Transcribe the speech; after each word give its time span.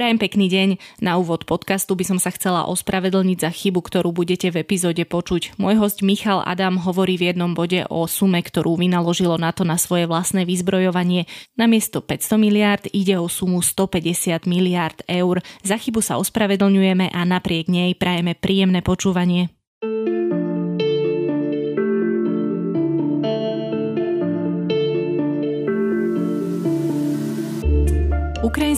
Prajem 0.00 0.16
pekný 0.16 0.48
deň. 0.48 0.68
Na 1.04 1.20
úvod 1.20 1.44
podcastu 1.44 1.92
by 1.92 2.08
som 2.08 2.16
sa 2.16 2.32
chcela 2.32 2.64
ospravedlniť 2.64 3.36
za 3.44 3.52
chybu, 3.52 3.84
ktorú 3.84 4.16
budete 4.16 4.48
v 4.48 4.64
epizóde 4.64 5.04
počuť. 5.04 5.60
Môj 5.60 5.76
host 5.76 6.00
Michal 6.00 6.40
Adam 6.48 6.80
hovorí 6.80 7.20
v 7.20 7.28
jednom 7.28 7.52
bode 7.52 7.84
o 7.84 8.08
sume, 8.08 8.40
ktorú 8.40 8.80
vynaložilo 8.80 9.36
na 9.36 9.52
to 9.52 9.68
na 9.68 9.76
svoje 9.76 10.08
vlastné 10.08 10.48
vyzbrojovanie. 10.48 11.28
Namiesto 11.60 12.00
500 12.00 12.40
miliárd 12.40 12.88
ide 12.96 13.20
o 13.20 13.28
sumu 13.28 13.60
150 13.60 14.48
miliárd 14.48 15.04
eur. 15.04 15.44
Za 15.60 15.76
chybu 15.76 16.00
sa 16.00 16.16
ospravedlňujeme 16.16 17.12
a 17.12 17.20
napriek 17.28 17.68
nej 17.68 17.92
prajeme 17.92 18.32
príjemné 18.32 18.80
počúvanie. 18.80 19.59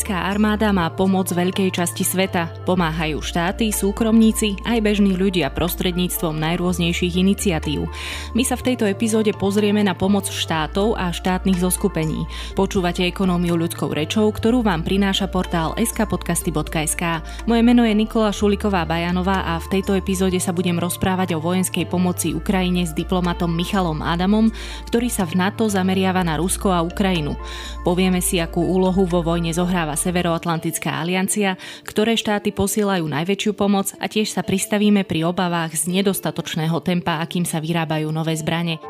Ukrajinská 0.02 0.34
armáda 0.34 0.74
má 0.74 0.90
pomoc 0.90 1.30
veľkej 1.30 1.78
časti 1.78 2.02
sveta. 2.02 2.50
Pomáhajú 2.66 3.22
štáty, 3.22 3.70
súkromníci, 3.70 4.58
aj 4.66 4.82
bežní 4.82 5.14
ľudia 5.14 5.46
prostredníctvom 5.54 6.42
najrôznejších 6.42 7.22
iniciatív. 7.22 7.86
My 8.34 8.42
sa 8.42 8.58
v 8.58 8.66
tejto 8.66 8.90
epizóde 8.90 9.30
pozrieme 9.30 9.78
na 9.86 9.94
pomoc 9.94 10.26
štátov 10.26 10.98
a 10.98 11.14
štátnych 11.14 11.62
zoskupení. 11.62 12.26
Počúvate 12.58 13.06
ekonómiu 13.06 13.54
ľudskou 13.54 13.94
rečou, 13.94 14.26
ktorú 14.34 14.66
vám 14.66 14.82
prináša 14.82 15.30
portál 15.30 15.78
skpodcasty.sk. 15.78 17.22
Moje 17.46 17.62
meno 17.62 17.86
je 17.86 17.94
Nikola 17.94 18.34
Šuliková 18.34 18.82
Bajanová 18.82 19.54
a 19.54 19.62
v 19.62 19.70
tejto 19.78 19.94
epizóde 19.94 20.42
sa 20.42 20.50
budem 20.50 20.82
rozprávať 20.82 21.38
o 21.38 21.42
vojenskej 21.46 21.86
pomoci 21.86 22.34
Ukrajine 22.34 22.82
s 22.82 22.90
diplomatom 22.90 23.54
Michalom 23.54 24.02
Adamom, 24.02 24.50
ktorý 24.90 25.06
sa 25.06 25.22
v 25.30 25.38
NATO 25.46 25.70
zameriava 25.70 26.26
na 26.26 26.42
Rusko 26.42 26.74
a 26.74 26.82
Ukrajinu. 26.82 27.38
Povieme 27.86 28.18
si, 28.18 28.42
akú 28.42 28.66
úlohu 28.66 29.06
vo 29.06 29.22
vojne 29.22 29.54
zohráva 29.54 29.92
Severoatlantická 30.02 30.98
aliancia, 30.98 31.54
ktoré 31.86 32.18
štáty 32.18 32.50
posielajú 32.50 33.06
najväčšiu 33.06 33.54
pomoc 33.54 33.94
a 34.02 34.10
tiež 34.10 34.34
sa 34.34 34.42
pristavíme 34.42 35.06
pri 35.06 35.30
obavách 35.30 35.78
z 35.78 36.02
nedostatočného 36.02 36.74
tempa, 36.82 37.22
akým 37.22 37.46
sa 37.46 37.62
vyrábajú 37.62 38.10
nové 38.10 38.34
zbranie. 38.34 38.82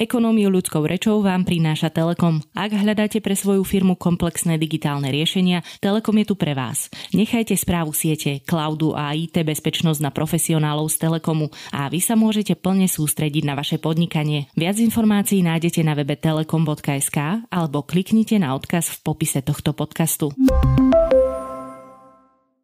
Ekonómiu 0.00 0.48
ľudskou 0.48 0.88
rečou 0.88 1.20
vám 1.20 1.44
prináša 1.44 1.92
Telekom. 1.92 2.40
Ak 2.56 2.72
hľadáte 2.72 3.20
pre 3.20 3.36
svoju 3.36 3.68
firmu 3.68 4.00
komplexné 4.00 4.56
digitálne 4.56 5.12
riešenia, 5.12 5.60
Telekom 5.76 6.16
je 6.24 6.32
tu 6.32 6.40
pre 6.40 6.56
vás. 6.56 6.88
Nechajte 7.12 7.52
správu 7.52 7.92
siete, 7.92 8.40
cloudu 8.48 8.96
a 8.96 9.12
IT 9.12 9.36
bezpečnosť 9.44 10.00
na 10.00 10.08
profesionálov 10.08 10.88
z 10.88 11.04
Telekomu 11.04 11.52
a 11.68 11.92
vy 11.92 12.00
sa 12.00 12.16
môžete 12.16 12.56
plne 12.56 12.88
sústrediť 12.88 13.44
na 13.44 13.52
vaše 13.52 13.76
podnikanie. 13.76 14.48
Viac 14.56 14.80
informácií 14.80 15.44
nájdete 15.44 15.84
na 15.84 15.92
webe 15.92 16.16
telekom.sk 16.16 17.44
alebo 17.52 17.84
kliknite 17.84 18.40
na 18.40 18.56
odkaz 18.56 18.88
v 18.96 18.98
popise 19.04 19.44
tohto 19.44 19.76
podcastu. 19.76 20.32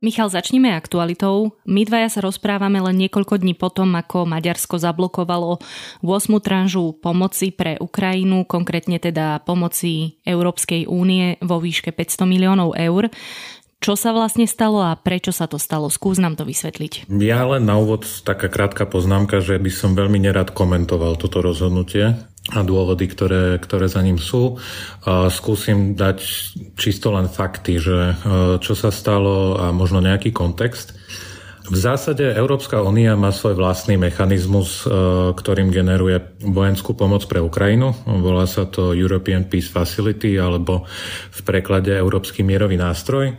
Michal, 0.07 0.31
začnime 0.31 0.71
aktualitou. 0.71 1.59
My 1.67 1.83
dvaja 1.83 2.07
sa 2.07 2.21
rozprávame 2.23 2.79
len 2.79 2.95
niekoľko 2.95 3.43
dní 3.43 3.59
potom, 3.59 3.91
ako 3.99 4.23
Maďarsko 4.23 4.79
zablokovalo 4.79 5.59
8. 5.99 6.31
tranžu 6.39 6.95
pomoci 6.95 7.51
pre 7.51 7.75
Ukrajinu, 7.83 8.47
konkrétne 8.47 9.03
teda 9.03 9.43
pomoci 9.43 10.23
Európskej 10.23 10.87
únie 10.87 11.43
vo 11.43 11.59
výške 11.59 11.91
500 11.91 12.23
miliónov 12.23 12.79
eur. 12.79 13.11
Čo 13.83 13.99
sa 13.99 14.15
vlastne 14.15 14.47
stalo 14.47 14.79
a 14.79 14.95
prečo 14.95 15.35
sa 15.35 15.51
to 15.51 15.59
stalo? 15.59 15.91
Skús 15.91 16.23
nám 16.23 16.39
to 16.39 16.47
vysvetliť. 16.47 17.11
Ja 17.11 17.43
len 17.43 17.67
na 17.67 17.75
úvod 17.75 18.07
taká 18.23 18.47
krátka 18.47 18.87
poznámka, 18.87 19.43
že 19.43 19.59
by 19.59 19.71
som 19.75 19.99
veľmi 19.99 20.23
nerad 20.23 20.55
komentoval 20.55 21.19
toto 21.19 21.43
rozhodnutie 21.43 22.15
a 22.55 22.63
dôvody, 22.63 23.11
ktoré, 23.11 23.59
ktoré 23.59 23.91
za 23.91 23.99
ním 24.07 24.23
sú. 24.23 24.63
Skúsim 25.35 25.99
dať 25.99 26.23
čisto 26.79 27.11
len 27.11 27.27
fakty, 27.27 27.83
že 27.83 27.99
e, 27.99 28.15
čo 28.63 28.79
sa 28.79 28.95
stalo 28.95 29.59
a 29.59 29.75
možno 29.75 29.99
nejaký 29.99 30.31
kontext. 30.31 30.95
V 31.67 31.75
zásade 31.75 32.23
Európska 32.23 32.79
únia 32.79 33.19
má 33.19 33.35
svoj 33.35 33.59
vlastný 33.59 33.99
mechanizmus, 33.99 34.87
e, 34.87 34.95
ktorým 35.35 35.75
generuje 35.75 36.23
vojenskú 36.39 36.95
pomoc 36.95 37.27
pre 37.27 37.43
Ukrajinu. 37.43 37.91
Volá 38.07 38.47
sa 38.47 38.71
to 38.71 38.95
European 38.95 39.51
Peace 39.51 39.67
Facility 39.67 40.39
alebo 40.39 40.87
v 41.35 41.41
preklade 41.43 41.91
Európsky 41.91 42.47
mierový 42.47 42.79
nástroj. 42.79 43.35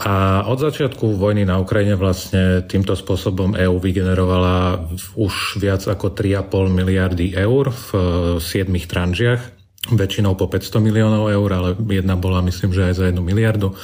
A 0.00 0.48
od 0.48 0.56
začiatku 0.56 1.20
vojny 1.20 1.44
na 1.44 1.60
Ukrajine 1.60 1.92
vlastne 1.92 2.64
týmto 2.64 2.96
spôsobom 2.96 3.52
EÚ 3.52 3.76
vygenerovala 3.76 4.88
už 5.12 5.60
viac 5.60 5.84
ako 5.84 6.16
3,5 6.16 6.72
miliardy 6.72 7.36
eur 7.36 7.68
v 7.68 7.88
7 8.40 8.64
e, 8.72 8.80
tranžiach, 8.88 9.42
väčšinou 9.92 10.40
po 10.40 10.48
500 10.48 10.80
miliónov 10.80 11.28
eur, 11.28 11.48
ale 11.52 11.68
jedna 11.92 12.16
bola 12.16 12.40
myslím, 12.40 12.72
že 12.72 12.88
aj 12.88 12.94
za 12.96 13.04
1 13.12 13.20
miliardu. 13.20 13.76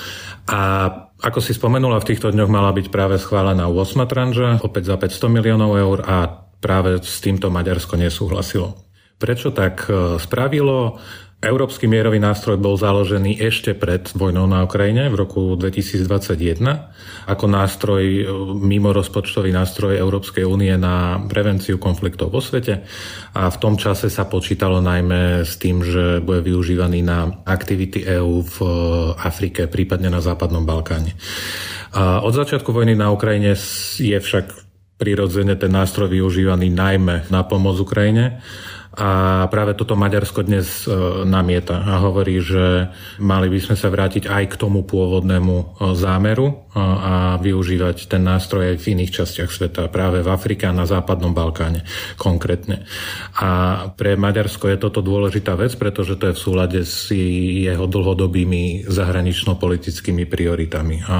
A 0.48 0.88
ako 1.20 1.44
si 1.44 1.52
spomenula, 1.52 2.00
v 2.00 2.08
týchto 2.16 2.32
dňoch 2.32 2.48
mala 2.48 2.72
byť 2.72 2.88
práve 2.88 3.20
schválená 3.20 3.68
8 3.68 4.08
tranža, 4.08 4.56
opäť 4.64 4.92
za 4.92 4.96
500 4.96 5.36
miliónov 5.36 5.76
eur 5.76 5.98
a 6.00 6.48
práve 6.64 6.96
s 6.96 7.20
týmto 7.20 7.52
Maďarsko 7.52 8.00
nesúhlasilo. 8.00 8.72
Prečo 9.20 9.52
tak 9.52 9.84
e, 9.88 10.16
spravilo? 10.16 10.96
Európsky 11.36 11.84
mierový 11.84 12.16
nástroj 12.16 12.56
bol 12.56 12.80
založený 12.80 13.36
ešte 13.44 13.76
pred 13.76 14.08
vojnou 14.16 14.48
na 14.48 14.64
Ukrajine 14.64 15.12
v 15.12 15.20
roku 15.20 15.52
2021 15.52 16.64
ako 17.28 17.44
nástroj, 17.44 18.02
e, 18.02 18.22
mimo 18.56 18.96
rozpočtový 18.96 19.52
nástroj 19.52 20.00
Európskej 20.00 20.48
únie 20.48 20.72
na 20.80 21.20
prevenciu 21.28 21.76
konfliktov 21.76 22.32
vo 22.32 22.40
svete 22.40 22.88
a 23.36 23.52
v 23.52 23.56
tom 23.60 23.76
čase 23.76 24.08
sa 24.08 24.24
počítalo 24.24 24.80
najmä 24.80 25.44
s 25.44 25.60
tým, 25.60 25.84
že 25.84 26.24
bude 26.24 26.40
využívaný 26.40 27.04
na 27.04 27.28
aktivity 27.44 28.00
EÚ 28.08 28.40
v 28.40 28.56
e, 28.64 28.68
Afrike, 29.20 29.68
prípadne 29.68 30.08
na 30.08 30.24
Západnom 30.24 30.64
Balkáne. 30.64 31.12
A 31.92 32.24
od 32.24 32.32
začiatku 32.32 32.72
vojny 32.72 32.96
na 32.96 33.12
Ukrajine 33.12 33.52
je 34.00 34.16
však 34.16 34.66
prirodzene 34.96 35.52
ten 35.60 35.68
nástroj 35.68 36.08
využívaný 36.08 36.72
najmä 36.72 37.28
na 37.28 37.44
pomoc 37.44 37.76
Ukrajine 37.76 38.40
a 38.96 39.44
práve 39.52 39.76
toto 39.76 39.92
Maďarsko 39.92 40.40
dnes 40.40 40.88
e, 40.88 40.92
namieta 41.28 41.84
a 41.84 42.00
hovorí, 42.00 42.40
že 42.40 42.88
mali 43.20 43.52
by 43.52 43.60
sme 43.60 43.76
sa 43.76 43.92
vrátiť 43.92 44.24
aj 44.24 44.56
k 44.56 44.58
tomu 44.58 44.88
pôvodnému 44.88 45.56
e, 45.60 45.64
zámeru 45.92 46.48
e, 46.48 46.54
a 46.80 47.36
využívať 47.36 48.08
ten 48.08 48.24
nástroj 48.24 48.72
aj 48.72 48.76
v 48.80 48.96
iných 48.96 49.12
častiach 49.12 49.52
sveta, 49.52 49.92
práve 49.92 50.24
v 50.24 50.32
Afrike 50.32 50.64
a 50.64 50.72
na 50.72 50.88
Západnom 50.88 51.36
Balkáne 51.36 51.84
konkrétne. 52.16 52.88
A 53.36 53.84
pre 53.92 54.16
Maďarsko 54.16 54.72
je 54.72 54.80
toto 54.80 55.04
dôležitá 55.04 55.60
vec, 55.60 55.76
pretože 55.76 56.16
to 56.16 56.32
je 56.32 56.36
v 56.36 56.40
súlade 56.40 56.80
s 56.80 57.12
jeho 57.12 57.84
dlhodobými 57.84 58.88
zahranično-politickými 58.88 60.24
prioritami. 60.24 61.04
A 61.04 61.16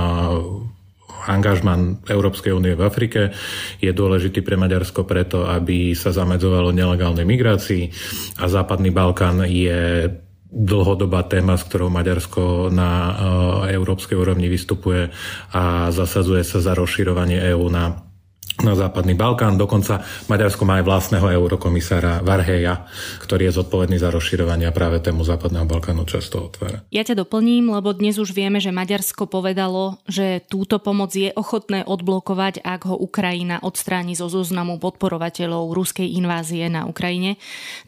angažman 1.27 2.01
Európskej 2.07 2.55
únie 2.55 2.79
v 2.79 2.87
Afrike. 2.87 3.35
Je 3.83 3.91
dôležitý 3.91 4.41
pre 4.41 4.55
Maďarsko 4.55 5.03
preto, 5.05 5.45
aby 5.45 5.93
sa 5.93 6.15
zamedzovalo 6.15 6.71
nelegálnej 6.71 7.27
migrácii. 7.27 7.91
A 8.41 8.47
Západný 8.47 8.95
Balkán 8.95 9.43
je 9.45 10.09
dlhodobá 10.47 11.27
téma, 11.27 11.59
s 11.59 11.67
ktorou 11.67 11.91
Maďarsko 11.91 12.71
na 12.71 12.91
e, 12.91 13.13
európskej 13.77 14.17
úrovni 14.17 14.47
vystupuje 14.47 15.11
a 15.53 15.91
zasadzuje 15.91 16.47
sa 16.47 16.63
za 16.63 16.73
rozširovanie 16.73 17.43
EÚ 17.53 17.67
na 17.69 18.06
na 18.65 18.73
západný 18.73 19.13
Balkán. 19.13 19.61
Dokonca 19.61 20.01
Maďarsko 20.33 20.65
má 20.65 20.81
aj 20.81 20.85
vlastného 20.89 21.29
eurokomisára 21.29 22.25
Varheja, 22.25 22.89
ktorý 23.21 23.51
je 23.51 23.57
zodpovedný 23.61 24.01
za 24.01 24.09
rozširovanie 24.09 24.69
práve 24.73 25.01
tému 25.05 25.25
západného 25.29 25.69
Balkánu 25.69 26.09
často 26.09 26.49
otvára. 26.49 26.81
Ja 26.89 27.05
ťa 27.05 27.27
doplním, 27.27 27.69
lebo 27.69 27.93
dnes 27.93 28.17
už 28.17 28.33
vieme, 28.33 28.57
že 28.63 28.73
Maďarsko 28.73 29.29
povedalo, 29.29 30.01
že 30.09 30.41
túto 30.49 30.81
pomoc 30.81 31.13
je 31.13 31.33
ochotné 31.37 31.85
odblokovať, 31.85 32.65
ak 32.65 32.89
ho 32.89 32.97
Ukrajina 32.97 33.61
odstráni 33.61 34.17
zo 34.17 34.33
zoznamu 34.33 34.81
podporovateľov 34.81 35.77
ruskej 35.77 36.17
invázie 36.17 36.69
na 36.73 36.89
Ukrajine. 36.89 37.37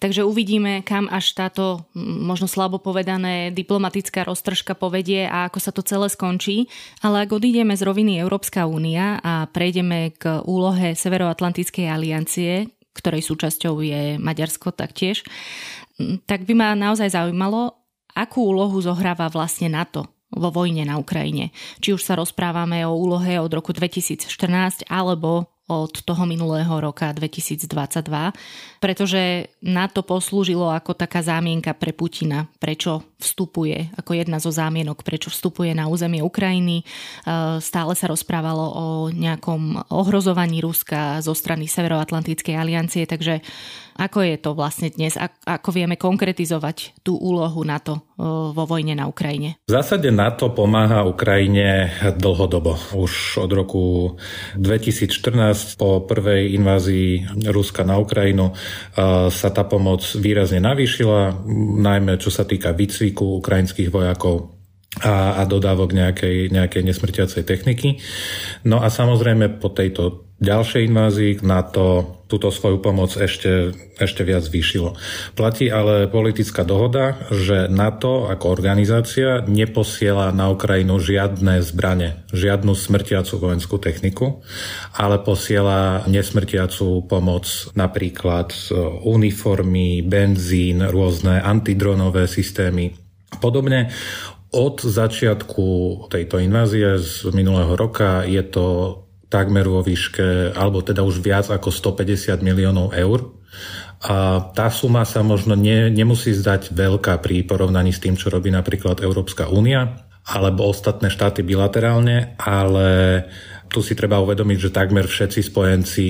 Takže 0.05 0.25
uvidíme, 0.25 0.85
kam 0.85 1.09
až 1.09 1.33
táto 1.33 1.89
možno 1.97 2.45
slabo 2.45 2.77
povedané 2.77 3.55
diplomatická 3.55 4.29
roztržka 4.29 4.77
povedie 4.77 5.25
a 5.25 5.49
ako 5.49 5.59
sa 5.61 5.73
to 5.73 5.81
celé 5.81 6.13
skončí. 6.13 6.69
Ale 7.01 7.25
ak 7.25 7.33
odídeme 7.33 7.73
z 7.73 7.83
roviny 7.89 8.21
Európska 8.21 8.69
únia 8.69 9.17
a 9.25 9.49
prejdeme 9.49 10.13
k 10.13 10.45
úlohe 10.59 10.99
Severoatlantickej 10.99 11.87
aliancie, 11.87 12.67
ktorej 12.99 13.23
súčasťou 13.23 13.79
je 13.79 14.03
Maďarsko 14.19 14.75
taktiež, 14.75 15.23
tak 16.27 16.43
by 16.43 16.53
ma 16.59 16.75
naozaj 16.75 17.15
zaujímalo, 17.15 17.79
akú 18.19 18.51
úlohu 18.51 18.83
zohráva 18.83 19.31
vlastne 19.31 19.71
NATO 19.71 20.11
vo 20.35 20.51
vojne 20.51 20.83
na 20.83 20.99
Ukrajine. 20.99 21.55
Či 21.79 21.95
už 21.95 22.03
sa 22.03 22.19
rozprávame 22.19 22.83
o 22.85 22.99
úlohe 22.99 23.39
od 23.39 23.49
roku 23.55 23.71
2014 23.71 24.91
alebo 24.91 25.58
od 25.69 26.01
toho 26.01 26.25
minulého 26.25 26.73
roka 26.81 27.13
2022, 27.13 28.09
pretože 28.81 29.53
na 29.61 29.85
to 29.85 30.01
poslúžilo 30.01 30.73
ako 30.73 30.97
taká 30.97 31.21
zámienka 31.21 31.77
pre 31.77 31.93
Putina, 31.93 32.49
prečo 32.57 33.05
vstupuje, 33.21 33.93
ako 34.01 34.17
jedna 34.17 34.41
zo 34.41 34.49
zámienok, 34.49 35.05
prečo 35.05 35.29
vstupuje 35.29 35.77
na 35.77 35.91
územie 35.93 36.25
Ukrajiny. 36.25 36.81
E, 36.81 36.85
stále 37.61 37.93
sa 37.93 38.09
rozprávalo 38.09 38.65
o 38.65 38.85
nejakom 39.13 39.93
ohrozovaní 39.93 40.65
Ruska 40.65 41.21
zo 41.21 41.37
strany 41.37 41.69
Severoatlantickej 41.69 42.55
aliancie, 42.57 43.05
takže 43.05 43.45
Ako 43.99 44.23
je 44.23 44.39
to 44.39 44.55
vlastne 44.55 44.95
dnes? 44.95 45.19
Ako 45.43 45.75
vieme 45.75 45.99
konkretizovať 45.99 47.03
tú 47.03 47.19
úlohu 47.19 47.67
NATO 47.67 48.15
vo 48.55 48.63
vojne 48.63 48.95
na 48.95 49.11
Ukrajine? 49.11 49.59
V 49.67 49.75
zásade 49.75 50.15
NATO 50.15 50.55
pomáha 50.55 51.03
Ukrajine 51.03 51.91
dlhodobo. 52.15 52.79
Už 52.95 53.43
od 53.43 53.51
roku 53.51 54.15
2014 54.55 55.75
po 55.75 56.07
prvej 56.07 56.55
invázii 56.55 57.43
Ruska 57.51 57.83
na 57.83 57.99
Ukrajinu 57.99 58.55
sa 59.35 59.49
tá 59.51 59.67
pomoc 59.67 60.07
výrazne 60.15 60.63
navýšila, 60.63 61.43
najmä 61.83 62.23
čo 62.23 62.31
sa 62.31 62.47
týka 62.47 62.71
výcviku 62.71 63.43
ukrajinských 63.43 63.91
vojakov 63.91 64.58
a, 65.03 65.39
a 65.39 65.43
dodávok 65.47 65.95
nejakej, 65.95 66.51
nejakej 66.51 66.83
nesmrtiacej 66.83 67.43
techniky. 67.47 68.03
No 68.67 68.83
a 68.83 68.91
samozrejme 68.91 69.63
po 69.63 69.71
tejto 69.71 70.29
ďalšej 70.39 70.87
invázii 70.87 71.33
na 71.43 71.67
to 71.67 72.15
túto 72.31 72.53
svoju 72.53 72.79
pomoc 72.79 73.17
ešte, 73.17 73.73
ešte 73.99 74.23
viac 74.23 74.45
zvýšilo. 74.45 74.95
Platí 75.35 75.73
ale 75.73 76.07
politická 76.07 76.63
dohoda, 76.63 77.27
že 77.33 77.67
NATO 77.67 78.29
ako 78.29 78.53
organizácia 78.53 79.43
neposiela 79.49 80.31
na 80.31 80.53
Ukrajinu 80.53 81.01
žiadne 81.01 81.59
zbrane, 81.65 82.29
žiadnu 82.31 82.77
smrtiacu 82.77 83.35
vojenskú 83.41 83.81
techniku, 83.81 84.45
ale 84.95 85.19
posiela 85.25 86.05
nesmrtiacu 86.07 87.09
pomoc 87.09 87.49
napríklad 87.75 88.53
uniformy, 89.03 90.05
benzín, 90.05 90.85
rôzne 90.85 91.41
antidronové 91.41 92.29
systémy. 92.29 92.95
Podobne 93.41 93.91
od 94.49 94.81
začiatku 94.81 95.67
tejto 96.09 96.41
invázie 96.41 96.97
z 96.97 97.29
minulého 97.37 97.77
roka 97.77 98.25
je 98.25 98.41
to 98.41 98.67
takmer 99.29 99.69
vo 99.69 99.85
výške, 99.85 100.57
alebo 100.57 100.81
teda 100.81 101.05
už 101.05 101.21
viac 101.21 101.53
ako 101.53 101.69
150 101.69 102.41
miliónov 102.41 102.97
eur. 102.97 103.29
A 104.09 104.49
tá 104.55 104.73
suma 104.73 105.05
sa 105.05 105.21
možno 105.21 105.53
ne, 105.53 105.93
nemusí 105.93 106.33
zdať 106.33 106.73
veľká 106.73 107.21
pri 107.21 107.45
porovnaní 107.45 107.93
s 107.93 108.01
tým, 108.01 108.17
čo 108.17 108.33
robí 108.33 108.49
napríklad 108.49 109.05
Európska 109.05 109.51
únia 109.53 110.09
alebo 110.29 110.69
ostatné 110.69 111.09
štáty 111.09 111.41
bilaterálne, 111.41 112.37
ale 112.37 113.25
tu 113.73 113.81
si 113.81 113.97
treba 113.97 114.21
uvedomiť, 114.21 114.59
že 114.61 114.77
takmer 114.77 115.09
všetci 115.09 115.41
spojenci 115.41 116.07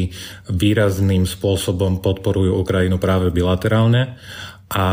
výrazným 0.50 1.22
spôsobom 1.22 2.02
podporujú 2.02 2.58
Ukrajinu 2.58 2.98
práve 2.98 3.30
bilaterálne 3.30 4.18
a 4.68 4.86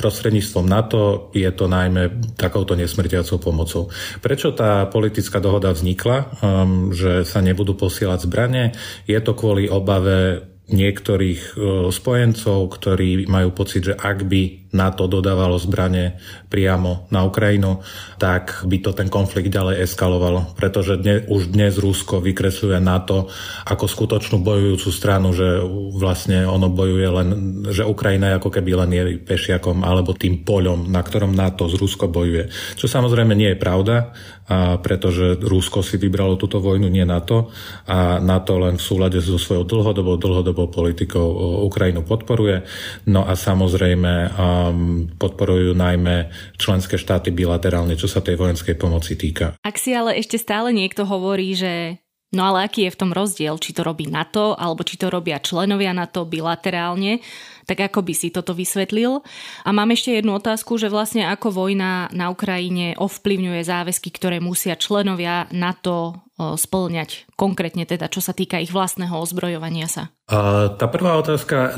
prostredníctvom 0.00 0.64
NATO 0.64 1.28
je 1.36 1.48
to 1.52 1.68
najmä 1.68 2.32
takouto 2.32 2.72
nesmrtiacou 2.72 3.36
pomocou. 3.36 3.92
Prečo 4.24 4.56
tá 4.56 4.88
politická 4.88 5.36
dohoda 5.36 5.68
vznikla, 5.68 6.16
um, 6.40 6.96
že 6.96 7.28
sa 7.28 7.44
nebudú 7.44 7.76
posielať 7.76 8.24
zbranie? 8.24 8.72
Je 9.04 9.20
to 9.20 9.36
kvôli 9.36 9.68
obave 9.68 10.48
niektorých 10.72 11.40
e, 11.52 11.54
spojencov, 11.92 12.58
ktorí 12.80 13.28
majú 13.28 13.52
pocit, 13.52 13.92
že 13.92 13.94
ak 13.98 14.24
by 14.24 14.61
NATO 14.72 15.04
dodávalo 15.04 15.60
zbranie 15.60 16.16
priamo 16.48 17.08
na 17.12 17.28
Ukrajinu, 17.28 17.84
tak 18.16 18.64
by 18.64 18.76
to 18.80 18.96
ten 18.96 19.12
konflikt 19.12 19.52
ďalej 19.52 19.84
eskalovalo. 19.84 20.56
Pretože 20.56 20.96
dne, 20.96 21.28
už 21.28 21.52
dnes 21.52 21.76
Rusko 21.76 22.24
vykresľuje 22.24 22.80
NATO 22.80 23.28
ako 23.68 23.84
skutočnú 23.84 24.40
bojujúcu 24.40 24.88
stranu, 24.88 25.36
že 25.36 25.60
vlastne 25.96 26.48
ono 26.48 26.72
bojuje 26.72 27.08
len, 27.12 27.28
že 27.68 27.84
Ukrajina 27.84 28.32
je 28.32 28.38
ako 28.40 28.50
keby 28.50 28.70
len 28.84 28.90
je 28.92 29.02
pešiakom 29.20 29.84
alebo 29.84 30.16
tým 30.16 30.40
poľom, 30.40 30.88
na 30.88 31.04
ktorom 31.04 31.36
NATO 31.36 31.68
z 31.68 31.76
Rusko 31.76 32.08
bojuje. 32.08 32.48
Čo 32.76 32.88
samozrejme 32.88 33.36
nie 33.36 33.52
je 33.52 33.60
pravda 33.60 34.16
a 34.42 34.76
pretože 34.82 35.38
Rusko 35.38 35.86
si 35.86 35.96
vybralo 35.96 36.34
túto 36.34 36.58
vojnu, 36.58 36.90
nie 36.90 37.06
NATO 37.06 37.54
a 37.86 38.18
NATO 38.18 38.58
len 38.58 38.76
v 38.76 38.84
súlade 38.84 39.22
so 39.22 39.38
svojou 39.38 39.62
dlhodobou, 39.62 40.18
dlhodobou 40.18 40.66
politikou 40.66 41.62
Ukrajinu 41.64 42.02
podporuje. 42.02 42.66
No 43.06 43.22
a 43.22 43.38
samozrejme 43.38 44.34
um, 44.70 45.10
podporujú 45.18 45.74
najmä 45.74 46.30
členské 46.60 46.94
štáty 47.00 47.34
bilaterálne, 47.34 47.98
čo 47.98 48.06
sa 48.06 48.22
tej 48.22 48.38
vojenskej 48.38 48.78
pomoci 48.78 49.18
týka. 49.18 49.58
Ak 49.64 49.80
si 49.80 49.90
ale 49.96 50.14
ešte 50.18 50.38
stále 50.38 50.70
niekto 50.70 51.02
hovorí, 51.02 51.58
že 51.58 52.02
No 52.32 52.48
ale 52.48 52.64
aký 52.64 52.88
je 52.88 52.94
v 52.96 53.00
tom 53.04 53.12
rozdiel, 53.12 53.60
či 53.60 53.76
to 53.76 53.84
robí 53.84 54.08
NATO, 54.08 54.56
alebo 54.56 54.80
či 54.80 54.96
to 54.96 55.12
robia 55.12 55.36
členovia 55.36 55.92
NATO 55.92 56.24
bilaterálne, 56.24 57.20
tak 57.68 57.92
ako 57.92 58.00
by 58.00 58.14
si 58.16 58.32
toto 58.32 58.56
vysvetlil? 58.56 59.20
A 59.68 59.70
mám 59.70 59.92
ešte 59.92 60.16
jednu 60.16 60.40
otázku, 60.40 60.80
že 60.80 60.88
vlastne 60.88 61.28
ako 61.28 61.52
vojna 61.52 62.08
na 62.16 62.32
Ukrajine 62.32 62.96
ovplyvňuje 62.96 63.60
záväzky, 63.68 64.08
ktoré 64.16 64.40
musia 64.40 64.80
členovia 64.80 65.44
NATO 65.52 66.24
splňať, 66.40 67.28
konkrétne 67.36 67.84
teda, 67.84 68.08
čo 68.08 68.24
sa 68.24 68.32
týka 68.32 68.58
ich 68.58 68.72
vlastného 68.72 69.12
ozbrojovania 69.12 69.86
sa? 69.86 70.08
Uh, 70.26 70.72
tá 70.80 70.88
prvá 70.88 71.20
otázka, 71.20 71.56
e, 71.60 71.70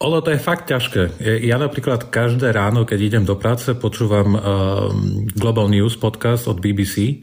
ono 0.00 0.24
to 0.24 0.32
je 0.32 0.40
fakt 0.40 0.72
ťažké. 0.72 1.20
Ja 1.44 1.60
napríklad 1.60 2.08
každé 2.08 2.56
ráno, 2.56 2.88
keď 2.88 2.98
idem 3.04 3.24
do 3.28 3.36
práce, 3.36 3.76
počúvam 3.76 4.32
uh, 4.32 4.40
Global 5.36 5.68
News 5.68 6.00
podcast 6.00 6.48
od 6.48 6.56
BBC 6.56 7.20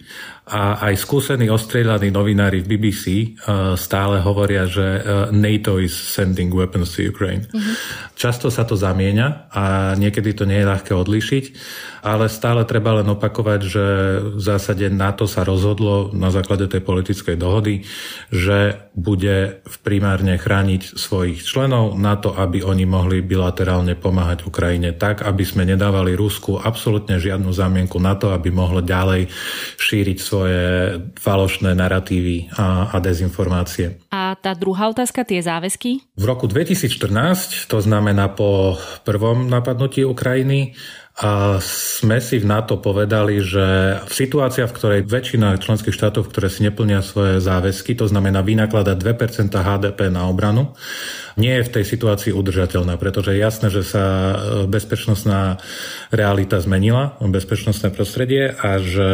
a 0.47 0.79
aj 0.87 0.95
skúsení 0.95 1.51
ostrieľaní 1.51 2.07
novinári 2.07 2.63
v 2.63 2.79
BBC 2.79 3.05
uh, 3.43 3.75
stále 3.75 4.23
hovoria, 4.23 4.63
že 4.63 5.03
uh, 5.03 5.03
NATO 5.35 5.75
is 5.75 5.91
sending 5.91 6.55
weapons 6.55 6.95
to 6.95 7.03
Ukraine. 7.03 7.43
Mm-hmm. 7.51 7.75
Často 8.15 8.47
sa 8.47 8.63
to 8.63 8.79
zamieňa 8.79 9.51
a 9.51 9.93
niekedy 9.99 10.31
to 10.33 10.47
nie 10.47 10.63
je 10.63 10.71
ľahké 10.71 10.95
odlišiť, 10.95 11.45
ale 12.07 12.31
stále 12.31 12.63
treba 12.63 12.97
len 13.03 13.07
opakovať, 13.11 13.59
že 13.61 13.85
v 14.37 14.41
zásade 14.41 14.87
NATO 14.87 15.27
sa 15.27 15.43
rozhodlo 15.43 16.15
na 16.15 16.31
základe 16.31 16.71
tej 16.71 16.79
politickej 16.81 17.35
dohody, 17.35 17.83
že 18.31 18.89
bude 18.95 19.59
primárne 19.83 20.39
chrániť 20.39 20.95
svojich 20.95 21.43
členov 21.43 21.99
na 21.99 22.15
to, 22.15 22.31
aby 22.31 22.63
oni 22.63 22.87
mohli 22.87 23.19
bilaterálne 23.19 23.99
pomáhať 23.99 24.47
Ukrajine 24.47 24.95
tak, 24.95 25.27
aby 25.27 25.43
sme 25.43 25.67
nedávali 25.67 26.15
Rusku 26.15 26.57
absolútne 26.57 27.19
žiadnu 27.19 27.51
zámienku 27.51 27.99
na 27.99 28.15
to, 28.15 28.31
aby 28.31 28.49
mohlo 28.49 28.79
ďalej 28.79 29.27
šíriť 29.77 30.17
svoje 30.17 30.36
falošné 31.17 31.73
narratívy 31.73 32.51
a, 32.53 32.91
a 32.93 32.97
dezinformácie. 33.01 33.97
A 34.11 34.35
tá 34.37 34.53
druhá 34.53 34.91
otázka, 34.91 35.23
tie 35.23 35.41
záväzky? 35.41 36.03
V 36.13 36.25
roku 36.27 36.45
2014, 36.45 37.71
to 37.71 37.79
znamená 37.81 38.29
po 38.29 38.77
prvom 39.07 39.47
napadnutí 39.47 40.03
Ukrajiny, 40.03 40.77
a 41.17 41.57
sme 41.65 42.21
si 42.21 42.37
v 42.37 42.45
NATO 42.45 42.77
povedali, 42.77 43.41
že 43.41 43.97
v 44.05 44.13
situácia, 44.13 44.69
v 44.69 44.75
ktorej 44.77 45.01
väčšina 45.09 45.57
členských 45.57 45.89
štátov, 45.89 46.29
ktoré 46.29 46.45
si 46.45 46.61
neplnia 46.61 47.01
svoje 47.01 47.41
záväzky, 47.41 47.97
to 47.97 48.05
znamená 48.05 48.45
vynakladať 48.45 48.97
2% 49.01 49.49
HDP 49.49 50.13
na 50.13 50.29
obranu, 50.29 50.77
nie 51.33 51.57
je 51.57 51.65
v 51.65 51.73
tej 51.73 51.85
situácii 51.89 52.29
udržateľná, 52.37 53.01
pretože 53.01 53.33
je 53.33 53.41
jasné, 53.41 53.73
že 53.73 53.81
sa 53.81 54.05
e, 54.05 54.35
bezpečnostná 54.69 55.57
realita 56.13 56.61
zmenila, 56.61 57.17
bezpečnostné 57.17 57.89
prostredie 57.89 58.53
a 58.53 58.77
že 58.77 59.09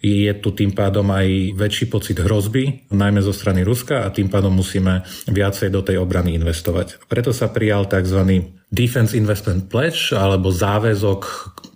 je 0.00 0.32
tu 0.40 0.56
tým 0.56 0.72
pádom 0.72 1.04
aj 1.12 1.52
väčší 1.54 1.92
pocit 1.92 2.16
hrozby, 2.16 2.88
najmä 2.88 3.20
zo 3.20 3.36
strany 3.36 3.60
Ruska 3.60 4.08
a 4.08 4.12
tým 4.12 4.32
pádom 4.32 4.50
musíme 4.50 5.04
viacej 5.28 5.68
do 5.68 5.84
tej 5.84 6.00
obrany 6.00 6.34
investovať. 6.40 7.04
Preto 7.04 7.36
sa 7.36 7.52
prijal 7.52 7.84
tzv. 7.84 8.48
Defense 8.70 9.12
Investment 9.18 9.68
Pledge 9.68 10.16
alebo 10.16 10.48
záväzok 10.48 11.20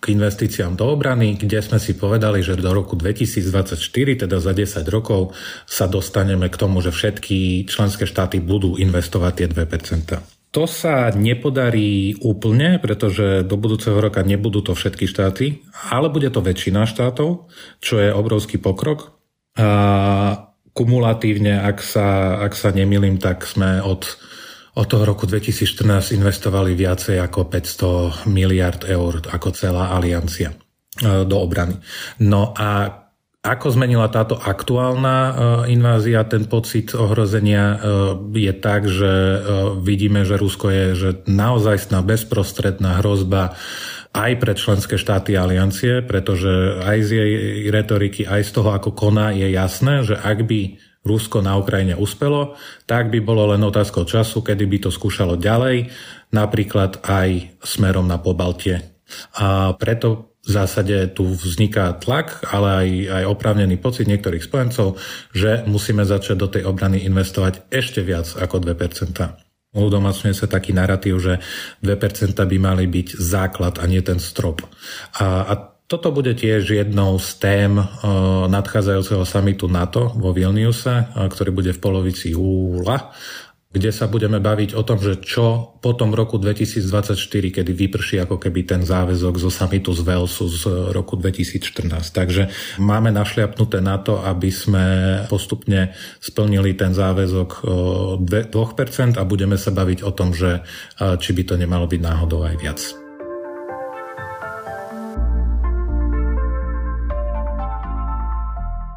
k 0.01 0.05
investíciám 0.15 0.77
do 0.77 0.89
obrany, 0.89 1.37
kde 1.37 1.61
sme 1.61 1.77
si 1.81 1.97
povedali, 1.97 2.41
že 2.41 2.61
do 2.61 2.73
roku 2.73 2.97
2024, 2.97 3.77
teda 4.25 4.37
za 4.41 4.53
10 4.53 4.85
rokov, 4.89 5.33
sa 5.65 5.85
dostaneme 5.89 6.49
k 6.49 6.57
tomu, 6.61 6.81
že 6.81 6.93
všetky 6.93 7.69
členské 7.69 8.05
štáty 8.05 8.41
budú 8.41 8.77
investovať 8.77 9.33
tie 9.33 9.47
2%. 9.53 10.34
To 10.55 10.71
sa 10.71 11.11
nepodarí 11.11 12.15
úplne, 12.23 12.79
pretože 12.79 13.43
do 13.43 13.59
budúceho 13.59 13.99
roka 13.99 14.23
nebudú 14.23 14.63
to 14.63 14.79
všetky 14.79 15.11
štáty, 15.11 15.67
ale 15.91 16.07
bude 16.07 16.31
to 16.31 16.39
väčšina 16.39 16.87
štátov, 16.87 17.51
čo 17.83 17.99
je 17.99 18.15
obrovský 18.15 18.63
pokrok. 18.63 19.19
A 19.59 20.55
kumulatívne, 20.71 21.59
ak 21.59 21.83
sa, 21.83 22.39
ak 22.39 22.55
sa 22.55 22.71
nemilím, 22.71 23.19
tak 23.19 23.43
sme 23.43 23.83
od 23.83 24.07
od 24.75 24.91
toho 24.91 25.07
roku 25.07 25.31
2014 25.31 26.19
investovali 26.19 26.75
viacej 26.75 27.23
ako 27.23 27.47
500 27.47 28.27
miliard 28.27 28.83
eur 28.91 29.23
ako 29.23 29.55
celá 29.55 29.95
aliancia 29.95 30.51
e, 30.51 30.57
do 31.23 31.37
obrany. 31.39 31.79
No 32.27 32.51
a 32.51 32.91
ako 33.45 33.77
zmenila 33.77 34.09
táto 34.09 34.41
aktuálna 34.41 35.17
e, 35.21 35.33
invázia, 35.77 36.25
ten 36.25 36.49
pocit 36.49 36.97
ohrozenia 36.97 37.77
e, 37.77 37.79
je 38.41 38.53
tak, 38.57 38.89
že 38.89 39.13
vidíme, 39.85 40.25
že 40.25 40.41
Rusko 40.41 40.73
je 40.73 40.87
že 40.97 41.11
naozajstná 41.29 42.01
bezprostredná 42.01 43.05
hrozba 43.05 43.53
aj 44.15 44.33
pre 44.41 44.53
členské 44.57 44.97
štáty 44.97 45.37
aliancie, 45.37 46.01
pretože 46.01 46.81
aj 46.81 46.99
z 47.05 47.11
jej 47.13 47.33
retoriky, 47.69 48.25
aj 48.25 48.47
z 48.47 48.51
toho, 48.55 48.71
ako 48.73 48.97
koná, 48.97 49.35
je 49.35 49.51
jasné, 49.53 50.07
že 50.07 50.17
ak 50.17 50.47
by 50.47 50.81
Rusko 51.05 51.45
na 51.45 51.61
Ukrajine 51.61 52.01
uspelo, 52.01 52.57
tak 52.89 53.13
by 53.13 53.21
bolo 53.21 53.53
len 53.53 53.61
otázkou 53.61 54.09
času, 54.09 54.41
kedy 54.41 54.65
by 54.65 54.89
to 54.89 54.91
skúšalo 54.91 55.37
ďalej, 55.37 55.93
napríklad 56.33 57.05
aj 57.05 57.61
smerom 57.61 58.09
na 58.09 58.17
Pobaltie. 58.17 58.81
A 59.37 59.77
preto 59.77 60.34
v 60.45 60.51
zásade 60.53 61.17
tu 61.17 61.25
vzniká 61.25 61.97
tlak, 61.97 62.45
ale 62.53 62.69
aj, 62.69 62.89
aj 63.23 63.25
oprávnený 63.33 63.81
pocit 63.81 64.05
niektorých 64.05 64.45
spojencov, 64.45 65.01
že 65.33 65.65
musíme 65.65 66.05
začať 66.05 66.37
do 66.37 66.49
tej 66.53 66.69
obrany 66.69 67.01
investovať 67.09 67.73
ešte 67.73 68.05
viac 68.05 68.29
ako 68.37 68.61
2%. 68.61 69.75
udomácňuje 69.75 70.35
sa 70.37 70.47
taký 70.47 70.77
narratív, 70.77 71.17
že 71.17 71.35
2% 71.81 72.37
by 72.37 72.59
mali 72.61 72.85
byť 72.85 73.09
základ 73.17 73.81
a 73.81 73.85
nie 73.89 74.05
ten 74.05 74.21
strop. 74.21 74.61
A, 75.17 75.49
a 75.49 75.55
toto 75.85 76.17
bude 76.17 76.33
tiež 76.33 76.65
jednou 76.65 77.21
z 77.21 77.31
tém 77.41 77.73
uh, 77.77 77.87
nadchádzajúceho 78.49 79.25
samitu 79.29 79.69
NATO 79.69 80.17
vo 80.17 80.33
Vilniuse, 80.33 81.13
uh, 81.13 81.29
ktorý 81.29 81.53
bude 81.53 81.73
v 81.77 81.81
polovici 81.81 82.33
júla 82.33 83.13
kde 83.75 83.91
sa 83.91 84.07
budeme 84.07 84.39
baviť 84.39 84.79
o 84.79 84.87
tom, 84.87 85.03
že 85.03 85.19
čo 85.19 85.75
po 85.83 85.99
tom 85.99 86.15
roku 86.15 86.39
2024, 86.39 87.19
kedy 87.51 87.75
vyprší 87.75 88.23
ako 88.23 88.39
keby 88.39 88.63
ten 88.63 88.87
záväzok 88.87 89.35
zo 89.35 89.51
samitu 89.51 89.91
z 89.91 90.07
Velsu 90.07 90.47
z 90.47 90.95
roku 90.95 91.19
2014. 91.19 91.91
Takže 92.15 92.55
máme 92.79 93.11
našliapnuté 93.11 93.83
na 93.83 93.99
to, 93.99 94.23
aby 94.23 94.55
sme 94.55 94.85
postupne 95.27 95.91
splnili 96.23 96.79
ten 96.79 96.95
záväzok 96.95 97.67
2% 98.23 99.19
a 99.19 99.23
budeme 99.27 99.59
sa 99.59 99.75
baviť 99.75 100.07
o 100.07 100.15
tom, 100.15 100.31
že 100.31 100.63
či 100.97 101.31
by 101.35 101.43
to 101.43 101.59
nemalo 101.59 101.91
byť 101.91 102.01
náhodou 102.01 102.47
aj 102.47 102.57
viac. 102.63 102.81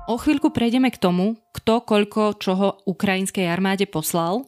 O 0.07 0.15
chvíľku 0.15 0.55
prejdeme 0.55 0.87
k 0.87 1.01
tomu, 1.01 1.35
kto 1.51 1.83
koľko 1.83 2.39
čoho 2.39 2.79
ukrajinskej 2.87 3.43
armáde 3.43 3.83
poslal 3.89 4.47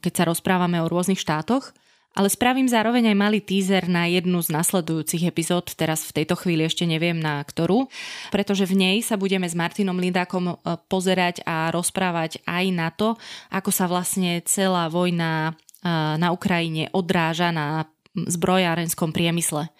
keď 0.00 0.12
sa 0.12 0.24
rozprávame 0.28 0.80
o 0.82 0.90
rôznych 0.90 1.20
štátoch, 1.20 1.72
ale 2.12 2.28
spravím 2.28 2.68
zároveň 2.68 3.12
aj 3.12 3.16
malý 3.16 3.40
teaser 3.40 3.88
na 3.88 4.04
jednu 4.04 4.44
z 4.44 4.52
nasledujúcich 4.52 5.24
epizód, 5.24 5.72
teraz 5.72 6.04
v 6.04 6.22
tejto 6.22 6.36
chvíli 6.36 6.68
ešte 6.68 6.84
neviem 6.84 7.16
na 7.16 7.40
ktorú, 7.40 7.88
pretože 8.28 8.68
v 8.68 8.76
nej 8.76 8.96
sa 9.00 9.16
budeme 9.16 9.48
s 9.48 9.56
Martinom 9.56 9.96
Lindákom 9.96 10.52
e, 10.52 10.54
pozerať 10.92 11.40
a 11.48 11.72
rozprávať 11.72 12.44
aj 12.44 12.64
na 12.68 12.92
to, 12.92 13.16
ako 13.48 13.70
sa 13.72 13.88
vlastne 13.88 14.44
celá 14.44 14.92
vojna 14.92 15.56
e, 15.80 15.88
na 16.20 16.28
Ukrajine 16.36 16.92
odráža 16.92 17.48
na 17.48 17.88
zbrojárenskom 18.12 19.10
priemysle. 19.10 19.72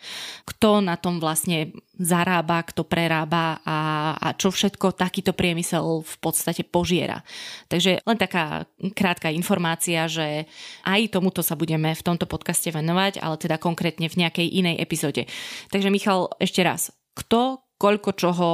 Kto 0.49 0.81
na 0.81 0.97
tom 0.97 1.21
vlastne 1.21 1.77
zarába, 2.01 2.65
kto 2.65 2.89
prerába 2.89 3.61
a, 3.63 3.79
a 4.17 4.27
čo 4.33 4.49
všetko 4.49 4.97
takýto 4.97 5.37
priemysel 5.37 6.01
v 6.01 6.17
podstate 6.19 6.65
požiera. 6.65 7.21
Takže 7.69 8.01
len 8.03 8.19
taká 8.19 8.65
krátka 8.97 9.29
informácia, 9.29 10.09
že 10.09 10.49
aj 10.89 11.13
tomuto 11.13 11.45
sa 11.45 11.55
budeme 11.55 11.93
v 11.93 12.03
tomto 12.03 12.25
podcaste 12.25 12.73
venovať, 12.73 13.21
ale 13.21 13.37
teda 13.37 13.61
konkrétne 13.61 14.09
v 14.09 14.19
nejakej 14.25 14.49
inej 14.49 14.81
epizóde. 14.81 15.29
Takže 15.69 15.93
Michal, 15.93 16.33
ešte 16.41 16.65
raz, 16.65 16.89
kto 17.13 17.61
koľko 17.77 18.11
čoho 18.17 18.49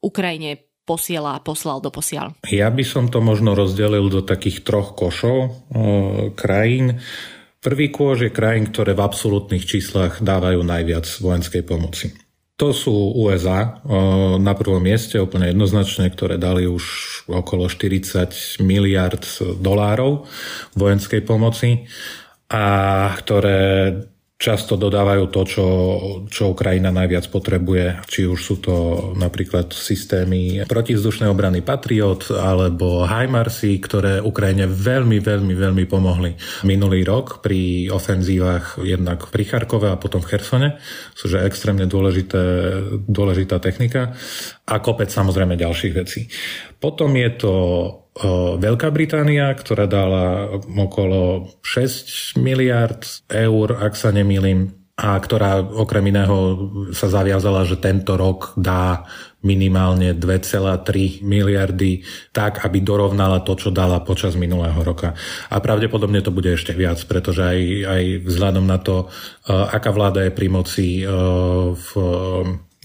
Ukrajine 0.00 0.68
posiela 0.88 1.36
a 1.36 1.44
poslal 1.44 1.84
do 1.84 1.92
posiaľ? 1.92 2.40
Ja 2.48 2.72
by 2.72 2.80
som 2.80 3.12
to 3.12 3.20
možno 3.20 3.52
rozdelil 3.52 4.08
do 4.08 4.24
takých 4.24 4.64
troch 4.64 4.96
košov 4.96 5.36
o, 5.36 5.50
krajín. 6.32 7.04
Prvý 7.58 7.90
kôž 7.90 8.30
je 8.30 8.30
krajín, 8.30 8.70
ktoré 8.70 8.94
v 8.94 9.02
absolútnych 9.02 9.66
číslach 9.66 10.22
dávajú 10.22 10.62
najviac 10.62 11.10
vojenskej 11.18 11.66
pomoci. 11.66 12.14
To 12.58 12.74
sú 12.74 12.90
USA 13.18 13.78
na 14.38 14.54
prvom 14.58 14.82
mieste, 14.82 15.18
úplne 15.18 15.54
jednoznačne, 15.54 16.10
ktoré 16.10 16.42
dali 16.42 16.66
už 16.66 16.82
okolo 17.30 17.70
40 17.70 18.62
miliard 18.66 19.22
dolárov 19.62 20.26
vojenskej 20.74 21.22
pomoci 21.22 21.86
a 22.50 22.66
ktoré 23.14 23.94
často 24.38 24.78
dodávajú 24.78 25.34
to, 25.34 25.42
čo, 25.42 25.66
čo 26.30 26.54
Ukrajina 26.54 26.94
najviac 26.94 27.26
potrebuje. 27.26 28.06
Či 28.06 28.30
už 28.30 28.38
sú 28.38 28.54
to 28.62 28.74
napríklad 29.18 29.74
systémy 29.74 30.62
protizdušnej 30.70 31.26
obrany 31.26 31.58
Patriot 31.66 32.30
alebo 32.30 33.02
HIMARSy, 33.02 33.82
ktoré 33.82 34.22
Ukrajine 34.22 34.70
veľmi, 34.70 35.18
veľmi, 35.18 35.54
veľmi 35.58 35.84
pomohli 35.90 36.38
minulý 36.62 37.02
rok 37.02 37.42
pri 37.42 37.90
ofenzívach 37.90 38.78
jednak 38.78 39.26
pri 39.26 39.42
Charkove 39.42 39.90
a 39.90 39.98
potom 39.98 40.22
v 40.22 40.30
Chersone. 40.30 40.68
Sú 41.18 41.26
že 41.26 41.42
extrémne 41.42 41.90
dôležité, 41.90 42.40
dôležitá 43.10 43.58
technika 43.58 44.14
a 44.70 44.78
kopec 44.78 45.10
samozrejme 45.10 45.58
ďalších 45.58 45.92
vecí. 45.98 46.30
Potom 46.78 47.10
je 47.18 47.30
to 47.34 47.52
Veľká 48.58 48.90
Británia, 48.90 49.54
ktorá 49.54 49.86
dala 49.86 50.50
okolo 50.58 51.54
6 51.62 52.34
miliard 52.42 53.06
eur, 53.30 53.78
ak 53.78 53.94
sa 53.94 54.10
nemýlim, 54.10 54.74
a 54.98 55.14
ktorá 55.14 55.62
okrem 55.62 56.10
iného 56.10 56.36
sa 56.90 57.06
zaviazala, 57.06 57.62
že 57.62 57.78
tento 57.78 58.18
rok 58.18 58.58
dá 58.58 59.06
minimálne 59.46 60.10
2,3 60.18 61.22
miliardy 61.22 62.02
tak, 62.34 62.66
aby 62.66 62.82
dorovnala 62.82 63.46
to, 63.46 63.54
čo 63.54 63.70
dala 63.70 64.02
počas 64.02 64.34
minulého 64.34 64.82
roka. 64.82 65.14
A 65.54 65.62
pravdepodobne 65.62 66.18
to 66.18 66.34
bude 66.34 66.50
ešte 66.50 66.74
viac, 66.74 66.98
pretože 67.06 67.46
aj, 67.46 67.60
aj 67.86 68.04
vzhľadom 68.26 68.66
na 68.66 68.82
to, 68.82 69.06
aká 69.46 69.94
vláda 69.94 70.26
je 70.26 70.34
pri 70.34 70.50
moci 70.50 71.06
v 71.06 71.88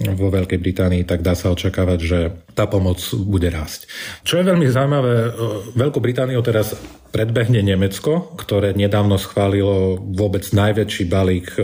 vo 0.01 0.33
Veľkej 0.33 0.57
Británii, 0.57 1.05
tak 1.05 1.21
dá 1.21 1.38
sa 1.38 1.53
očakávať, 1.53 2.00
že 2.01 2.19
tá 2.57 2.65
pomoc 2.65 2.97
bude 3.13 3.45
rásť. 3.53 3.85
Čo 4.25 4.41
je 4.41 4.50
veľmi 4.50 4.65
zaujímavé, 4.65 5.13
e, 5.13 5.29
Veľkú 5.77 6.01
Britániu 6.01 6.41
teraz 6.41 6.73
predbehne 7.13 7.62
Nemecko, 7.62 8.33
ktoré 8.33 8.73
nedávno 8.73 9.21
schválilo 9.21 10.01
vôbec 10.01 10.50
najväčší 10.50 11.03
balík 11.05 11.47
e, 11.53 11.62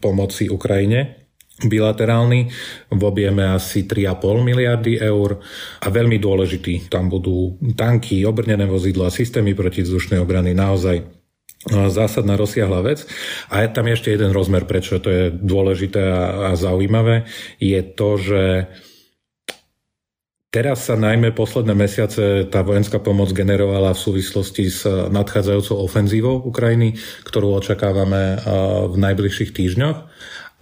pomoci 0.00 0.48
Ukrajine, 0.48 1.28
bilaterálny 1.60 2.40
v 2.88 3.02
objeme 3.04 3.44
asi 3.52 3.84
3,5 3.84 4.40
miliardy 4.40 4.98
eur 4.98 5.36
a 5.84 5.86
veľmi 5.92 6.16
dôležitý. 6.16 6.88
Tam 6.88 7.12
budú 7.12 7.60
tanky, 7.76 8.24
obrnené 8.24 8.64
vozidlo 8.64 9.04
a 9.04 9.12
systémy 9.12 9.52
protizdušnej 9.52 10.18
obrany 10.18 10.56
naozaj 10.56 11.21
zásadná 11.70 12.34
rozsiahla 12.34 12.82
vec. 12.82 13.06
A 13.52 13.62
je 13.62 13.68
tam 13.70 13.86
ešte 13.86 14.10
jeden 14.10 14.34
rozmer, 14.34 14.66
prečo 14.66 14.98
to 14.98 15.08
je 15.10 15.24
dôležité 15.30 16.02
a, 16.02 16.50
a 16.50 16.58
zaujímavé, 16.58 17.28
je 17.62 17.80
to, 17.82 18.18
že 18.18 18.42
Teraz 20.52 20.84
sa 20.84 21.00
najmä 21.00 21.32
posledné 21.32 21.72
mesiace 21.72 22.44
tá 22.52 22.60
vojenská 22.60 23.00
pomoc 23.00 23.32
generovala 23.32 23.96
v 23.96 24.04
súvislosti 24.04 24.68
s 24.68 24.84
nadchádzajúcou 24.84 25.80
ofenzívou 25.80 26.44
Ukrajiny, 26.44 27.00
ktorú 27.24 27.56
očakávame 27.56 28.36
v 28.92 28.94
najbližších 29.00 29.56
týždňoch. 29.56 29.96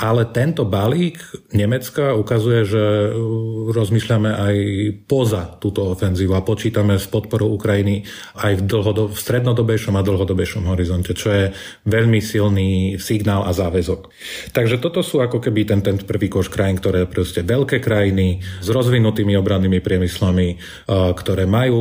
Ale 0.00 0.24
tento 0.32 0.64
balík 0.64 1.20
Nemecka 1.52 2.16
ukazuje, 2.16 2.64
že 2.64 2.80
uh, 2.80 3.68
rozmýšľame 3.68 4.32
aj 4.32 4.56
poza 5.04 5.60
túto 5.60 5.92
ofenzívu 5.92 6.32
a 6.32 6.40
počítame 6.40 6.96
s 6.96 7.04
podporou 7.04 7.52
Ukrajiny 7.52 8.08
aj 8.40 8.52
v, 8.56 8.62
dlhodob- 8.64 9.12
v 9.12 9.18
strednodobejšom 9.20 10.00
a 10.00 10.06
dlhodobejšom 10.06 10.72
horizonte, 10.72 11.12
čo 11.12 11.28
je 11.28 11.44
veľmi 11.84 12.16
silný 12.24 12.96
signál 12.96 13.44
a 13.44 13.52
záväzok. 13.52 14.08
Takže 14.56 14.80
toto 14.80 15.04
sú 15.04 15.20
ako 15.20 15.36
keby 15.36 15.68
ten, 15.68 15.84
ten 15.84 16.00
prvý 16.00 16.32
koš 16.32 16.48
krajín, 16.48 16.80
ktoré 16.80 17.04
proste 17.04 17.44
veľké 17.44 17.84
krajiny 17.84 18.40
s 18.40 18.68
rozvinutými 18.72 19.36
obrannými 19.36 19.84
priemyslami, 19.84 20.56
uh, 20.56 21.12
ktoré 21.12 21.44
majú 21.44 21.76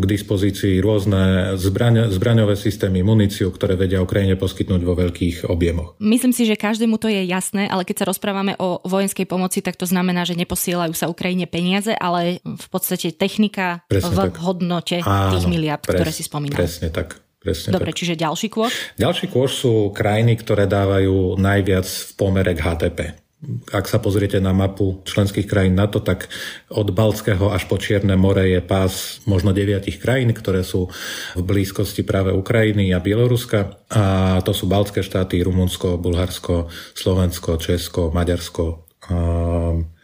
k 0.00 0.04
dispozícii 0.08 0.80
rôzne 0.80 1.54
zbraň, 1.60 2.08
zbraňové 2.08 2.56
systémy, 2.56 3.04
muníciu, 3.04 3.52
ktoré 3.52 3.76
vedia 3.76 4.00
Ukrajine 4.00 4.40
poskytnúť 4.40 4.80
vo 4.80 4.96
veľkých 4.96 5.44
objemoch. 5.52 6.00
Myslím 6.00 6.32
si, 6.32 6.48
že 6.48 6.56
každému 6.56 6.96
to 6.96 7.12
je 7.12 7.33
jasné, 7.34 7.66
ale 7.66 7.82
keď 7.82 8.04
sa 8.04 8.10
rozprávame 8.10 8.54
o 8.62 8.78
vojenskej 8.86 9.26
pomoci, 9.26 9.60
tak 9.60 9.74
to 9.74 9.84
znamená, 9.84 10.22
že 10.22 10.38
neposielajú 10.38 10.94
sa 10.94 11.10
Ukrajine 11.10 11.50
peniaze, 11.50 11.90
ale 11.90 12.38
v 12.42 12.66
podstate 12.70 13.10
technika 13.10 13.82
presne 13.90 14.14
v 14.14 14.18
tak. 14.30 14.38
hodnote 14.38 14.96
Áno, 15.02 15.34
tých 15.34 15.46
miliard, 15.50 15.82
pres, 15.82 15.98
ktoré 15.98 16.10
si 16.14 16.22
spomínal. 16.22 16.58
Presne 16.58 16.88
tak. 16.94 17.18
Presne 17.44 17.76
Dobre, 17.76 17.92
tak. 17.92 18.00
čiže 18.00 18.14
ďalší 18.16 18.48
kôž? 18.48 18.72
Ďalší 18.96 19.28
kôž 19.28 19.52
sú 19.52 19.92
krajiny, 19.92 20.40
ktoré 20.40 20.64
dávajú 20.64 21.36
najviac 21.36 21.84
v 21.84 22.10
pomere 22.16 22.56
k 22.56 22.64
HDP. 22.64 23.23
Ak 23.70 23.86
sa 23.86 24.00
pozriete 24.00 24.40
na 24.40 24.50
mapu 24.56 25.04
členských 25.04 25.44
krajín 25.44 25.76
NATO, 25.76 26.00
tak 26.00 26.32
od 26.72 26.90
Balckého 26.90 27.52
až 27.52 27.68
po 27.68 27.76
Čierne 27.76 28.16
more 28.16 28.44
je 28.48 28.60
pás 28.64 29.20
možno 29.28 29.52
deviatich 29.52 30.00
krajín, 30.00 30.32
ktoré 30.32 30.64
sú 30.64 30.88
v 31.36 31.42
blízkosti 31.42 32.02
práve 32.02 32.32
Ukrajiny 32.32 32.90
a 32.96 33.04
Bieloruska. 33.04 33.84
A 33.92 34.04
to 34.42 34.56
sú 34.56 34.66
Baltské 34.66 35.04
štáty, 35.04 35.44
Rumunsko, 35.44 36.00
Bulharsko, 36.00 36.72
Slovensko, 36.96 37.60
Česko, 37.60 38.10
Maďarsko. 38.10 38.64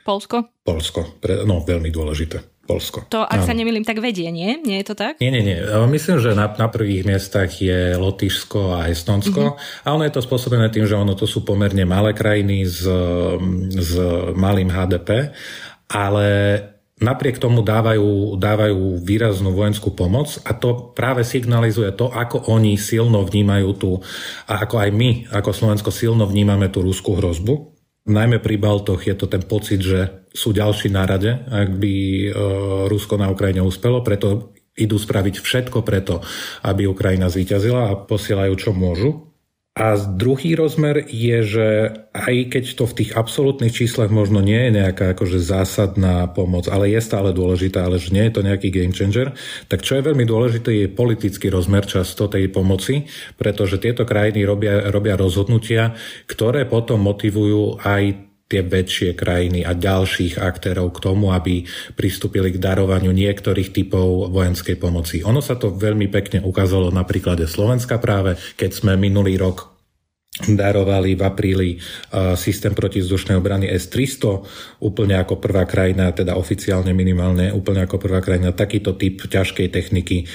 Polsko? 0.04 0.37
Polsko, 0.61 1.00
no 1.49 1.64
veľmi 1.64 1.88
dôležité. 1.88 2.59
Polsko. 2.70 2.98
To, 3.10 3.26
ak 3.26 3.42
Áno. 3.42 3.46
sa 3.50 3.54
nemýlim, 3.58 3.82
tak 3.82 3.98
vedie, 3.98 4.30
nie? 4.30 4.62
Nie 4.62 4.86
je 4.86 4.86
to 4.86 4.94
tak? 4.94 5.18
Nie, 5.18 5.34
nie, 5.34 5.42
nie. 5.42 5.58
Myslím, 5.90 6.22
že 6.22 6.38
na, 6.38 6.46
na 6.46 6.70
prvých 6.70 7.02
miestach 7.02 7.50
je 7.50 7.98
Lotyšsko 7.98 8.78
a 8.78 8.86
Estonsko. 8.86 9.58
Mm-hmm. 9.58 9.82
A 9.82 9.88
ono 9.90 10.06
je 10.06 10.14
to 10.14 10.22
spôsobené 10.22 10.70
tým, 10.70 10.86
že 10.86 10.94
ono 10.94 11.18
to 11.18 11.26
sú 11.26 11.42
pomerne 11.42 11.82
malé 11.82 12.14
krajiny 12.14 12.62
s, 12.62 12.86
s 13.74 13.92
malým 14.38 14.70
HDP, 14.70 15.34
ale 15.90 16.26
napriek 17.00 17.40
tomu 17.40 17.64
dávajú, 17.64 18.36
dávajú 18.36 19.02
výraznú 19.02 19.50
vojenskú 19.56 19.96
pomoc 19.96 20.36
a 20.44 20.52
to 20.52 20.92
práve 20.92 21.24
signalizuje 21.24 21.90
to, 21.96 22.12
ako 22.12 22.52
oni 22.52 22.76
silno 22.76 23.24
vnímajú 23.24 23.68
tú, 23.80 23.92
a 24.46 24.68
ako 24.68 24.76
aj 24.78 24.90
my, 24.92 25.10
ako 25.32 25.50
Slovensko 25.50 25.90
silno 25.90 26.28
vnímame 26.28 26.68
tú 26.68 26.84
rúskú 26.84 27.16
hrozbu 27.16 27.79
Najmä 28.09 28.40
pri 28.40 28.57
Baltoch 28.57 29.04
je 29.04 29.12
to 29.12 29.28
ten 29.28 29.45
pocit, 29.45 29.85
že 29.85 30.25
sú 30.33 30.57
ďalší 30.57 30.88
na 30.88 31.04
rade, 31.04 31.30
ak 31.37 31.69
by 31.76 31.95
e, 31.95 32.28
Rusko 32.88 33.21
na 33.21 33.28
Ukrajine 33.28 33.61
uspelo, 33.61 34.00
preto 34.00 34.57
idú 34.78 34.97
spraviť 34.97 35.42
všetko 35.42 35.85
preto, 35.85 36.25
aby 36.64 36.88
Ukrajina 36.88 37.28
zvíťazila 37.28 37.92
a 37.92 37.99
posielajú 38.00 38.54
čo 38.57 38.71
môžu. 38.73 39.29
A 39.80 39.96
druhý 39.96 40.60
rozmer 40.60 41.08
je, 41.08 41.40
že 41.40 41.68
aj 42.12 42.52
keď 42.52 42.64
to 42.76 42.84
v 42.84 42.96
tých 43.00 43.16
absolútnych 43.16 43.72
číslach 43.72 44.12
možno 44.12 44.44
nie 44.44 44.68
je 44.68 44.76
nejaká 44.76 45.16
akože 45.16 45.40
zásadná 45.40 46.28
pomoc, 46.28 46.68
ale 46.68 46.92
je 46.92 47.00
stále 47.00 47.32
dôležitá, 47.32 47.88
ale 47.88 47.96
že 47.96 48.12
nie 48.12 48.28
je 48.28 48.34
to 48.37 48.44
nejaký 48.44 48.68
game 48.68 48.92
changer, 48.92 49.32
tak 49.72 49.80
čo 49.80 49.96
je 49.96 50.04
veľmi 50.04 50.28
dôležité 50.28 50.84
je 50.84 50.92
politický 50.92 51.49
rozmer 51.49 51.88
často 51.88 52.28
tej 52.28 52.52
pomoci, 52.52 53.08
pretože 53.40 53.80
tieto 53.80 54.04
krajiny 54.04 54.44
robia, 54.44 54.92
robia 54.92 55.16
rozhodnutia, 55.16 55.96
ktoré 56.28 56.68
potom 56.68 57.00
motivujú 57.00 57.80
aj 57.80 58.28
tie 58.50 58.66
väčšie 58.66 59.14
krajiny 59.14 59.62
a 59.62 59.78
ďalších 59.78 60.42
aktérov 60.42 60.90
k 60.90 61.02
tomu, 61.06 61.30
aby 61.30 61.62
pristúpili 61.94 62.50
k 62.50 62.58
darovaniu 62.58 63.14
niektorých 63.14 63.70
typov 63.70 64.28
vojenskej 64.34 64.75
pomoci. 64.75 65.22
Ono 65.22 65.38
sa 65.38 65.54
to 65.54 65.70
veľmi 65.70 66.10
pekne 66.10 66.42
ukázalo 66.42 66.90
na 66.90 67.06
príklade 67.06 67.46
Slovenska 67.46 68.02
práve, 68.02 68.34
keď 68.58 68.70
sme 68.75 68.99
minulý 68.99 69.38
rok 69.38 69.69
darovali 70.40 71.18
v 71.18 71.22
apríli 71.26 71.70
systém 72.38 72.70
protizdušnej 72.70 73.34
obrany 73.34 73.66
S-300, 73.66 74.46
úplne 74.80 75.18
ako 75.18 75.42
prvá 75.42 75.66
krajina, 75.66 76.14
teda 76.14 76.38
oficiálne 76.38 76.94
minimálne, 76.94 77.50
úplne 77.50 77.84
ako 77.84 77.99
prvá 77.99 78.22
krajina, 78.22 78.54
takýto 78.54 78.94
typ 78.94 79.26
ťažkej 79.26 79.68
techniky 79.68 80.30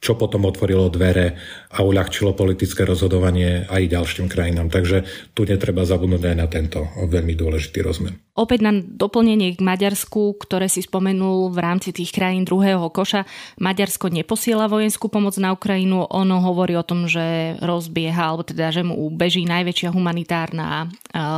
čo 0.00 0.16
potom 0.16 0.48
otvorilo 0.48 0.88
dvere 0.88 1.36
a 1.76 1.84
uľahčilo 1.84 2.32
politické 2.32 2.88
rozhodovanie 2.88 3.68
aj 3.68 3.92
ďalším 3.92 4.32
krajinám. 4.32 4.72
Takže 4.72 5.04
tu 5.36 5.44
netreba 5.44 5.84
zabudnúť 5.84 6.24
aj 6.24 6.36
na 6.40 6.48
tento 6.48 6.88
veľmi 6.96 7.36
dôležitý 7.36 7.84
rozmer. 7.84 8.16
Opäť 8.40 8.64
na 8.64 8.72
doplnenie 8.72 9.52
k 9.52 9.60
Maďarsku, 9.60 10.40
ktoré 10.40 10.64
si 10.72 10.80
spomenul 10.80 11.52
v 11.52 11.58
rámci 11.60 11.92
tých 11.92 12.08
krajín 12.08 12.48
druhého 12.48 12.88
koša. 12.88 13.28
Maďarsko 13.60 14.08
neposiela 14.08 14.64
vojenskú 14.64 15.12
pomoc 15.12 15.36
na 15.36 15.52
Ukrajinu. 15.52 16.08
Ono 16.08 16.40
hovorí 16.40 16.72
o 16.72 16.80
tom, 16.80 17.04
že 17.04 17.60
rozbieha, 17.60 18.32
alebo 18.32 18.48
teda, 18.48 18.72
že 18.72 18.80
mu 18.80 18.96
beží 19.12 19.44
najväčšia 19.44 19.92
humanitárna 19.92 20.88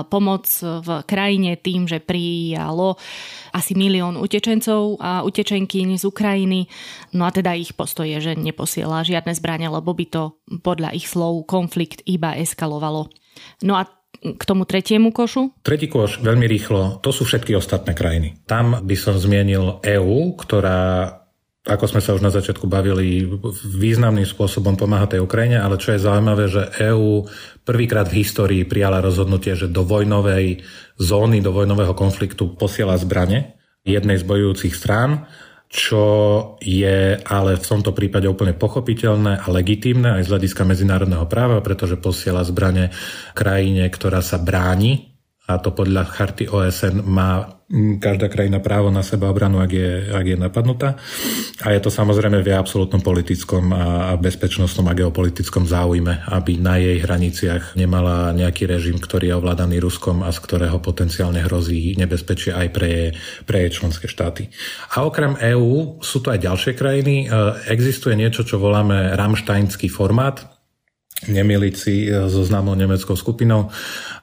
pomoc 0.07 0.47
v 0.63 1.03
krajine 1.03 1.59
tým, 1.59 1.91
že 1.91 1.99
prijalo 1.99 2.95
asi 3.51 3.75
milión 3.75 4.15
utečencov 4.15 5.03
a 5.03 5.27
utečenkyň 5.27 5.99
z 5.99 6.05
Ukrajiny. 6.07 6.71
No 7.19 7.27
a 7.27 7.35
teda 7.35 7.59
ich 7.59 7.75
postoje, 7.75 8.15
že 8.23 8.39
neposiela 8.39 9.03
žiadne 9.03 9.35
zbrania, 9.35 9.75
lebo 9.75 9.91
by 9.91 10.07
to 10.07 10.23
podľa 10.63 10.95
ich 10.95 11.11
slov 11.11 11.51
konflikt 11.51 12.07
iba 12.07 12.39
eskalovalo. 12.39 13.11
No 13.67 13.75
a 13.75 13.91
k 14.23 14.43
tomu 14.47 14.63
tretiemu 14.63 15.11
košu? 15.11 15.51
Tretí 15.67 15.91
koš, 15.91 16.23
veľmi 16.23 16.47
rýchlo, 16.47 17.03
to 17.03 17.11
sú 17.11 17.27
všetky 17.27 17.59
ostatné 17.59 17.93
krajiny. 17.93 18.39
Tam 18.47 18.79
by 18.87 18.97
som 18.97 19.19
zmienil 19.19 19.83
EÚ, 19.83 20.39
ktorá 20.39 21.19
ako 21.63 21.87
sme 21.87 22.03
sa 22.03 22.11
už 22.11 22.27
na 22.27 22.35
začiatku 22.35 22.67
bavili, 22.67 23.23
významným 23.63 24.27
spôsobom 24.27 24.75
pomáha 24.75 25.07
tej 25.07 25.23
Ukrajine, 25.23 25.63
ale 25.63 25.79
čo 25.79 25.95
je 25.95 26.03
zaujímavé, 26.03 26.51
že 26.51 26.75
EÚ 26.91 27.23
prvýkrát 27.63 28.11
v 28.11 28.19
histórii 28.19 28.63
prijala 28.67 28.99
rozhodnutie, 28.99 29.55
že 29.55 29.71
do 29.71 29.87
vojnovej 29.87 30.67
zóny, 30.99 31.39
do 31.39 31.55
vojnového 31.55 31.95
konfliktu 31.95 32.59
posiela 32.59 32.99
zbrane 32.99 33.63
jednej 33.87 34.19
z 34.19 34.27
bojujúcich 34.27 34.75
strán 34.75 35.31
čo 35.73 36.05
je 36.61 37.17
ale 37.17 37.57
v 37.57 37.65
tomto 37.65 37.97
prípade 37.97 38.29
úplne 38.29 38.53
pochopiteľné 38.53 39.41
a 39.41 39.47
legitímne 39.49 40.21
aj 40.21 40.29
z 40.29 40.31
hľadiska 40.37 40.69
medzinárodného 40.69 41.25
práva, 41.25 41.65
pretože 41.65 41.97
posiela 41.97 42.45
zbrane 42.45 42.93
krajine, 43.33 43.89
ktorá 43.89 44.21
sa 44.21 44.37
bráni 44.37 45.17
a 45.49 45.57
to 45.57 45.73
podľa 45.73 46.13
charty 46.13 46.45
OSN 46.45 47.01
má 47.09 47.62
každá 47.99 48.29
krajina 48.29 48.61
právo 48.61 48.93
na 48.93 49.01
seba 49.01 49.33
obranu, 49.33 49.59
ak 49.65 49.73
je, 49.73 49.91
ak 50.13 50.27
je 50.29 50.37
napadnutá. 50.37 51.01
A 51.65 51.73
je 51.73 51.81
to 51.81 51.89
samozrejme 51.89 52.45
v 52.45 52.53
absolútnom 52.53 53.01
politickom 53.01 53.73
a 53.73 54.13
bezpečnostnom 54.21 54.85
a 54.89 54.97
geopolitickom 54.97 55.65
záujme, 55.65 56.29
aby 56.29 56.61
na 56.61 56.77
jej 56.77 57.01
hraniciach 57.01 57.73
nemala 57.75 58.37
nejaký 58.37 58.69
režim, 58.69 59.01
ktorý 59.01 59.33
je 59.33 59.39
ovládaný 59.41 59.81
Ruskom 59.81 60.21
a 60.21 60.31
z 60.31 60.39
ktorého 60.45 60.79
potenciálne 60.85 61.41
hrozí 61.41 61.97
nebezpečie 61.97 62.53
aj 62.53 62.69
pre 62.73 62.93
pre 63.47 63.67
jej 63.67 63.83
členské 63.83 64.07
štáty. 64.07 64.49
A 64.95 65.07
okrem 65.07 65.37
EÚ 65.39 66.03
sú 66.05 66.21
tu 66.21 66.29
aj 66.29 66.43
ďalšie 66.43 66.73
krajiny. 66.77 67.27
E, 67.27 67.37
existuje 67.73 68.15
niečo, 68.15 68.45
čo 68.45 68.61
voláme 68.61 69.17
Ramsteinský 69.17 69.89
formát, 69.89 70.45
nemiliť 71.29 71.75
si 71.75 72.07
e, 72.07 72.29
so 72.29 72.43
známou 72.45 72.77
nemeckou 72.77 73.17
skupinou 73.17 73.73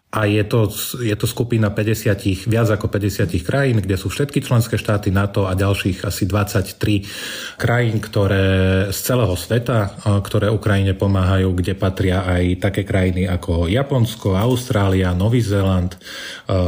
a 0.10 0.26
je 0.26 0.42
to, 0.42 0.74
je 1.06 1.14
to 1.14 1.30
skupina 1.30 1.70
50, 1.70 2.50
viac 2.50 2.66
ako 2.66 2.90
50 2.90 3.30
krajín, 3.46 3.78
kde 3.78 3.94
sú 3.94 4.10
všetky 4.10 4.42
členské 4.42 4.74
štáty 4.74 5.14
NATO 5.14 5.46
a 5.46 5.54
ďalších 5.54 6.02
asi 6.02 6.26
23 6.26 7.62
krajín, 7.62 8.02
ktoré 8.02 8.46
z 8.90 9.00
celého 9.06 9.38
sveta, 9.38 10.02
ktoré 10.26 10.50
Ukrajine 10.50 10.98
pomáhajú, 10.98 11.54
kde 11.54 11.78
patria 11.78 12.26
aj 12.26 12.58
také 12.58 12.90
krajiny 12.90 13.30
ako 13.30 13.70
Japonsko, 13.70 14.34
Austrália, 14.34 15.14
Nový 15.14 15.46
Zéland, 15.46 15.94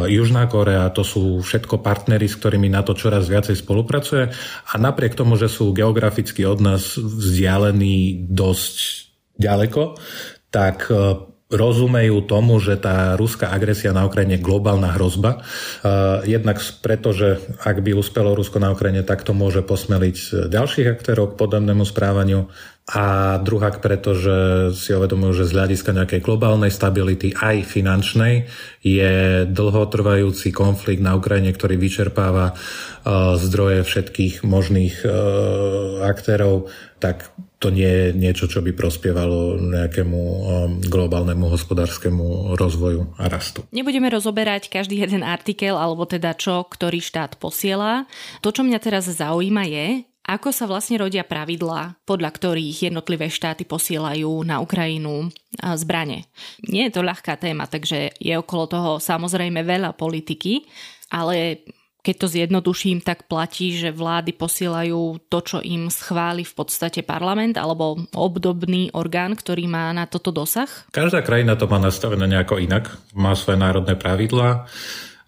Južná 0.05 0.45
Korea. 0.45 0.93
To 0.93 1.01
sú 1.01 1.41
všetko 1.41 1.81
partnery, 1.81 2.29
s 2.29 2.37
ktorými 2.37 2.69
NATO 2.69 2.93
čoraz 2.93 3.25
viacej 3.25 3.57
spolupracuje. 3.57 4.29
A 4.69 4.73
napriek 4.77 5.17
tomu, 5.17 5.33
že 5.33 5.49
sú 5.49 5.73
geograficky 5.73 6.45
od 6.45 6.61
nás 6.61 6.93
vzdialení 6.93 8.21
dosť 8.29 8.75
ďaleko, 9.41 9.97
tak 10.53 10.93
rozumejú 11.51 12.23
tomu, 12.23 12.63
že 12.63 12.79
tá 12.79 13.19
ruská 13.19 13.51
agresia 13.51 13.91
na 13.91 14.07
Ukrajine 14.07 14.39
je 14.39 14.47
globálna 14.47 14.95
hrozba. 14.95 15.43
Jednak 16.23 16.63
preto, 16.79 17.11
že 17.11 17.43
ak 17.59 17.83
by 17.83 17.91
uspelo 17.91 18.31
Rusko 18.31 18.63
na 18.63 18.71
Ukrajine, 18.71 19.03
tak 19.03 19.27
to 19.27 19.35
môže 19.35 19.59
posmeliť 19.59 20.47
ďalších 20.47 20.87
aktérov 20.87 21.35
k 21.35 21.39
podobnému 21.43 21.83
správaniu. 21.83 22.47
A 22.91 23.37
druhák 23.39 23.79
preto, 23.79 24.17
že 24.17 24.35
si 24.75 24.91
uvedomujú, 24.91 25.43
že 25.43 25.47
z 25.47 25.55
hľadiska 25.55 25.95
nejakej 25.95 26.23
globálnej 26.23 26.73
stability, 26.73 27.31
aj 27.35 27.67
finančnej, 27.67 28.49
je 28.81 29.45
dlhotrvajúci 29.47 30.49
konflikt 30.51 30.99
na 30.99 31.15
Ukrajine, 31.15 31.53
ktorý 31.53 31.77
vyčerpáva 31.77 32.57
zdroje 33.37 33.85
všetkých 33.85 34.43
možných 34.43 35.07
aktérov, 36.03 36.71
tak 36.99 37.31
to 37.61 37.69
nie 37.69 37.85
je 37.85 38.05
niečo, 38.17 38.49
čo 38.49 38.65
by 38.65 38.73
prospievalo 38.73 39.61
nejakému 39.61 40.17
um, 40.17 40.41
globálnemu 40.81 41.45
hospodárskému 41.45 42.57
rozvoju 42.57 43.13
a 43.21 43.29
rastu. 43.29 43.61
Nebudeme 43.69 44.09
rozoberať 44.09 44.73
každý 44.73 44.97
jeden 44.97 45.21
artikel, 45.21 45.77
alebo 45.77 46.09
teda 46.09 46.33
čo, 46.33 46.65
ktorý 46.65 46.97
štát 46.97 47.37
posiela. 47.37 48.09
To, 48.41 48.49
čo 48.49 48.65
mňa 48.65 48.79
teraz 48.81 49.05
zaujíma 49.05 49.69
je, 49.69 49.87
ako 50.25 50.49
sa 50.49 50.65
vlastne 50.65 51.01
rodia 51.01 51.21
pravidlá, 51.21 52.01
podľa 52.05 52.29
ktorých 52.33 52.89
jednotlivé 52.89 53.29
štáty 53.29 53.65
posielajú 53.65 54.41
na 54.41 54.61
Ukrajinu 54.61 55.29
zbrane. 55.61 56.29
Nie 56.65 56.89
je 56.89 56.97
to 56.97 57.05
ľahká 57.05 57.37
téma, 57.41 57.69
takže 57.69 58.17
je 58.17 58.33
okolo 58.37 58.65
toho 58.69 58.91
samozrejme 59.01 59.61
veľa 59.65 59.97
politiky, 59.97 60.65
ale 61.09 61.65
keď 62.01 62.15
to 62.17 62.27
zjednoduším, 62.27 63.05
tak 63.05 63.29
platí, 63.29 63.77
že 63.77 63.93
vlády 63.93 64.33
posielajú 64.33 65.21
to, 65.29 65.39
čo 65.45 65.57
im 65.61 65.93
schváli 65.93 66.41
v 66.41 66.53
podstate 66.57 67.05
parlament 67.05 67.61
alebo 67.61 68.09
obdobný 68.17 68.89
orgán, 68.97 69.37
ktorý 69.37 69.69
má 69.69 69.93
na 69.93 70.09
toto 70.09 70.33
dosah? 70.33 70.69
Každá 70.89 71.21
krajina 71.21 71.53
to 71.53 71.69
má 71.69 71.77
nastavené 71.77 72.25
nejako 72.25 72.57
inak. 72.57 72.89
Má 73.13 73.37
svoje 73.37 73.61
národné 73.61 73.93
pravidlá. 73.93 74.65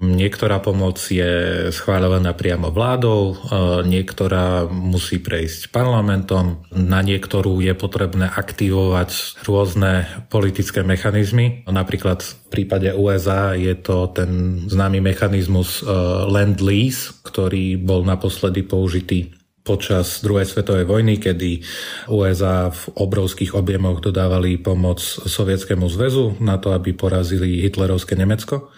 Niektorá 0.04 0.60
pomoc 0.60 1.00
je 1.08 1.72
schváľovaná 1.72 2.36
priamo 2.36 2.76
vládou, 2.76 3.40
niektorá 3.88 4.68
musí 4.68 5.24
prejsť 5.24 5.72
parlamentom, 5.72 6.60
na 6.76 7.00
niektorú 7.00 7.64
je 7.64 7.72
potrebné 7.72 8.28
aktivovať 8.28 9.40
rôzne 9.48 10.06
politické 10.28 10.84
mechanizmy. 10.84 11.64
Napríklad 11.72 12.20
v 12.20 12.34
prípade 12.52 12.92
USA 12.92 13.56
je 13.56 13.72
to 13.80 14.12
ten 14.12 14.64
známy 14.68 15.00
mechanizmus 15.00 15.80
Land-Lease, 16.28 17.24
ktorý 17.24 17.80
bol 17.80 18.04
naposledy 18.04 18.68
použitý 18.68 19.32
počas 19.64 20.20
druhej 20.20 20.44
svetovej 20.44 20.84
vojny, 20.84 21.24
kedy 21.24 21.64
USA 22.12 22.68
v 22.68 22.84
obrovských 23.00 23.56
objemoch 23.56 24.04
dodávali 24.04 24.60
pomoc 24.60 25.00
Sovietskému 25.04 25.88
zväzu 25.88 26.36
na 26.44 26.60
to, 26.60 26.76
aby 26.76 26.92
porazili 26.92 27.64
hitlerovské 27.64 28.20
Nemecko. 28.20 28.76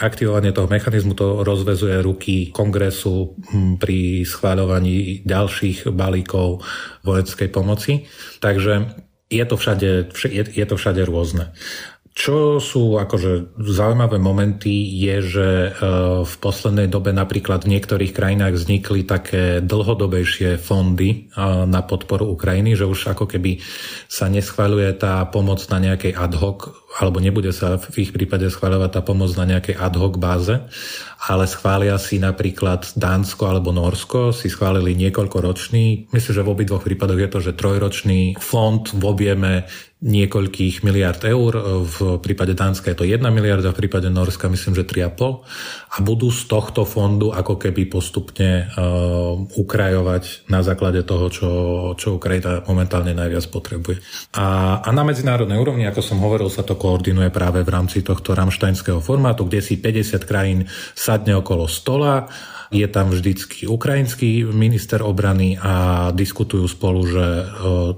Aktivovanie 0.00 0.56
toho 0.56 0.72
mechanizmu 0.72 1.12
to 1.12 1.44
rozvezuje 1.44 2.00
ruky 2.00 2.48
kongresu 2.48 3.36
hm, 3.36 3.76
pri 3.76 4.24
schváľovaní 4.24 5.22
ďalších 5.28 5.92
balíkov 5.92 6.64
vojenskej 7.04 7.52
pomoci. 7.52 8.08
Takže 8.40 9.04
je 9.32 9.44
to 9.48 9.56
všade, 9.56 10.12
je 10.52 10.64
to 10.68 10.76
všade 10.76 11.02
rôzne. 11.08 11.56
Čo 12.12 12.60
sú 12.60 13.00
akože 13.00 13.56
zaujímavé 13.56 14.20
momenty 14.20 14.68
je, 15.00 15.16
že 15.24 15.48
e, 15.48 15.70
v 16.28 16.34
poslednej 16.44 16.84
dobe 16.84 17.08
napríklad 17.08 17.64
v 17.64 17.72
niektorých 17.72 18.12
krajinách 18.12 18.52
vznikli 18.52 19.08
také 19.08 19.64
dlhodobejšie 19.64 20.60
fondy 20.60 21.08
e, 21.08 21.16
na 21.64 21.80
podporu 21.80 22.28
Ukrajiny, 22.36 22.76
že 22.76 22.84
už 22.84 23.16
ako 23.16 23.24
keby 23.24 23.64
sa 24.12 24.28
neschváľuje 24.28 24.92
tá 25.00 25.24
pomoc 25.32 25.64
na 25.72 25.80
nejakej 25.80 26.12
ad 26.12 26.36
hoc 26.36 26.68
alebo 27.00 27.22
nebude 27.22 27.54
sa 27.56 27.80
v 27.80 28.04
ich 28.04 28.10
prípade 28.12 28.48
schváľovať 28.52 28.90
tá 28.92 29.00
pomoc 29.00 29.32
na 29.38 29.48
nejakej 29.48 29.80
ad 29.80 29.94
hoc 29.96 30.20
báze, 30.20 30.60
ale 31.24 31.44
schvália 31.46 31.96
si 31.96 32.18
napríklad 32.18 32.98
Dánsko 32.98 33.48
alebo 33.48 33.70
Norsko, 33.70 34.34
si 34.34 34.52
schválili 34.52 34.92
niekoľkoročný, 34.98 36.12
myslím, 36.12 36.32
že 36.34 36.44
v 36.44 36.52
obidvoch 36.52 36.84
prípadoch 36.84 37.20
je 37.20 37.30
to, 37.30 37.38
že 37.40 37.56
trojročný 37.56 38.36
fond 38.36 38.84
v 38.90 39.02
objeme 39.06 39.52
niekoľkých 40.02 40.82
miliard 40.82 41.22
eur. 41.22 41.54
V 41.86 42.18
prípade 42.18 42.58
Dánska 42.58 42.90
je 42.90 42.98
to 42.98 43.06
1 43.06 43.22
miliarda, 43.30 43.70
v 43.70 43.86
prípade 43.86 44.10
Norska 44.10 44.50
myslím, 44.50 44.74
že 44.74 44.82
3,5. 44.82 45.46
A 45.94 45.96
budú 46.02 46.34
z 46.34 46.50
tohto 46.50 46.82
fondu 46.82 47.30
ako 47.30 47.54
keby 47.54 47.86
postupne 47.86 48.66
uh, 48.66 49.38
ukrajovať 49.38 50.50
na 50.50 50.66
základe 50.66 51.06
toho, 51.06 51.30
čo, 51.30 51.50
čo 51.94 52.18
Ukrajina 52.18 52.66
momentálne 52.66 53.14
najviac 53.14 53.46
potrebuje. 53.46 54.02
A, 54.34 54.78
a 54.82 54.88
na 54.90 55.06
medzinárodnej 55.06 55.62
úrovni, 55.62 55.86
ako 55.86 56.02
som 56.02 56.18
hovoril, 56.18 56.50
sa 56.50 56.66
to 56.66 56.74
koordinuje 56.82 57.30
práve 57.30 57.62
v 57.62 57.70
rámci 57.70 58.02
tohto 58.02 58.34
ramštajnského 58.34 58.98
formátu, 58.98 59.46
kde 59.46 59.62
si 59.62 59.78
50 59.78 60.26
krajín 60.26 60.66
sadne 60.98 61.38
okolo 61.38 61.70
stola 61.70 62.26
je 62.72 62.88
tam 62.88 63.12
vždycky 63.12 63.68
ukrajinský 63.68 64.48
minister 64.48 65.04
obrany 65.04 65.60
a 65.60 66.08
diskutujú 66.16 66.64
spolu, 66.64 67.00
že 67.04 67.24
e, 67.24 67.44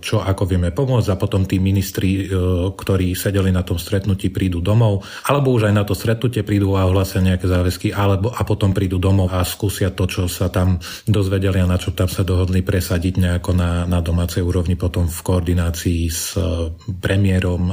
čo 0.02 0.18
ako 0.18 0.42
vieme 0.50 0.74
pomôcť 0.74 1.14
a 1.14 1.20
potom 1.20 1.46
tí 1.46 1.62
ministri, 1.62 2.26
e, 2.26 2.34
ktorí 2.74 3.14
sedeli 3.14 3.54
na 3.54 3.62
tom 3.62 3.78
stretnutí, 3.78 4.34
prídu 4.34 4.58
domov, 4.58 5.06
alebo 5.30 5.54
už 5.54 5.70
aj 5.70 5.74
na 5.74 5.87
to 5.87 5.94
stretnutie 5.94 6.42
prídu 6.42 6.74
a 6.74 6.90
ohlasia 6.90 7.22
nejaké 7.22 7.46
záväzky, 7.46 7.94
alebo 7.94 8.34
a 8.34 8.42
potom 8.42 8.74
prídu 8.74 8.98
domov 8.98 9.30
a 9.30 9.46
skúsia 9.46 9.94
to, 9.94 10.10
čo 10.10 10.26
sa 10.26 10.50
tam 10.50 10.82
dozvedeli 11.06 11.62
a 11.62 11.70
na 11.70 11.78
čo 11.78 11.94
tam 11.94 12.10
sa 12.10 12.26
dohodli 12.26 12.66
presadiť 12.66 13.14
nejako 13.22 13.54
na, 13.54 13.87
na 13.87 14.02
domácej 14.02 14.42
úrovni 14.42 14.74
potom 14.74 15.06
v 15.06 15.20
koordinácii 15.22 16.02
s 16.10 16.34
e, 16.34 16.74
premiérom 16.98 17.70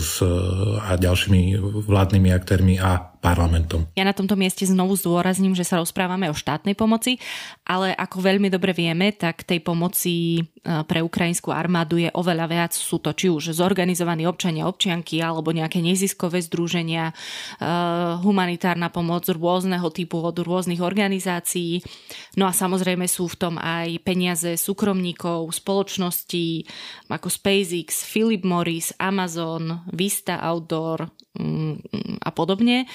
s, 0.00 0.24
a 0.80 0.96
ďalšími 0.96 1.60
vládnymi 1.84 2.28
aktérmi 2.32 2.74
a 2.80 3.07
parlamentom. 3.18 3.84
Ja 3.98 4.06
na 4.06 4.14
tomto 4.14 4.38
mieste 4.38 4.62
znovu 4.62 4.94
zdôrazním, 4.94 5.52
že 5.52 5.66
sa 5.66 5.82
rozprávame 5.82 6.30
o 6.30 6.36
štátnej 6.36 6.78
pomoci, 6.78 7.18
ale 7.66 7.92
ako 7.92 8.22
veľmi 8.22 8.48
dobre 8.48 8.70
vieme, 8.72 9.10
tak 9.10 9.42
tej 9.42 9.58
pomoci 9.60 10.38
e, 10.38 10.42
pre 10.86 11.02
ukrajinskú 11.02 11.50
armádu 11.50 11.98
je 11.98 12.10
oveľa 12.14 12.46
viac. 12.46 12.72
Sú 12.72 13.02
to 13.02 13.10
či 13.12 13.26
už 13.28 13.50
zorganizovaní 13.52 14.24
občania, 14.24 14.70
občianky 14.70 15.18
alebo 15.18 15.50
nejaké 15.50 15.82
neziskové 15.82 16.38
združenia, 16.46 17.10
e, 17.10 17.14
humanitárna 18.22 18.88
pomoc 18.88 19.26
rôzneho 19.26 19.90
typu 19.90 20.22
od 20.22 20.38
rôznych 20.38 20.78
organizácií. 20.78 21.82
No 22.38 22.46
a 22.46 22.54
samozrejme 22.54 23.10
sú 23.10 23.26
v 23.26 23.38
tom 23.38 23.54
aj 23.58 23.98
peniaze 24.06 24.54
súkromníkov, 24.54 25.50
spoločností 25.50 26.64
ako 27.10 27.28
SpaceX, 27.28 28.06
Philip 28.06 28.46
Morris, 28.46 28.94
Amazon, 29.02 29.82
Vista 29.90 30.38
Outdoor 30.38 31.08
mm, 31.34 32.22
a 32.22 32.30
podobne 32.30 32.86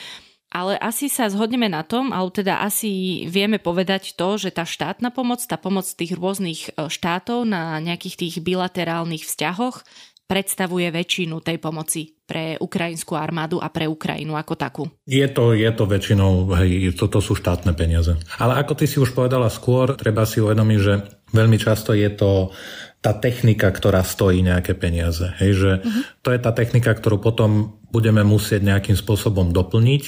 ale 0.54 0.78
asi 0.78 1.10
sa 1.10 1.26
zhodneme 1.28 1.66
na 1.66 1.82
tom, 1.82 2.14
alebo 2.14 2.30
teda 2.30 2.62
asi 2.62 3.26
vieme 3.26 3.58
povedať 3.58 4.14
to, 4.14 4.38
že 4.38 4.54
tá 4.54 4.64
štátna 4.70 5.10
pomoc, 5.10 5.42
tá 5.42 5.58
pomoc 5.58 5.90
tých 5.90 6.14
rôznych 6.14 6.78
e, 6.78 6.88
štátov 6.94 7.50
na 7.50 7.82
nejakých 7.82 8.16
tých 8.22 8.36
bilaterálnych 8.46 9.26
vzťahoch 9.26 9.82
predstavuje 10.24 10.88
väčšinu 10.94 11.44
tej 11.44 11.58
pomoci 11.60 12.16
pre 12.24 12.56
ukrajinskú 12.58 13.14
armádu 13.20 13.60
a 13.60 13.68
pre 13.68 13.86
Ukrajinu 13.86 14.40
ako 14.40 14.54
takú. 14.56 14.84
Je 15.04 15.26
to, 15.28 15.52
je 15.52 15.68
to 15.76 15.84
väčšinou, 15.84 16.48
hej, 16.56 16.96
toto 16.96 17.20
sú 17.20 17.36
štátne 17.36 17.76
peniaze. 17.76 18.16
Ale 18.40 18.56
ako 18.58 18.74
ty 18.80 18.86
si 18.88 18.98
už 18.98 19.12
povedala 19.12 19.52
skôr, 19.52 19.94
treba 20.00 20.24
si 20.24 20.40
uvedomiť, 20.40 20.80
že 20.80 20.94
veľmi 21.36 21.58
často 21.60 21.92
je 21.92 22.08
to 22.14 22.56
tá 23.04 23.12
technika, 23.12 23.68
ktorá 23.68 24.00
stojí 24.00 24.40
nejaké 24.40 24.80
peniaze. 24.80 25.28
Hej, 25.44 25.52
že 25.60 25.72
uh-huh. 25.84 26.04
to 26.24 26.32
je 26.32 26.40
tá 26.40 26.56
technika, 26.56 26.96
ktorú 26.96 27.20
potom 27.20 27.76
budeme 27.92 28.24
musieť 28.24 28.64
nejakým 28.64 28.96
spôsobom 28.96 29.52
doplniť. 29.52 30.04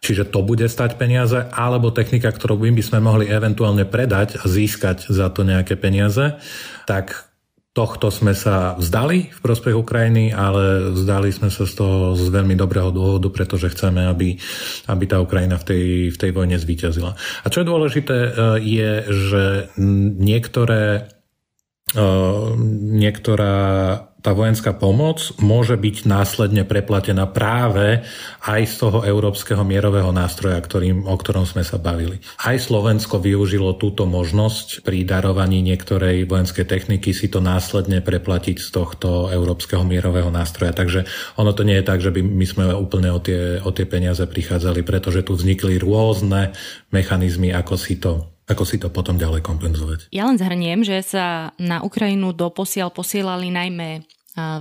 Čiže 0.00 0.32
to 0.32 0.40
bude 0.44 0.64
stať 0.64 0.96
peniaze, 0.96 1.36
alebo 1.52 1.92
technika, 1.92 2.32
ktorú 2.32 2.56
by 2.60 2.84
sme 2.84 3.04
mohli 3.04 3.28
eventuálne 3.28 3.84
predať 3.84 4.40
a 4.40 4.48
získať 4.48 5.08
za 5.08 5.28
to 5.28 5.44
nejaké 5.44 5.76
peniaze, 5.76 6.40
tak 6.88 7.28
tohto 7.76 8.08
sme 8.10 8.32
sa 8.32 8.74
vzdali 8.80 9.30
v 9.30 9.40
prospech 9.44 9.76
Ukrajiny, 9.76 10.32
ale 10.34 10.90
vzdali 10.96 11.30
sme 11.30 11.52
sa 11.52 11.68
z 11.68 11.74
toho 11.78 12.16
z 12.16 12.26
veľmi 12.32 12.56
dobrého 12.56 12.90
dôvodu, 12.90 13.28
pretože 13.30 13.70
chceme, 13.76 14.08
aby, 14.08 14.40
aby 14.88 15.04
tá 15.06 15.22
Ukrajina 15.22 15.60
v 15.60 15.64
tej, 15.68 15.84
v 16.10 16.16
tej 16.16 16.30
vojne 16.32 16.56
zvíťazila. 16.58 17.14
A 17.14 17.46
čo 17.46 17.62
je 17.62 17.70
dôležité, 17.70 18.16
e, 18.16 18.30
je, 18.64 18.92
že 19.06 19.44
niektoré 20.18 21.12
niektorá 22.90 23.56
tá 24.20 24.36
vojenská 24.36 24.76
pomoc 24.76 25.32
môže 25.40 25.80
byť 25.80 26.04
následne 26.04 26.68
preplatená 26.68 27.24
práve 27.24 28.04
aj 28.44 28.62
z 28.68 28.74
toho 28.76 28.98
európskeho 29.00 29.64
mierového 29.64 30.12
nástroja, 30.12 30.60
ktorým, 30.60 31.08
o 31.08 31.16
ktorom 31.16 31.48
sme 31.48 31.64
sa 31.64 31.80
bavili. 31.80 32.20
Aj 32.44 32.56
Slovensko 32.60 33.16
využilo 33.16 33.80
túto 33.80 34.04
možnosť 34.04 34.84
pri 34.84 35.08
darovaní 35.08 35.64
niektorej 35.64 36.28
vojenskej 36.28 36.68
techniky 36.68 37.16
si 37.16 37.32
to 37.32 37.40
následne 37.40 38.04
preplatiť 38.04 38.60
z 38.60 38.68
tohto 38.68 39.32
európskeho 39.32 39.82
mierového 39.88 40.28
nástroja. 40.28 40.76
Takže 40.76 41.08
ono 41.40 41.56
to 41.56 41.64
nie 41.64 41.80
je 41.80 41.88
tak, 41.88 42.04
že 42.04 42.12
by 42.12 42.20
my 42.20 42.46
sme 42.46 42.64
úplne 42.76 43.08
o 43.16 43.20
tie, 43.24 43.56
o 43.64 43.72
tie 43.72 43.88
peniaze 43.88 44.22
prichádzali, 44.28 44.84
pretože 44.84 45.24
tu 45.24 45.32
vznikli 45.32 45.80
rôzne 45.80 46.52
mechanizmy, 46.92 47.56
ako 47.56 47.74
si 47.80 47.96
to 47.96 48.28
ako 48.50 48.66
si 48.66 48.82
to 48.82 48.90
potom 48.90 49.14
ďalej 49.14 49.46
kompenzovať? 49.46 50.10
Ja 50.10 50.26
len 50.26 50.34
zhrniem, 50.34 50.82
že 50.82 50.98
sa 51.06 51.54
na 51.56 51.86
Ukrajinu 51.86 52.34
doposiaľ 52.34 52.90
posielali 52.90 53.54
najmä 53.54 54.02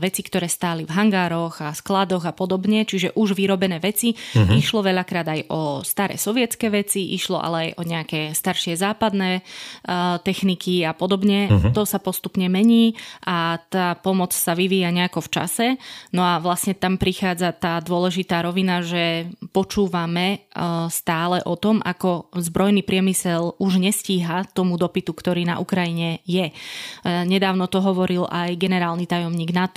veci, 0.02 0.22
ktoré 0.26 0.48
stáli 0.50 0.84
v 0.84 0.92
hangároch 0.92 1.62
a 1.64 1.72
skladoch 1.72 2.26
a 2.26 2.34
podobne, 2.34 2.84
čiže 2.84 3.16
už 3.16 3.38
vyrobené 3.38 3.80
veci. 3.80 4.14
Uh-huh. 4.14 4.58
Išlo 4.58 4.84
veľakrát 4.84 5.28
aj 5.30 5.42
o 5.54 5.62
staré 5.86 6.20
sovietské 6.20 6.68
veci, 6.68 7.14
išlo 7.16 7.40
ale 7.40 7.70
aj 7.70 7.70
o 7.78 7.84
nejaké 7.86 8.22
staršie 8.34 8.76
západné 8.76 9.42
uh, 9.42 10.18
techniky 10.20 10.84
a 10.84 10.92
podobne. 10.92 11.48
Uh-huh. 11.48 11.72
To 11.72 11.84
sa 11.86 12.02
postupne 12.02 12.50
mení 12.50 12.98
a 13.24 13.62
tá 13.70 13.96
pomoc 13.96 14.36
sa 14.36 14.58
vyvíja 14.58 14.90
nejako 14.92 15.24
v 15.26 15.30
čase. 15.30 15.68
No 16.12 16.26
a 16.26 16.42
vlastne 16.42 16.74
tam 16.76 16.98
prichádza 16.98 17.54
tá 17.56 17.80
dôležitá 17.80 18.42
rovina, 18.44 18.82
že 18.82 19.30
počúvame 19.54 20.44
uh, 20.52 20.90
stále 20.90 21.40
o 21.46 21.56
tom, 21.56 21.80
ako 21.86 22.34
zbrojný 22.36 22.82
priemysel 22.82 23.56
už 23.62 23.78
nestíha 23.80 24.50
tomu 24.52 24.76
dopytu, 24.76 25.14
ktorý 25.14 25.46
na 25.46 25.62
Ukrajine 25.62 26.20
je. 26.26 26.50
Uh, 27.06 27.24
nedávno 27.24 27.70
to 27.70 27.80
hovoril 27.80 28.26
aj 28.26 28.58
generálny 28.58 29.06
tajomník 29.06 29.54
NATO. 29.54 29.69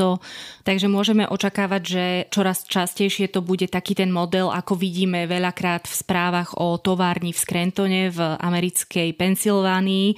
Takže 0.62 0.87
môžeme 0.88 1.28
očakávať, 1.28 1.83
že 1.83 2.05
čoraz 2.33 2.64
častejšie 2.64 3.28
to 3.28 3.44
bude 3.44 3.68
taký 3.68 3.92
ten 3.92 4.09
model, 4.09 4.48
ako 4.48 4.78
vidíme 4.78 5.26
veľakrát 5.28 5.85
v 5.87 5.94
správach 5.94 6.57
o 6.57 6.78
továrni 6.81 7.35
v 7.35 7.42
Scrantone 7.42 8.02
v 8.09 8.20
americkej 8.40 9.12
Pensylvánii, 9.14 10.16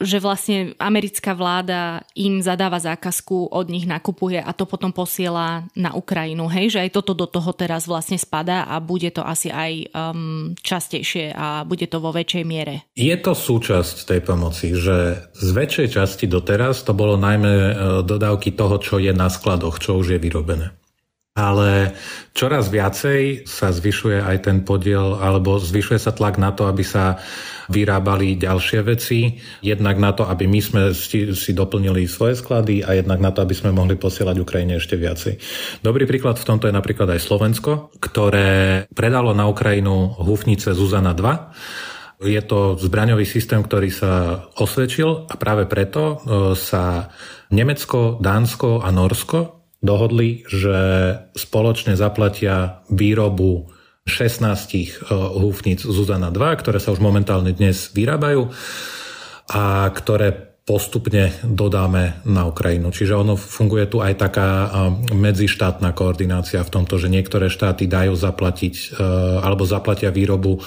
že 0.00 0.18
vlastne 0.18 0.72
americká 0.80 1.36
vláda 1.36 2.02
im 2.16 2.40
zadáva 2.40 2.80
zákazku, 2.80 3.52
od 3.52 3.66
nich 3.68 3.84
nakupuje 3.84 4.40
a 4.40 4.50
to 4.56 4.64
potom 4.64 4.90
posiela 4.90 5.68
na 5.76 5.92
Ukrajinu. 5.92 6.48
Hej, 6.48 6.76
že 6.76 6.82
aj 6.88 6.90
toto 6.96 7.12
do 7.12 7.28
toho 7.28 7.52
teraz 7.52 7.84
vlastne 7.84 8.16
spadá 8.16 8.64
a 8.64 8.80
bude 8.80 9.12
to 9.12 9.20
asi 9.20 9.52
aj 9.52 9.92
um, 9.92 10.56
častejšie 10.56 11.36
a 11.36 11.62
bude 11.68 11.84
to 11.86 12.00
vo 12.00 12.10
väčšej 12.10 12.44
miere. 12.48 12.88
Je 12.96 13.12
to 13.20 13.36
súčasť 13.36 14.08
tej 14.08 14.20
pomoci, 14.24 14.72
že 14.72 15.28
z 15.36 15.48
väčšej 15.52 15.88
časti 16.00 16.24
doteraz 16.24 16.82
to 16.82 16.96
bolo 16.96 17.20
najmä 17.20 17.52
e, 17.52 17.72
dodávky 18.02 18.56
toho, 18.56 18.80
čo 18.80 18.96
je 18.96 19.12
na 19.12 19.28
skladoch, 19.28 19.78
čo 19.78 20.00
už 20.00 20.16
je 20.16 20.18
vyrobené 20.18 20.80
ale 21.30 21.94
čoraz 22.34 22.74
viacej 22.74 23.46
sa 23.46 23.70
zvyšuje 23.70 24.18
aj 24.18 24.50
ten 24.50 24.66
podiel, 24.66 25.14
alebo 25.14 25.62
zvyšuje 25.62 26.02
sa 26.02 26.10
tlak 26.10 26.42
na 26.42 26.50
to, 26.50 26.66
aby 26.66 26.82
sa 26.82 27.22
vyrábali 27.70 28.34
ďalšie 28.34 28.82
veci, 28.82 29.38
jednak 29.62 29.94
na 30.02 30.10
to, 30.10 30.26
aby 30.26 30.50
my 30.50 30.58
sme 30.58 30.82
si, 30.90 31.30
doplnili 31.54 32.10
svoje 32.10 32.34
sklady 32.34 32.82
a 32.82 32.98
jednak 32.98 33.22
na 33.22 33.30
to, 33.30 33.46
aby 33.46 33.54
sme 33.54 33.70
mohli 33.70 33.94
posielať 33.94 34.36
Ukrajine 34.42 34.82
ešte 34.82 34.98
viacej. 34.98 35.38
Dobrý 35.86 36.02
príklad 36.02 36.34
v 36.34 36.48
tomto 36.50 36.66
je 36.66 36.74
napríklad 36.74 37.06
aj 37.14 37.22
Slovensko, 37.22 37.94
ktoré 38.02 38.90
predalo 38.90 39.30
na 39.30 39.46
Ukrajinu 39.46 40.18
húfnice 40.18 40.74
Zuzana 40.74 41.14
2. 41.14 42.26
Je 42.26 42.42
to 42.42 42.74
zbraňový 42.74 43.24
systém, 43.24 43.62
ktorý 43.62 43.88
sa 43.88 44.44
osvedčil 44.58 45.30
a 45.30 45.34
práve 45.40 45.64
preto 45.64 46.02
e, 46.02 46.16
sa 46.52 47.08
Nemecko, 47.48 48.20
Dánsko 48.20 48.84
a 48.84 48.92
Norsko 48.92 49.59
dohodli, 49.80 50.44
že 50.46 50.76
spoločne 51.34 51.96
zaplatia 51.96 52.84
výrobu 52.92 53.72
16 54.04 54.44
eh, 54.44 54.84
húfnic 55.12 55.84
Zuzana 55.84 56.32
2, 56.32 56.60
ktoré 56.60 56.78
sa 56.80 56.92
už 56.92 57.00
momentálne 57.00 57.52
dnes 57.52 57.92
vyrábajú 57.92 58.52
a 59.50 59.90
ktoré 59.90 60.52
postupne 60.60 61.34
dodáme 61.42 62.22
na 62.22 62.46
Ukrajinu. 62.46 62.94
Čiže 62.94 63.18
ono 63.18 63.34
funguje 63.34 63.90
tu 63.90 63.98
aj 64.04 64.14
taká 64.20 64.48
eh, 64.48 64.68
medzištátna 65.14 65.92
koordinácia 65.96 66.60
v 66.60 66.72
tomto, 66.72 67.00
že 67.00 67.12
niektoré 67.12 67.48
štáty 67.48 67.88
dajú 67.88 68.14
zaplatiť 68.16 68.74
eh, 68.74 68.84
alebo 69.40 69.68
zaplatia 69.68 70.12
výrobu 70.12 70.62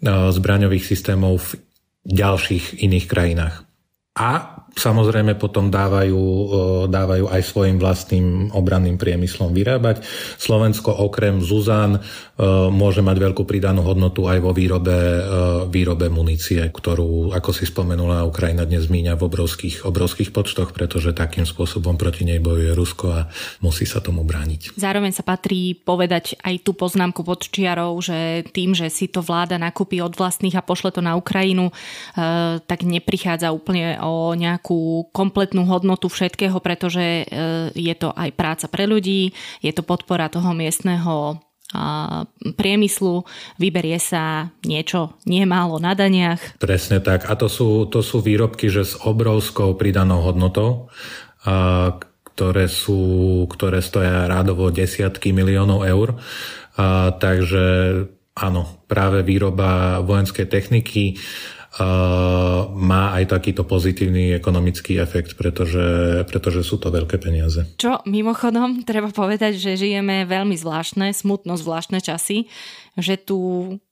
zbraňových 0.00 0.80
systémov 0.80 1.44
v 1.44 1.60
ďalších 2.08 2.80
iných 2.80 3.04
krajinách. 3.04 3.68
A 4.16 4.64
samozrejme 4.76 5.34
potom 5.38 5.70
dávajú, 5.70 6.22
dávajú 6.90 7.24
aj 7.30 7.42
svojim 7.42 7.76
vlastným 7.80 8.50
obranným 8.54 8.98
priemyslom 8.98 9.54
vyrábať. 9.54 10.02
Slovensko 10.36 10.92
okrem 10.94 11.40
Zuzan 11.42 12.02
môže 12.72 13.04
mať 13.04 13.16
veľkú 13.20 13.44
pridanú 13.44 13.84
hodnotu 13.84 14.24
aj 14.24 14.38
vo 14.40 14.56
výrobe, 14.56 14.96
výrobe 15.68 16.08
munície, 16.08 16.60
ktorú, 16.64 17.36
ako 17.36 17.50
si 17.52 17.68
spomenula, 17.68 18.24
Ukrajina 18.24 18.64
dnes 18.64 18.88
míňa 18.88 19.16
v 19.20 19.26
obrovských, 19.28 19.84
obrovských 19.84 20.32
počtoch, 20.32 20.72
pretože 20.72 21.12
takým 21.12 21.44
spôsobom 21.44 22.00
proti 22.00 22.24
nej 22.24 22.40
bojuje 22.40 22.72
Rusko 22.72 23.06
a 23.12 23.20
musí 23.60 23.84
sa 23.84 24.00
tomu 24.00 24.24
brániť. 24.24 24.76
Zároveň 24.80 25.12
sa 25.12 25.20
patrí 25.20 25.76
povedať 25.76 26.40
aj 26.40 26.64
tú 26.64 26.72
poznámku 26.72 27.20
pod 27.20 27.44
čiarou, 27.44 28.00
že 28.00 28.48
tým, 28.56 28.72
že 28.72 28.88
si 28.88 29.12
to 29.12 29.20
vláda 29.20 29.60
nakúpi 29.60 30.00
od 30.00 30.16
vlastných 30.16 30.56
a 30.56 30.64
pošle 30.64 30.96
to 30.96 31.04
na 31.04 31.20
Ukrajinu, 31.20 31.68
tak 32.64 32.88
neprichádza 32.88 33.52
úplne 33.52 34.00
o 34.00 34.32
nejakú 34.32 34.59
kompletnú 35.10 35.64
hodnotu 35.66 36.12
všetkého, 36.12 36.60
pretože 36.60 37.24
je 37.74 37.94
to 37.98 38.12
aj 38.14 38.30
práca 38.36 38.66
pre 38.68 38.84
ľudí, 38.86 39.32
je 39.64 39.72
to 39.72 39.82
podpora 39.82 40.28
toho 40.28 40.52
miestneho 40.52 41.40
priemyslu, 42.58 43.22
vyberie 43.54 44.02
sa 44.02 44.50
niečo 44.66 45.14
nemálo 45.22 45.78
na 45.78 45.94
daniach. 45.94 46.58
Presne 46.58 46.98
tak. 46.98 47.30
A 47.30 47.38
to 47.38 47.46
sú, 47.46 47.86
to 47.86 48.02
sú 48.02 48.18
výrobky, 48.18 48.66
že 48.66 48.82
s 48.82 48.98
obrovskou 48.98 49.78
pridanou 49.78 50.18
hodnotou, 50.18 50.90
a, 51.46 51.94
ktoré, 52.34 52.66
sú, 52.66 53.46
ktoré 53.46 53.86
stoja 53.86 54.26
rádovo 54.26 54.74
desiatky 54.74 55.30
miliónov 55.30 55.86
eur. 55.86 56.18
A, 56.74 57.14
takže 57.14 57.62
áno, 58.34 58.82
práve 58.90 59.22
výroba 59.22 60.02
vojenskej 60.02 60.50
techniky 60.50 61.22
má 62.74 63.14
aj 63.14 63.30
takýto 63.30 63.62
pozitívny 63.62 64.34
ekonomický 64.34 64.98
efekt, 64.98 65.38
pretože, 65.38 66.20
pretože 66.26 66.66
sú 66.66 66.82
to 66.82 66.90
veľké 66.90 67.22
peniaze. 67.22 67.62
Čo 67.78 68.02
mimochodom 68.10 68.82
treba 68.82 69.14
povedať, 69.14 69.54
že 69.54 69.78
žijeme 69.78 70.26
veľmi 70.26 70.58
zvláštne, 70.58 71.14
smutno 71.14 71.54
zvláštne 71.54 72.02
časy, 72.02 72.50
že 72.98 73.14
tu 73.22 73.38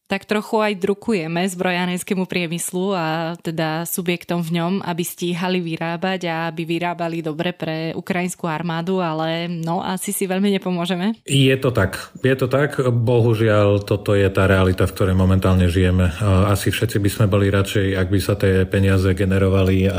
tak 0.09 0.25
trochu 0.25 0.57
aj 0.57 0.81
drukujeme 0.81 1.45
zbrojanenskému 1.45 2.25
priemyslu 2.25 2.97
a 2.97 3.37
teda 3.37 3.85
subjektom 3.85 4.41
v 4.41 4.57
ňom, 4.57 4.73
aby 4.81 5.05
stíhali 5.05 5.61
vyrábať 5.61 6.21
a 6.33 6.49
aby 6.49 6.65
vyrábali 6.65 7.21
dobre 7.21 7.53
pre 7.53 7.93
ukrajinskú 7.93 8.49
armádu, 8.49 9.05
ale 9.05 9.53
no 9.53 9.85
asi 9.85 10.17
si 10.17 10.25
veľmi 10.25 10.49
nepomôžeme. 10.57 11.21
Je 11.29 11.53
to 11.61 11.77
tak. 11.77 12.09
Je 12.25 12.33
to 12.33 12.49
tak. 12.49 12.81
Bohužiaľ, 12.81 13.85
toto 13.85 14.17
je 14.17 14.25
tá 14.33 14.49
realita, 14.49 14.89
v 14.89 14.97
ktorej 14.97 15.13
momentálne 15.13 15.69
žijeme. 15.69 16.09
Asi 16.49 16.73
všetci 16.73 16.97
by 17.05 17.11
sme 17.13 17.27
boli 17.29 17.53
radšej, 17.53 17.93
ak 17.93 18.09
by 18.09 18.19
sa 18.25 18.35
tie 18.41 18.65
peniaze 18.65 19.13
generovali 19.13 19.93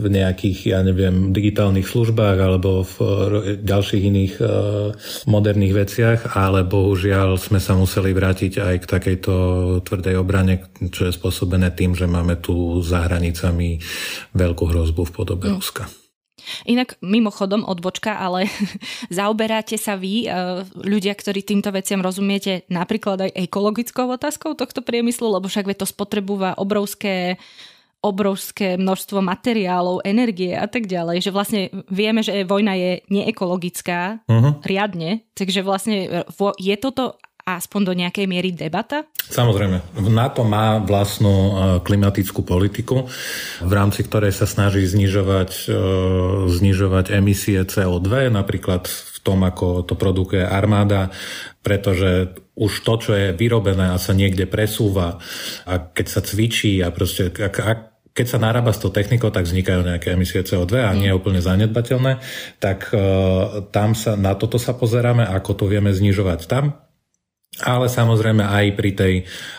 v 0.00 0.06
nejakých, 0.08 0.72
ja 0.72 0.80
neviem, 0.80 1.28
digitálnych 1.36 1.84
službách 1.84 2.38
alebo 2.40 2.88
v 2.88 2.96
ďalších 3.60 4.02
iných 4.08 4.34
moderných 5.28 5.74
veciach, 5.76 6.32
ale 6.40 6.64
bohužiaľ 6.64 7.36
sme 7.36 7.60
sa 7.60 7.76
museli 7.76 8.16
vrátiť 8.16 8.52
aj 8.56 8.76
k 8.80 8.86
takej 8.88 9.09
takejto 9.10 9.34
tvrdej 9.82 10.14
obrane, 10.22 10.70
čo 10.94 11.10
je 11.10 11.16
spôsobené 11.18 11.74
tým, 11.74 11.98
že 11.98 12.06
máme 12.06 12.38
tu 12.38 12.78
za 12.78 13.10
hranicami 13.10 13.82
veľkú 14.38 14.70
hrozbu 14.70 15.02
v 15.10 15.14
podobe 15.14 15.50
mm. 15.50 15.54
Ruska. 15.58 15.90
Inak 16.70 16.94
mimochodom 17.02 17.66
odbočka, 17.66 18.22
ale 18.22 18.46
zaoberáte 19.10 19.74
sa 19.74 19.98
vy, 19.98 20.30
e, 20.30 20.62
ľudia, 20.78 21.18
ktorí 21.18 21.42
týmto 21.42 21.74
veciam 21.74 21.98
rozumiete, 21.98 22.62
napríklad 22.70 23.26
aj 23.26 23.50
ekologickou 23.50 24.06
otázkou 24.14 24.54
tohto 24.54 24.78
priemyslu, 24.78 25.26
lebo 25.26 25.50
však 25.50 25.74
to 25.74 25.86
spotrebúva 25.90 26.54
obrovské 26.54 27.34
obrovské 28.00 28.80
množstvo 28.80 29.20
materiálov, 29.20 30.08
energie 30.08 30.56
a 30.56 30.64
tak 30.64 30.88
ďalej, 30.88 31.20
že 31.20 31.34
vlastne 31.36 31.68
vieme, 31.92 32.24
že 32.24 32.48
vojna 32.48 32.72
je 32.72 33.04
neekologická 33.12 34.24
uh-huh. 34.24 34.56
riadne, 34.64 35.28
takže 35.36 35.60
vlastne 35.60 36.24
e, 36.24 36.24
je 36.56 36.76
toto 36.80 37.20
aspoň 37.44 37.80
do 37.82 37.92
nejakej 37.96 38.26
miery 38.28 38.50
debata? 38.52 39.08
Samozrejme. 39.30 40.02
NATO 40.10 40.42
má 40.42 40.82
vlastnú 40.82 41.34
e, 41.34 41.52
klimatickú 41.84 42.42
politiku, 42.42 43.06
v 43.62 43.72
rámci 43.72 44.04
ktorej 44.04 44.34
sa 44.34 44.44
snaží 44.48 44.84
znižovať, 44.86 45.50
e, 45.70 45.74
znižovať 46.50 47.14
emisie 47.14 47.62
CO2, 47.62 48.32
napríklad 48.32 48.88
v 48.90 49.18
tom, 49.22 49.44
ako 49.44 49.84
to 49.84 49.94
produkuje 49.94 50.42
armáda, 50.42 51.12
pretože 51.60 52.32
už 52.56 52.72
to, 52.84 52.94
čo 53.00 53.12
je 53.16 53.26
vyrobené 53.36 53.92
a 53.92 54.00
sa 54.00 54.16
niekde 54.16 54.48
presúva 54.48 55.20
a 55.64 55.72
keď 55.80 56.06
sa 56.08 56.20
cvičí 56.24 56.80
a 56.80 56.88
proste 56.92 57.32
ak, 57.32 57.56
ak, 57.56 57.80
keď 58.10 58.26
sa 58.26 58.42
narába 58.42 58.74
s 58.74 58.82
tou 58.82 58.92
technikou, 58.92 59.32
tak 59.32 59.48
vznikajú 59.48 59.86
nejaké 59.86 60.12
emisie 60.12 60.44
CO2 60.44 60.82
a 60.82 60.92
nie 60.92 61.08
je 61.08 61.16
úplne 61.16 61.40
zanedbateľné, 61.40 62.20
tak 62.58 62.90
uh, 62.92 63.64
tam 63.70 63.96
sa, 63.96 64.18
na 64.18 64.34
toto 64.36 64.58
sa 64.58 64.74
pozeráme, 64.76 65.24
ako 65.24 65.50
to 65.56 65.64
vieme 65.70 65.94
znižovať 65.94 66.40
tam 66.50 66.89
ale 67.64 67.86
samozrejme 67.88 68.42
aj 68.44 68.66
pri 68.74 68.90
tej, 68.92 69.14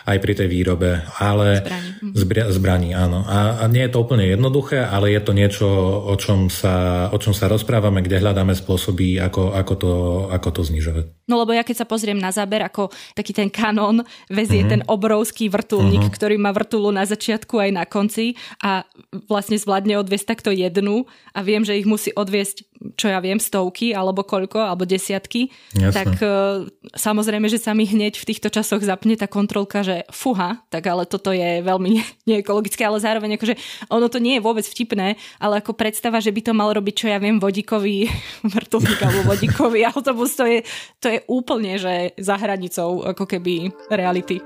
aj 0.06 0.18
pri 0.18 0.32
tej 0.36 0.48
výrobe. 0.48 1.02
Ale 1.18 1.62
zbraní. 1.62 1.90
Mhm. 2.02 2.14
Zbra, 2.18 2.44
zbraní, 2.50 2.90
áno. 2.92 3.22
A, 3.24 3.62
a 3.62 3.64
nie 3.70 3.86
je 3.86 3.92
to 3.94 4.02
úplne 4.02 4.26
jednoduché, 4.26 4.82
ale 4.82 5.14
je 5.14 5.20
to 5.22 5.32
niečo, 5.32 5.68
o 6.02 6.14
čom 6.18 6.50
sa, 6.50 7.08
o 7.14 7.18
čom 7.18 7.30
sa 7.30 7.46
rozprávame, 7.46 8.02
kde 8.02 8.18
hľadáme 8.18 8.52
spôsoby, 8.58 9.22
ako, 9.22 9.54
ako, 9.54 9.74
to, 9.78 9.92
ako 10.30 10.48
to 10.50 10.60
znižovať. 10.66 11.04
No 11.30 11.38
lebo 11.38 11.54
ja 11.54 11.62
keď 11.62 11.82
sa 11.82 11.86
pozriem 11.88 12.18
na 12.18 12.34
záber, 12.34 12.60
ako 12.66 12.90
taký 13.14 13.32
ten 13.32 13.48
kanón 13.48 14.02
vezie 14.26 14.66
mm-hmm. 14.66 14.72
ten 14.74 14.82
obrovský 14.84 15.48
vrtulník, 15.48 16.10
mm-hmm. 16.10 16.18
ktorý 16.18 16.36
má 16.36 16.50
vrtulu 16.50 16.90
na 16.90 17.06
začiatku 17.06 17.56
aj 17.56 17.70
na 17.72 17.84
konci 17.86 18.34
a 18.60 18.82
vlastne 19.30 19.56
zvládne 19.56 19.96
odviesť 20.02 20.26
takto 20.28 20.50
jednu 20.50 21.06
a 21.32 21.40
viem, 21.40 21.62
že 21.62 21.78
ich 21.78 21.86
musí 21.86 22.10
odviesť, 22.12 22.66
čo 22.98 23.06
ja 23.08 23.22
viem, 23.22 23.38
stovky 23.38 23.94
alebo 23.94 24.26
koľko, 24.26 24.60
alebo 24.60 24.84
desiatky, 24.84 25.48
Jasne. 25.72 25.94
tak 25.94 26.10
uh, 26.20 26.66
samozrejme, 26.92 27.46
že 27.46 27.62
sa 27.62 27.72
mi 27.72 27.86
hneď 27.92 28.16
v 28.16 28.28
týchto 28.32 28.48
časoch 28.48 28.80
zapne 28.80 29.14
tá 29.14 29.28
kontrolka, 29.28 29.84
že 29.84 30.08
fuha, 30.08 30.64
tak 30.72 30.88
ale 30.88 31.04
toto 31.04 31.30
je 31.30 31.60
veľmi 31.60 32.00
neekologické, 32.30 32.82
ale 32.88 32.98
zároveň 32.98 33.36
akože 33.36 33.54
ono 33.92 34.08
to 34.08 34.18
nie 34.18 34.40
je 34.40 34.44
vôbec 34.44 34.64
vtipné, 34.64 35.20
ale 35.36 35.60
ako 35.60 35.76
predstava, 35.76 36.18
že 36.24 36.32
by 36.32 36.40
to 36.40 36.52
mal 36.56 36.72
robiť, 36.72 36.94
čo 36.96 37.06
ja 37.12 37.20
viem, 37.20 37.36
vodíkový 37.36 38.08
vrtulník 38.56 39.00
alebo 39.04 39.28
vodíkový 39.28 39.84
autobus, 39.92 40.32
to 40.34 40.48
je, 40.48 40.64
to 40.98 41.12
je 41.12 41.18
úplne, 41.28 41.76
že 41.76 42.16
za 42.16 42.40
hranicou 42.40 43.04
ako 43.04 43.28
keby 43.28 43.68
reality. 43.92 44.40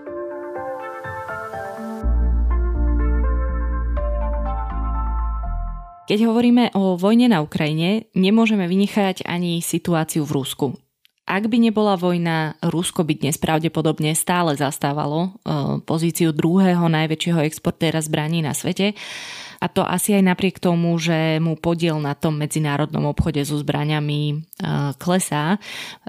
Keď 6.07 6.23
hovoríme 6.23 6.71
o 6.79 6.95
vojne 6.95 7.27
na 7.27 7.43
Ukrajine, 7.43 8.07
nemôžeme 8.15 8.71
vynechať 8.71 9.27
ani 9.27 9.59
situáciu 9.59 10.23
v 10.23 10.35
Rusku. 10.39 10.67
Ak 11.27 11.51
by 11.51 11.59
nebola 11.59 11.99
vojna, 11.99 12.55
Rusko 12.63 13.03
by 13.03 13.19
dnes 13.19 13.35
pravdepodobne 13.35 14.15
stále 14.15 14.55
zastávalo 14.55 15.35
eh, 15.43 15.83
pozíciu 15.83 16.31
druhého 16.31 16.87
najväčšieho 16.87 17.43
exportéra 17.43 17.99
zbraní 17.99 18.47
na 18.47 18.55
svete 18.55 18.95
a 19.61 19.67
to 19.69 19.83
asi 19.85 20.17
aj 20.17 20.23
napriek 20.25 20.57
tomu, 20.61 20.97
že 21.01 21.41
mu 21.41 21.57
podiel 21.57 21.97
na 21.97 22.13
tom 22.13 22.37
medzinárodnom 22.37 23.09
obchode 23.09 23.41
so 23.45 23.57
zbraniami 23.57 24.21
uh, 24.37 24.93
klesá. 25.01 25.57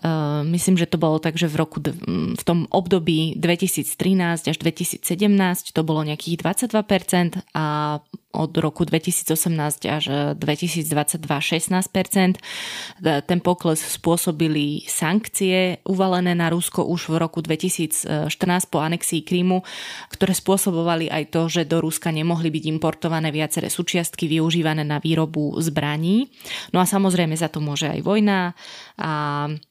Uh, 0.03 0.43
myslím, 0.51 0.75
že 0.75 0.89
to 0.89 0.99
bolo 0.99 1.19
tak, 1.19 1.39
že 1.39 1.47
v 1.47 1.55
roku 1.55 1.79
v 2.35 2.43
tom 2.43 2.67
období 2.69 3.39
2013 3.39 4.51
až 4.51 4.57
2017 4.59 5.03
to 5.71 5.81
bolo 5.87 6.03
nejakých 6.03 6.43
22% 6.43 7.39
a 7.55 7.97
od 8.37 8.53
roku 8.61 8.85
2018 8.85 9.33
až 9.89 10.37
2022 10.37 11.25
16%. 11.25 12.37
Ten 13.01 13.39
pokles 13.41 13.81
spôsobili 13.81 14.85
sankcie 14.85 15.81
uvalené 15.89 16.37
na 16.37 16.53
Rusko 16.53 16.85
už 16.85 17.09
v 17.09 17.15
roku 17.17 17.41
2014 17.41 18.29
po 18.69 18.77
anexii 18.77 19.25
Krímu, 19.25 19.65
ktoré 20.13 20.37
spôsobovali 20.37 21.09
aj 21.09 21.23
to, 21.33 21.41
že 21.49 21.65
do 21.65 21.81
Ruska 21.81 22.13
nemohli 22.13 22.53
byť 22.53 22.63
importované 22.69 23.33
viaceré 23.33 23.73
súčiastky 23.73 24.29
využívané 24.29 24.85
na 24.85 25.01
výrobu 25.01 25.57
zbraní. 25.57 26.29
No 26.71 26.83
a 26.83 26.85
samozrejme 26.85 27.33
za 27.33 27.49
to 27.49 27.57
môže 27.57 27.89
aj 27.89 28.05
vojna. 28.05 28.53
A 28.97 29.11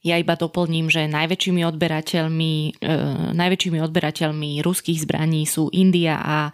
ja 0.02 0.16
iba 0.18 0.34
doplním, 0.34 0.90
že 0.90 1.06
najväčšími 1.06 1.62
odberateľmi, 1.66 2.54
e, 2.82 2.96
najväčšími 3.34 3.78
odberateľmi 3.82 4.50
ruských 4.62 5.02
zbraní 5.02 5.46
sú 5.46 5.70
India 5.70 6.18
a, 6.18 6.50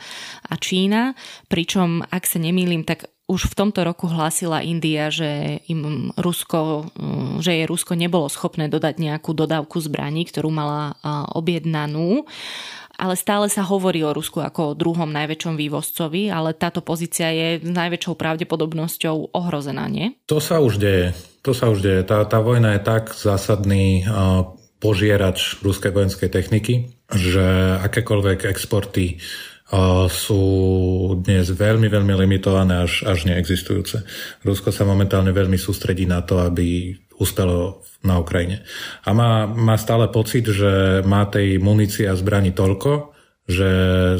a 0.48 0.54
Čína, 0.60 1.16
pričom 1.48 2.01
ak 2.08 2.24
sa 2.26 2.42
nemýlim, 2.42 2.82
tak 2.82 3.06
už 3.30 3.48
v 3.48 3.58
tomto 3.58 3.86
roku 3.86 4.10
hlásila 4.10 4.60
India, 4.66 5.08
že 5.08 5.62
im 5.70 6.10
Rusko, 6.18 6.90
že 7.38 7.54
jej 7.54 7.66
Rusko 7.70 7.94
nebolo 7.94 8.26
schopné 8.28 8.66
dodať 8.66 8.98
nejakú 8.98 9.32
dodávku 9.32 9.78
zbraní, 9.78 10.26
ktorú 10.26 10.50
mala 10.52 10.98
objednanú. 11.32 12.26
Ale 13.00 13.16
stále 13.16 13.48
sa 13.48 13.64
hovorí 13.64 14.04
o 14.04 14.12
Rusku 14.12 14.44
ako 14.44 14.60
o 14.62 14.78
druhom 14.78 15.08
najväčšom 15.10 15.56
vývozcovi, 15.56 16.28
ale 16.28 16.52
táto 16.52 16.84
pozícia 16.84 17.32
je 17.32 17.64
s 17.64 17.72
najväčšou 17.72 18.14
pravdepodobnosťou 18.14 19.32
ohrozená, 19.32 19.88
nie? 19.88 20.12
To 20.28 20.38
sa 20.38 20.60
už 20.60 20.76
deje. 20.76 21.16
To 21.42 21.56
sa 21.56 21.72
už 21.72 21.82
deje. 21.82 22.04
Tá, 22.04 22.22
tá 22.28 22.38
vojna 22.44 22.76
je 22.76 22.82
tak 22.84 23.16
zásadný 23.16 24.06
požierač 24.78 25.62
ruskej 25.64 25.94
vojenskej 25.94 26.30
techniky, 26.30 26.92
že 27.10 27.80
akékoľvek 27.80 28.50
exporty 28.50 29.22
sú 30.12 30.42
dnes 31.24 31.48
veľmi, 31.48 31.88
veľmi 31.88 32.12
limitované 32.12 32.84
až, 32.84 33.08
až 33.08 33.24
neexistujúce. 33.24 34.04
Rusko 34.44 34.68
sa 34.68 34.84
momentálne 34.84 35.32
veľmi 35.32 35.56
sústredí 35.56 36.04
na 36.04 36.20
to, 36.20 36.44
aby 36.44 36.92
uspelo 37.16 37.80
na 38.04 38.20
Ukrajine. 38.20 38.66
A 39.08 39.16
má, 39.16 39.48
má 39.48 39.80
stále 39.80 40.12
pocit, 40.12 40.44
že 40.44 41.00
má 41.08 41.24
tej 41.24 41.56
munície 41.56 42.04
a 42.04 42.18
zbraní 42.18 42.52
toľko, 42.52 43.16
že 43.48 43.70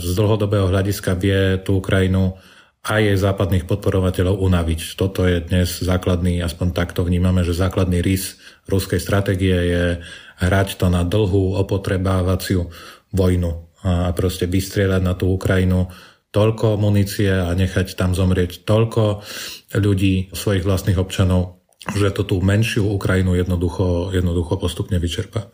z 0.01 0.09
dlhodobého 0.17 0.73
hľadiska 0.73 1.21
vie 1.21 1.61
tú 1.61 1.85
Ukrajinu 1.85 2.41
a 2.83 2.99
jej 2.99 3.15
západných 3.15 3.69
podporovateľov 3.69 4.43
unaviť. 4.43 4.99
Toto 4.99 5.23
je 5.29 5.39
dnes 5.39 5.69
základný, 5.69 6.43
aspoň 6.43 6.75
takto 6.75 7.07
vnímame, 7.07 7.47
že 7.47 7.55
základný 7.55 8.03
rys 8.03 8.41
ruskej 8.67 8.99
stratégie 8.99 9.55
je 9.55 9.85
hrať 10.43 10.81
to 10.81 10.91
na 10.91 11.07
dlhú 11.07 11.55
opotrebávaciu 11.61 12.73
vojnu 13.15 13.72
a 13.83 14.15
proste 14.15 14.47
vystrieľať 14.47 15.03
na 15.03 15.15
tú 15.19 15.35
Ukrajinu 15.35 15.91
toľko 16.33 16.81
munície 16.81 17.29
a 17.29 17.53
nechať 17.53 17.93
tam 17.99 18.17
zomrieť 18.17 18.65
toľko 18.65 19.21
ľudí, 19.77 20.33
svojich 20.33 20.65
vlastných 20.65 20.97
občanov, 20.97 21.61
že 21.93 22.15
to 22.15 22.25
tú 22.25 22.41
menšiu 22.41 22.89
Ukrajinu 22.89 23.37
jednoducho, 23.37 24.15
jednoducho 24.17 24.57
postupne 24.57 24.97
vyčerpa. 24.97 25.53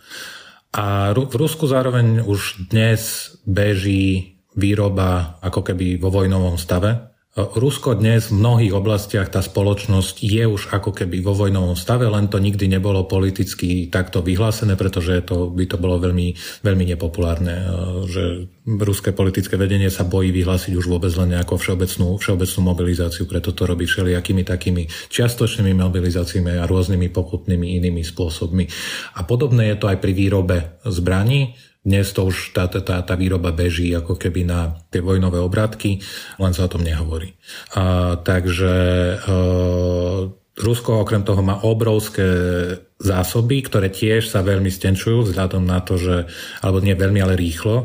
A 0.76 1.16
v 1.16 1.34
Rusku 1.34 1.64
zároveň 1.64 2.22
už 2.22 2.68
dnes 2.68 3.32
beží 3.48 4.38
výroba 4.52 5.40
ako 5.40 5.64
keby 5.64 5.96
vo 5.96 6.12
vojnovom 6.12 6.60
stave. 6.60 7.07
Rusko 7.38 7.94
dnes 7.94 8.34
v 8.34 8.42
mnohých 8.42 8.74
oblastiach 8.74 9.30
tá 9.30 9.38
spoločnosť 9.38 10.26
je 10.26 10.42
už 10.42 10.74
ako 10.74 10.90
keby 10.90 11.22
vo 11.22 11.38
vojnovom 11.38 11.78
stave, 11.78 12.10
len 12.10 12.26
to 12.26 12.42
nikdy 12.42 12.66
nebolo 12.66 13.06
politicky 13.06 13.86
takto 13.86 14.26
vyhlásené, 14.26 14.74
pretože 14.74 15.22
to, 15.22 15.46
by 15.46 15.70
to 15.70 15.78
bolo 15.78 16.02
veľmi, 16.02 16.34
veľmi 16.66 16.84
nepopulárne, 16.90 17.54
e, 17.54 17.66
že 18.10 18.24
ruské 18.66 19.14
politické 19.14 19.54
vedenie 19.54 19.86
sa 19.86 20.02
bojí 20.02 20.34
vyhlásiť 20.34 20.74
už 20.74 20.90
vôbec 20.90 21.14
len 21.14 21.38
nejakú 21.38 21.54
všeobecnú, 21.54 22.18
všeobecnú 22.18 22.60
mobilizáciu, 22.74 23.30
preto 23.30 23.54
to 23.54 23.70
robí 23.70 23.86
všelijakými 23.86 24.42
takými 24.42 24.90
čiastočnými 24.90 25.78
mobilizáciami 25.78 26.58
a 26.58 26.66
rôznymi 26.66 27.06
poputnými 27.14 27.78
inými 27.78 28.02
spôsobmi. 28.02 28.66
A 29.14 29.22
podobné 29.22 29.70
je 29.70 29.76
to 29.78 29.86
aj 29.86 30.02
pri 30.02 30.10
výrobe 30.10 30.82
zbraní 30.82 31.54
dnes 31.88 32.12
to 32.12 32.28
už 32.28 32.52
tá, 32.52 32.68
tá, 32.68 33.00
tá 33.00 33.14
výroba 33.16 33.48
beží 33.48 33.88
ako 33.96 34.20
keby 34.20 34.44
na 34.44 34.76
tie 34.92 35.00
vojnové 35.00 35.40
obrátky, 35.40 36.04
len 36.36 36.52
sa 36.52 36.68
o 36.68 36.72
tom 36.72 36.84
nehovorí. 36.84 37.32
A, 37.72 38.20
takže 38.20 38.72
e, 39.16 39.16
Rusko 40.58 41.00
okrem 41.00 41.24
toho 41.24 41.40
má 41.40 41.64
obrovské 41.64 42.28
zásoby, 42.98 43.62
ktoré 43.62 43.88
tiež 43.88 44.26
sa 44.26 44.44
veľmi 44.44 44.68
stenčujú 44.68 45.30
vzhľadom 45.30 45.62
na 45.62 45.78
to, 45.80 45.96
že, 45.96 46.26
alebo 46.60 46.82
nie 46.82 46.98
veľmi, 46.98 47.24
ale 47.24 47.40
rýchlo, 47.40 47.74
e, 47.78 47.84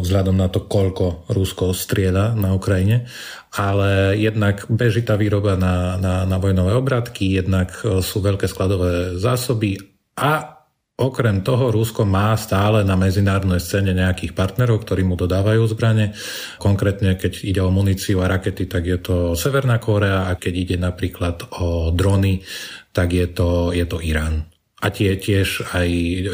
vzhľadom 0.00 0.36
na 0.40 0.48
to, 0.48 0.64
koľko 0.64 1.28
Rusko 1.28 1.76
strieda 1.76 2.32
na 2.32 2.56
Ukrajine. 2.56 3.04
Ale 3.52 4.16
jednak 4.16 4.64
beží 4.72 5.04
tá 5.04 5.20
výroba 5.20 5.60
na, 5.60 6.00
na, 6.00 6.24
na 6.24 6.36
vojnové 6.40 6.72
obrátky, 6.72 7.36
jednak 7.36 7.84
e, 7.84 8.00
sú 8.00 8.24
veľké 8.24 8.48
skladové 8.48 9.20
zásoby 9.20 9.76
a 10.16 10.61
Okrem 10.92 11.40
toho 11.40 11.72
Rusko 11.72 12.04
má 12.04 12.36
stále 12.36 12.84
na 12.84 13.00
medzinárodnej 13.00 13.64
scéne 13.64 13.96
nejakých 13.96 14.36
partnerov, 14.36 14.84
ktorí 14.84 15.08
mu 15.08 15.16
dodávajú 15.16 15.64
zbranie. 15.72 16.12
Konkrétne, 16.60 17.16
keď 17.16 17.48
ide 17.48 17.64
o 17.64 17.72
muníciu 17.72 18.20
a 18.20 18.28
rakety, 18.28 18.68
tak 18.68 18.84
je 18.84 18.98
to 19.00 19.16
Severná 19.32 19.80
Kórea 19.80 20.28
a 20.28 20.36
keď 20.36 20.52
ide 20.52 20.76
napríklad 20.76 21.48
o 21.58 21.90
drony, 21.96 22.44
tak 22.92 23.16
je 23.16 23.24
to, 23.24 23.72
je 23.72 23.88
to 23.88 24.04
Irán. 24.04 24.51
A 24.82 24.90
tie 24.90 25.14
tiež 25.14 25.78
aj 25.78 25.86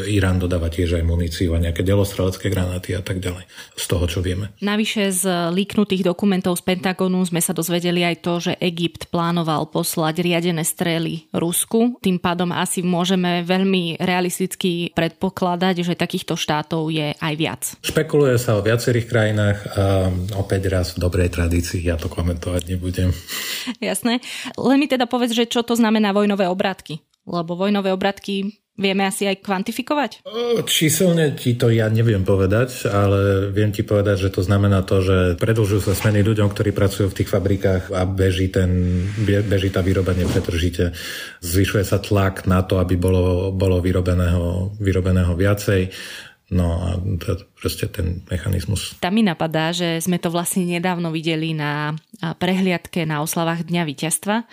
Irán 0.09 0.41
dodáva 0.41 0.73
tiež 0.73 0.97
aj 0.97 1.05
muníciu 1.05 1.53
a 1.53 1.61
nejaké 1.61 1.85
delostrelecké 1.85 2.49
granáty 2.49 2.97
a 2.97 3.05
tak 3.05 3.21
ďalej. 3.21 3.45
Z 3.77 3.85
toho, 3.85 4.09
čo 4.09 4.25
vieme. 4.25 4.49
Navyše 4.57 5.13
z 5.13 5.23
líknutých 5.53 6.01
dokumentov 6.01 6.57
z 6.57 6.65
Pentagonu 6.65 7.21
sme 7.29 7.45
sa 7.45 7.53
dozvedeli 7.53 8.01
aj 8.01 8.15
to, 8.25 8.33
že 8.41 8.57
Egypt 8.57 9.13
plánoval 9.13 9.69
poslať 9.69 10.25
riadené 10.25 10.65
strely 10.65 11.29
Rusku. 11.29 12.01
Tým 12.01 12.17
pádom 12.17 12.49
asi 12.49 12.81
môžeme 12.81 13.45
veľmi 13.45 14.01
realisticky 14.01 14.97
predpokladať, 14.97 15.85
že 15.85 15.93
takýchto 15.93 16.33
štátov 16.33 16.89
je 16.89 17.13
aj 17.21 17.33
viac. 17.37 17.61
Špekuluje 17.85 18.33
sa 18.41 18.57
o 18.57 18.65
viacerých 18.65 19.05
krajinách 19.05 19.57
a 19.77 20.09
opäť 20.41 20.73
raz 20.73 20.97
v 20.97 21.05
dobrej 21.05 21.29
tradícii 21.37 21.85
ja 21.85 22.01
to 22.01 22.09
komentovať 22.09 22.65
nebudem. 22.65 23.13
Jasné. 23.77 24.25
Len 24.57 24.77
mi 24.81 24.89
teda 24.89 25.05
povedz, 25.05 25.37
že 25.37 25.45
čo 25.45 25.61
to 25.61 25.77
znamená 25.77 26.17
vojnové 26.17 26.49
obrátky. 26.49 27.08
Lebo 27.29 27.53
vojnové 27.53 27.93
obratky 27.93 28.57
vieme 28.79 29.03
asi 29.03 29.27
aj 29.27 29.43
kvantifikovať? 29.43 30.23
Číselne 30.63 31.35
ti 31.35 31.59
to 31.59 31.67
ja 31.67 31.91
neviem 31.91 32.23
povedať, 32.23 32.87
ale 32.87 33.51
viem 33.51 33.75
ti 33.75 33.83
povedať, 33.83 34.25
že 34.25 34.29
to 34.31 34.41
znamená 34.41 34.81
to, 34.87 35.03
že 35.03 35.17
predlžujú 35.35 35.83
sa 35.83 35.93
smeny 35.93 36.23
ľuďom, 36.23 36.47
ktorí 36.47 36.71
pracujú 36.71 37.11
v 37.11 37.17
tých 37.21 37.29
fabrikách 37.29 37.91
a 37.91 38.07
beží, 38.07 38.47
ten, 38.47 39.03
beží 39.27 39.69
tá 39.69 39.83
výroba 39.83 40.15
nepretržite. 40.15 40.95
Zvyšuje 41.43 41.83
sa 41.83 41.99
tlak 41.99 42.47
na 42.47 42.63
to, 42.63 42.79
aby 42.79 42.95
bolo, 42.95 43.51
bolo 43.51 43.83
vyrobeného, 43.83 44.73
vyrobeného 44.79 45.35
viacej. 45.35 45.91
No 46.49 46.81
a 46.81 46.97
to 46.97 47.45
proste 47.61 47.93
ten 47.93 48.25
mechanizmus. 48.25 48.97
Tam 48.97 49.13
mi 49.13 49.21
napadá, 49.21 49.69
že 49.69 50.01
sme 50.01 50.17
to 50.17 50.33
vlastne 50.33 50.65
nedávno 50.65 51.13
videli 51.13 51.53
na 51.53 51.93
prehliadke 52.17 53.05
na 53.05 53.21
oslavách 53.21 53.69
Dňa 53.69 53.83
víťazstva 53.85 54.49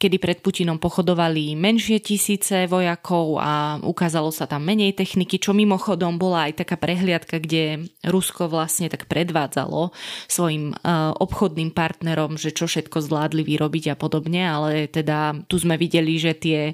kedy 0.00 0.16
pred 0.16 0.38
Putinom 0.40 0.80
pochodovali 0.80 1.52
menšie 1.60 2.00
tisíce 2.00 2.64
vojakov 2.64 3.36
a 3.36 3.76
ukázalo 3.84 4.32
sa 4.32 4.48
tam 4.48 4.64
menej 4.64 4.96
techniky, 4.96 5.36
čo 5.36 5.52
mimochodom 5.52 6.16
bola 6.16 6.48
aj 6.48 6.64
taká 6.64 6.80
prehliadka, 6.80 7.36
kde 7.36 7.92
Rusko 8.08 8.48
vlastne 8.48 8.88
tak 8.88 9.04
predvádzalo 9.04 9.92
svojim 10.24 10.72
uh, 10.72 11.12
obchodným 11.20 11.76
partnerom, 11.76 12.40
že 12.40 12.56
čo 12.56 12.64
všetko 12.64 13.04
zvládli 13.04 13.44
vyrobiť 13.44 13.92
a 13.92 13.96
podobne, 14.00 14.40
ale 14.40 14.88
teda 14.88 15.36
tu 15.44 15.60
sme 15.60 15.76
videli, 15.76 16.16
že 16.16 16.32
tie, 16.32 16.72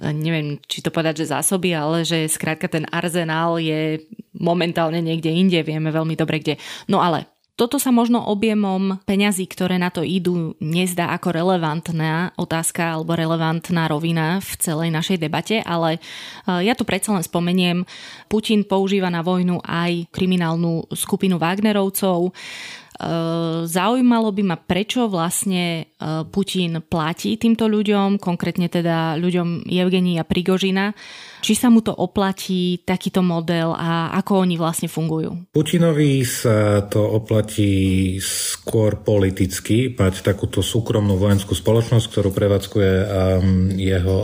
neviem, 0.00 0.56
či 0.64 0.80
to 0.80 0.88
povedať, 0.88 1.28
že 1.28 1.36
zásoby, 1.36 1.76
ale 1.76 2.08
že 2.08 2.24
skrátka 2.24 2.72
ten 2.72 2.88
arzenál 2.88 3.60
je 3.60 4.00
momentálne 4.32 5.04
niekde 5.04 5.28
inde, 5.28 5.60
vieme 5.60 5.92
veľmi 5.92 6.16
dobre 6.16 6.40
kde. 6.40 6.56
No 6.88 7.04
ale 7.04 7.28
toto 7.62 7.78
sa 7.78 7.94
možno 7.94 8.26
objemom 8.26 8.98
peňazí, 9.06 9.46
ktoré 9.46 9.78
na 9.78 9.94
to 9.94 10.02
idú, 10.02 10.58
nezdá 10.58 11.14
ako 11.14 11.30
relevantná 11.30 12.34
otázka 12.34 12.98
alebo 12.98 13.14
relevantná 13.14 13.86
rovina 13.86 14.42
v 14.42 14.50
celej 14.58 14.90
našej 14.90 15.22
debate, 15.22 15.62
ale 15.62 16.02
e, 16.42 16.66
ja 16.66 16.74
tu 16.74 16.82
predsa 16.82 17.14
len 17.14 17.22
spomeniem, 17.22 17.86
Putin 18.26 18.66
používa 18.66 19.14
na 19.14 19.22
vojnu 19.22 19.62
aj 19.62 20.10
kriminálnu 20.10 20.90
skupinu 20.90 21.38
Wagnerovcov, 21.38 22.34
zaujímalo 23.66 24.28
by 24.30 24.42
ma, 24.44 24.56
prečo 24.60 25.08
vlastne 25.08 25.88
ehm, 25.96 26.28
Putin 26.28 26.84
platí 26.84 27.40
týmto 27.40 27.66
ľuďom, 27.66 28.20
konkrétne 28.20 28.68
teda 28.68 29.16
ľuďom 29.16 29.66
Evgenia 29.66 30.22
Prigožina, 30.28 30.92
či 31.42 31.56
sa 31.56 31.72
mu 31.72 31.80
to 31.80 31.90
oplatí 31.90 32.84
takýto 32.84 33.24
model 33.24 33.74
a 33.74 34.14
ako 34.20 34.46
oni 34.46 34.54
vlastne 34.60 34.86
fungujú? 34.86 35.50
Putinovi 35.50 36.22
sa 36.22 36.86
to 36.86 37.02
oplatí 37.02 38.16
skôr 38.22 39.00
politicky, 39.00 39.90
mať 39.96 40.22
takúto 40.22 40.60
súkromnú 40.60 41.16
vojenskú 41.18 41.56
spoločnosť, 41.56 42.06
ktorú 42.12 42.30
prevádzkuje 42.30 42.92
ehm, 42.92 43.74
jeho 43.80 44.18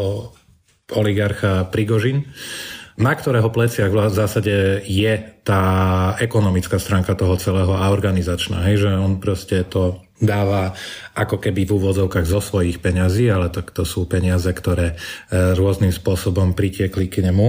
oligarcha 0.88 1.68
Prigožin 1.68 2.24
na 2.98 3.14
ktorého 3.14 3.46
pleciach 3.54 3.94
v 3.94 4.10
zásade 4.10 4.82
je 4.82 5.12
tá 5.46 5.62
ekonomická 6.18 6.82
stránka 6.82 7.14
toho 7.14 7.38
celého 7.38 7.70
a 7.78 7.88
organizačná. 7.94 8.66
Hej, 8.66 8.84
že 8.84 8.90
on 8.98 9.22
proste 9.22 9.62
to 9.62 10.02
dáva 10.18 10.74
ako 11.14 11.38
keby 11.38 11.66
v 11.66 11.74
úvodzovkách 11.78 12.26
zo 12.26 12.42
svojich 12.42 12.82
peňazí, 12.82 13.30
ale 13.30 13.50
to, 13.50 13.62
to 13.62 13.86
sú 13.86 14.06
peniaze, 14.10 14.50
ktoré 14.50 14.94
e, 14.94 15.54
rôznym 15.54 15.94
spôsobom 15.94 16.54
pritiekli 16.54 17.06
k 17.06 17.22
nemu. 17.26 17.46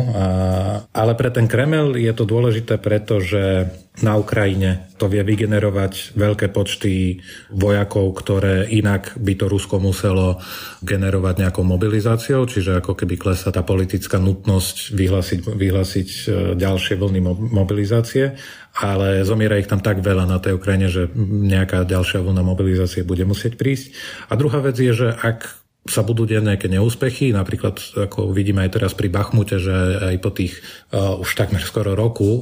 Ale 0.93 1.13
pre 1.17 1.29
ten 1.33 1.49
Kreml 1.49 1.97
je 1.97 2.13
to 2.13 2.25
dôležité, 2.29 2.77
pretože 2.77 3.69
na 3.99 4.15
Ukrajine 4.15 4.91
to 4.95 5.11
vie 5.11 5.23
vygenerovať 5.23 6.15
veľké 6.15 6.51
počty 6.55 7.19
vojakov, 7.51 8.15
ktoré 8.15 8.67
inak 8.71 9.15
by 9.19 9.33
to 9.35 9.45
Rusko 9.51 9.79
muselo 9.79 10.39
generovať 10.83 11.47
nejakou 11.47 11.63
mobilizáciou, 11.67 12.47
čiže 12.47 12.79
ako 12.79 12.95
keby 12.95 13.19
klesá 13.19 13.51
tá 13.51 13.63
politická 13.63 14.19
nutnosť 14.19 14.95
vyhlásiť, 14.95 15.39
vyhlásiť 15.43 16.09
e, 16.09 16.19
ďalšie 16.55 16.95
vlny 16.95 17.21
mobilizácie 17.51 18.39
ale 18.75 19.25
zomiera 19.27 19.59
ich 19.59 19.67
tam 19.67 19.83
tak 19.83 19.99
veľa 19.99 20.29
na 20.29 20.37
tej 20.39 20.55
Ukrajine, 20.55 20.87
že 20.87 21.09
nejaká 21.17 21.83
ďalšia 21.83 22.23
vlna 22.23 22.43
mobilizácie 22.45 23.03
bude 23.03 23.25
musieť 23.27 23.59
prísť. 23.59 23.91
A 24.31 24.37
druhá 24.39 24.63
vec 24.63 24.77
je, 24.79 24.93
že 24.93 25.09
ak 25.11 25.59
sa 25.87 26.05
budú 26.05 26.27
diať 26.27 26.45
nejaké 26.45 26.67
neúspechy, 26.69 27.31
napríklad 27.31 27.79
ako 27.95 28.35
vidíme 28.35 28.61
aj 28.61 28.77
teraz 28.77 28.91
pri 28.93 29.09
Bachmute, 29.09 29.57
že 29.57 29.73
aj 30.03 30.15
po 30.21 30.29
tých 30.29 30.59
uh, 30.91 31.17
už 31.17 31.33
takmer 31.33 31.63
skoro 31.63 31.97
roku 31.97 32.27
uh, 32.27 32.39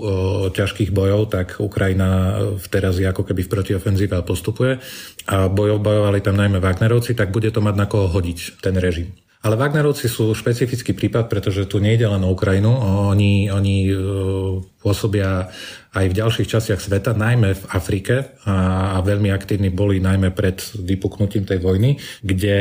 ťažkých 0.51 0.91
bojov, 0.91 1.31
tak 1.31 1.61
Ukrajina 1.61 2.41
teraz 2.67 2.97
je 2.97 3.07
ako 3.07 3.23
keby 3.23 3.45
v 3.45 3.53
protiofenzíve 3.53 4.17
a 4.17 4.25
postupuje 4.25 4.81
a 5.29 5.47
bojov, 5.47 5.79
bojovali 5.79 6.19
tam 6.19 6.35
najmä 6.35 6.57
Wagnerovci, 6.59 7.13
tak 7.13 7.29
bude 7.29 7.53
to 7.53 7.63
mať 7.63 7.75
na 7.77 7.85
koho 7.85 8.09
hodiť 8.09 8.59
ten 8.59 8.75
režim. 8.75 9.13
Ale 9.45 9.53
Wagnerovci 9.53 10.09
sú 10.09 10.33
špecifický 10.33 10.97
prípad, 10.97 11.29
pretože 11.29 11.69
tu 11.69 11.77
nejde 11.77 12.09
len 12.09 12.25
o 12.25 12.33
Ukrajinu. 12.33 12.73
Oni, 13.13 13.53
oni 13.53 13.75
e, 13.85 13.93
pôsobia 14.81 15.53
aj 15.93 16.05
v 16.09 16.17
ďalších 16.17 16.49
častiach 16.49 16.81
sveta, 16.81 17.13
najmä 17.13 17.53
v 17.53 17.63
Afrike 17.69 18.37
a, 18.49 18.97
a 18.97 19.05
veľmi 19.05 19.29
aktívni 19.29 19.69
boli 19.69 20.01
najmä 20.01 20.33
pred 20.33 20.57
vypuknutím 20.73 21.45
tej 21.45 21.61
vojny, 21.61 22.01
kde 22.25 22.57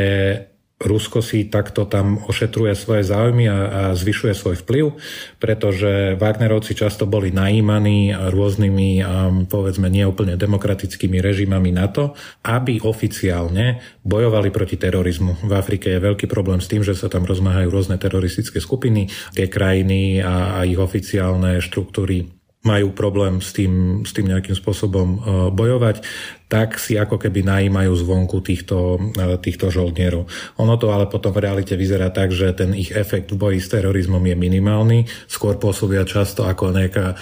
Rusko 0.76 1.24
si 1.24 1.48
takto 1.48 1.88
tam 1.88 2.20
ošetruje 2.20 2.76
svoje 2.76 3.00
záujmy 3.00 3.48
a, 3.48 3.56
a 3.56 3.82
zvyšuje 3.96 4.36
svoj 4.36 4.60
vplyv, 4.60 5.00
pretože 5.40 6.20
Wagnerovci 6.20 6.76
často 6.76 7.08
boli 7.08 7.32
najímaní 7.32 8.12
rôznymi, 8.12 8.90
um, 9.00 9.04
povedzme, 9.48 9.88
neúplne 9.88 10.36
demokratickými 10.36 11.16
režimami 11.16 11.72
na 11.72 11.88
to, 11.88 12.12
aby 12.44 12.76
oficiálne 12.84 13.80
bojovali 14.04 14.52
proti 14.52 14.76
terorizmu. 14.76 15.48
V 15.48 15.52
Afrike 15.56 15.96
je 15.96 16.04
veľký 16.12 16.28
problém 16.28 16.60
s 16.60 16.68
tým, 16.68 16.84
že 16.84 16.92
sa 16.92 17.08
tam 17.08 17.24
rozmáhajú 17.24 17.72
rôzne 17.72 17.96
teroristické 17.96 18.60
skupiny. 18.60 19.08
Tie 19.32 19.48
krajiny 19.48 20.20
a, 20.20 20.60
a 20.60 20.68
ich 20.68 20.76
oficiálne 20.76 21.56
štruktúry 21.56 22.35
majú 22.66 22.90
problém 22.90 23.38
s 23.38 23.54
tým, 23.54 24.02
s 24.02 24.10
tým 24.10 24.26
nejakým 24.26 24.58
spôsobom 24.58 25.08
uh, 25.16 25.20
bojovať 25.54 26.02
tak 26.46 26.78
si 26.78 26.94
ako 26.94 27.18
keby 27.18 27.42
najímajú 27.42 27.90
zvonku 28.06 28.38
týchto, 28.38 29.02
e, 29.18 29.34
týchto 29.42 29.66
žoldnierov. 29.66 30.30
Ono 30.62 30.74
to 30.78 30.94
ale 30.94 31.10
potom 31.10 31.34
v 31.34 31.42
realite 31.42 31.74
vyzerá 31.74 32.14
tak, 32.14 32.30
že 32.30 32.54
ten 32.54 32.70
ich 32.70 32.94
efekt 32.94 33.34
v 33.34 33.38
boji 33.38 33.58
s 33.58 33.70
terorizmom 33.74 34.22
je 34.22 34.36
minimálny, 34.38 34.98
skôr 35.26 35.58
pôsobia 35.58 36.06
často 36.06 36.46
ako 36.46 36.70
nejaká 36.70 37.06
e, 37.12 37.16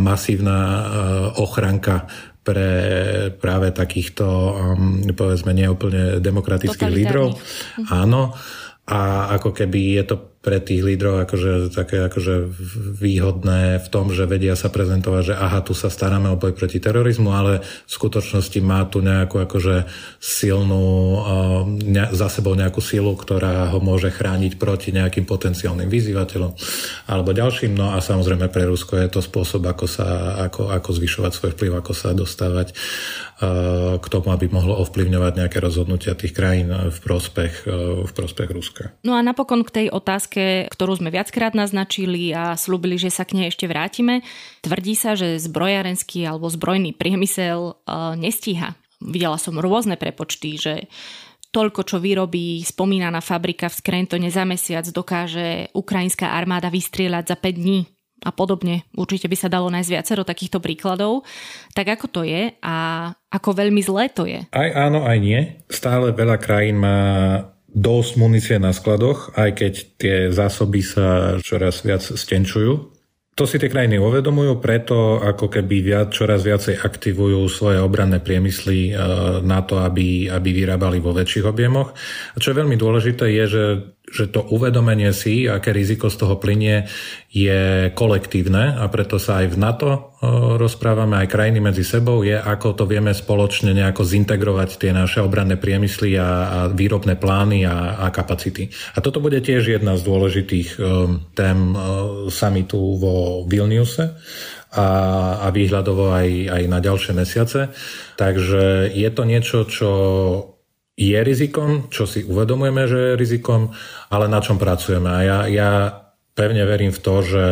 masívna 0.00 0.56
e, 0.56 0.82
ochranka 1.36 2.08
pre 2.42 2.70
práve 3.38 3.70
takýchto, 3.70 4.26
povedzme, 5.14 5.54
neúplne 5.54 6.18
demokratických 6.18 6.90
lídrov. 6.90 7.38
Áno. 7.86 8.34
A 8.82 9.30
ako 9.38 9.54
keby 9.54 10.02
je 10.02 10.04
to 10.10 10.31
pre 10.42 10.58
tých 10.58 10.82
lídrov 10.82 11.22
akože 11.22 11.70
také 11.70 12.02
akože 12.02 12.50
výhodné 12.98 13.78
v 13.78 13.88
tom, 13.94 14.10
že 14.10 14.26
vedia 14.26 14.58
sa 14.58 14.74
prezentovať, 14.74 15.22
že 15.30 15.34
aha, 15.38 15.62
tu 15.62 15.70
sa 15.70 15.86
staráme 15.86 16.34
o 16.34 16.36
boj 16.36 16.50
proti 16.50 16.82
terorizmu, 16.82 17.30
ale 17.30 17.62
v 17.62 17.90
skutočnosti 17.90 18.58
má 18.58 18.82
tu 18.90 18.98
nejakú 19.06 19.38
akože 19.38 19.86
silnú, 20.18 20.86
ne, 21.78 22.10
za 22.10 22.26
sebou 22.26 22.58
nejakú 22.58 22.82
silu, 22.82 23.14
ktorá 23.14 23.70
ho 23.70 23.78
môže 23.78 24.10
chrániť 24.10 24.58
proti 24.58 24.90
nejakým 24.90 25.22
potenciálnym 25.30 25.86
vyzývateľom 25.86 26.52
alebo 27.06 27.30
ďalším. 27.30 27.78
No 27.78 27.94
a 27.94 28.02
samozrejme 28.02 28.50
pre 28.50 28.66
Rusko 28.66 28.98
je 28.98 29.08
to 29.14 29.22
spôsob, 29.22 29.62
ako, 29.70 29.86
sa, 29.86 30.42
ako, 30.42 30.74
ako 30.74 30.90
zvyšovať 30.90 31.32
svoj 31.38 31.50
vplyv, 31.54 31.72
ako 31.78 31.92
sa 31.94 32.10
dostávať 32.10 32.74
k 33.98 34.06
tomu, 34.06 34.30
aby 34.30 34.46
mohlo 34.46 34.78
ovplyvňovať 34.86 35.32
nejaké 35.34 35.58
rozhodnutia 35.58 36.14
tých 36.14 36.30
krajín 36.30 36.70
v 36.70 36.98
prospech, 37.02 37.66
v 38.06 38.10
prospech 38.14 38.48
Ruska. 38.54 38.94
No 39.02 39.18
a 39.18 39.20
napokon 39.24 39.66
k 39.66 39.82
tej 39.82 39.86
otázke, 39.90 40.31
ktorú 40.72 40.96
sme 40.96 41.12
viackrát 41.12 41.52
naznačili 41.52 42.32
a 42.32 42.56
slúbili, 42.56 42.96
že 42.96 43.12
sa 43.12 43.28
k 43.28 43.36
nej 43.36 43.52
ešte 43.52 43.68
vrátime. 43.68 44.24
Tvrdí 44.64 44.96
sa, 44.96 45.12
že 45.12 45.36
zbrojárenský 45.36 46.24
alebo 46.24 46.48
zbrojný 46.48 46.96
priemysel 46.96 47.76
nestíha. 48.16 48.72
Videla 49.02 49.36
som 49.36 49.60
rôzne 49.60 50.00
prepočty, 50.00 50.56
že 50.56 50.88
toľko, 51.52 51.84
čo 51.84 52.00
vyrobí 52.00 52.64
spomínaná 52.64 53.20
fabrika 53.20 53.68
v 53.68 53.76
Skrentone 53.76 54.32
za 54.32 54.48
mesiac, 54.48 54.88
dokáže 54.88 55.68
ukrajinská 55.76 56.32
armáda 56.32 56.72
vystrieľať 56.72 57.24
za 57.28 57.36
5 57.36 57.60
dní 57.60 57.84
a 58.22 58.30
podobne. 58.30 58.86
Určite 58.94 59.26
by 59.26 59.36
sa 59.36 59.50
dalo 59.50 59.66
nájsť 59.68 59.90
viacero 59.92 60.22
takýchto 60.22 60.62
príkladov. 60.62 61.26
Tak 61.74 61.98
ako 61.98 62.06
to 62.08 62.20
je 62.22 62.54
a 62.62 62.76
ako 63.28 63.50
veľmi 63.52 63.82
zlé 63.82 64.08
to 64.14 64.24
je? 64.24 64.46
Aj 64.48 64.70
áno, 64.72 65.02
aj 65.02 65.18
nie. 65.20 65.60
Stále 65.66 66.14
veľa 66.14 66.38
krajín 66.38 66.78
má 66.78 66.96
dosť 67.72 68.12
munície 68.20 68.56
na 68.60 68.76
skladoch, 68.76 69.32
aj 69.34 69.50
keď 69.56 69.72
tie 69.96 70.16
zásoby 70.28 70.80
sa 70.84 71.36
čoraz 71.40 71.80
viac 71.82 72.04
stenčujú. 72.04 72.92
To 73.32 73.48
si 73.48 73.56
tie 73.56 73.72
krajiny 73.72 73.96
uvedomujú, 73.96 74.60
preto 74.60 75.16
ako 75.16 75.48
keby 75.48 75.80
viac, 75.80 76.12
čoraz 76.12 76.44
viacej 76.44 76.84
aktivujú 76.84 77.48
svoje 77.48 77.80
obranné 77.80 78.20
priemysly 78.20 78.92
e, 78.92 79.00
na 79.40 79.64
to, 79.64 79.80
aby, 79.80 80.28
aby 80.28 80.52
vyrábali 80.52 81.00
vo 81.00 81.16
väčších 81.16 81.48
objemoch. 81.48 81.96
A 81.96 82.36
čo 82.36 82.52
je 82.52 82.60
veľmi 82.60 82.76
dôležité 82.76 83.32
je, 83.32 83.44
že 83.48 83.64
že 84.12 84.28
to 84.28 84.44
uvedomenie 84.44 85.08
si, 85.16 85.48
aké 85.48 85.72
riziko 85.72 86.12
z 86.12 86.20
toho 86.20 86.36
plinie, 86.36 86.84
je 87.32 87.88
kolektívne 87.96 88.76
a 88.76 88.84
preto 88.92 89.16
sa 89.16 89.40
aj 89.40 89.56
v 89.56 89.56
NATO 89.56 89.88
e, 89.88 89.98
rozprávame, 90.60 91.16
aj 91.24 91.32
krajiny 91.32 91.64
medzi 91.64 91.80
sebou, 91.80 92.20
je 92.20 92.36
ako 92.36 92.76
to 92.76 92.84
vieme 92.84 93.16
spoločne 93.16 93.72
nejako 93.72 94.04
zintegrovať 94.04 94.76
tie 94.76 94.92
naše 94.92 95.24
obranné 95.24 95.56
priemysly 95.56 96.20
a, 96.20 96.28
a 96.28 96.58
výrobné 96.68 97.16
plány 97.16 97.64
a, 97.64 98.04
a 98.04 98.12
kapacity. 98.12 98.68
A 98.92 99.00
toto 99.00 99.24
bude 99.24 99.40
tiež 99.40 99.80
jedna 99.80 99.96
z 99.96 100.04
dôležitých 100.04 100.68
um, 100.76 101.24
tém 101.32 101.72
uh, 101.72 102.28
samitu 102.28 103.00
vo 103.00 103.48
Vilniuse 103.48 104.12
a, 104.76 104.88
a 105.40 105.48
výhľadovo 105.48 106.12
aj, 106.12 106.28
aj 106.52 106.62
na 106.68 106.78
ďalšie 106.84 107.12
mesiace. 107.16 107.72
Takže 108.20 108.92
je 108.92 109.08
to 109.08 109.22
niečo, 109.24 109.64
čo 109.64 109.90
je 110.92 111.18
rizikom, 111.24 111.88
čo 111.88 112.04
si 112.04 112.20
uvedomujeme, 112.22 112.84
že 112.84 112.98
je 113.12 113.18
rizikom, 113.18 113.72
ale 114.12 114.28
na 114.28 114.44
čom 114.44 114.60
pracujeme. 114.60 115.08
A 115.08 115.20
ja, 115.24 115.38
ja 115.48 115.70
pevne 116.36 116.64
verím 116.68 116.92
v 116.92 117.00
to, 117.00 117.14
že 117.24 117.44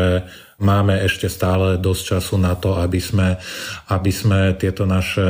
máme 0.61 1.01
ešte 1.01 1.33
stále 1.33 1.81
dosť 1.81 2.03
času 2.17 2.37
na 2.37 2.53
to, 2.57 2.77
aby 2.77 3.01
sme, 3.01 3.41
aby 3.89 4.13
sme 4.13 4.61
tieto 4.61 4.85
naše 4.85 5.25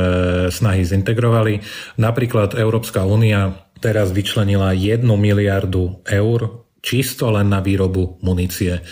snahy 0.51 0.83
zintegrovali. 0.83 1.63
Napríklad 1.99 2.59
Európska 2.59 3.07
únia 3.07 3.55
teraz 3.79 4.11
vyčlenila 4.11 4.75
1 4.75 5.07
miliardu 5.07 6.03
eur 6.03 6.67
čisto 6.83 7.31
len 7.31 7.47
na 7.47 7.63
výrobu 7.63 8.19
munície. 8.21 8.83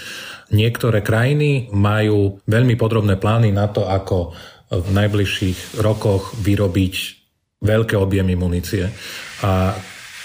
Niektoré 0.50 1.06
krajiny 1.06 1.70
majú 1.76 2.42
veľmi 2.48 2.74
podrobné 2.80 3.20
plány 3.22 3.54
na 3.54 3.70
to, 3.70 3.86
ako 3.86 4.34
v 4.70 4.90
najbližších 4.94 5.82
rokoch 5.82 6.34
vyrobiť 6.40 7.19
veľké 7.60 7.96
objemy 8.00 8.36
munície. 8.36 8.88
A 9.44 9.76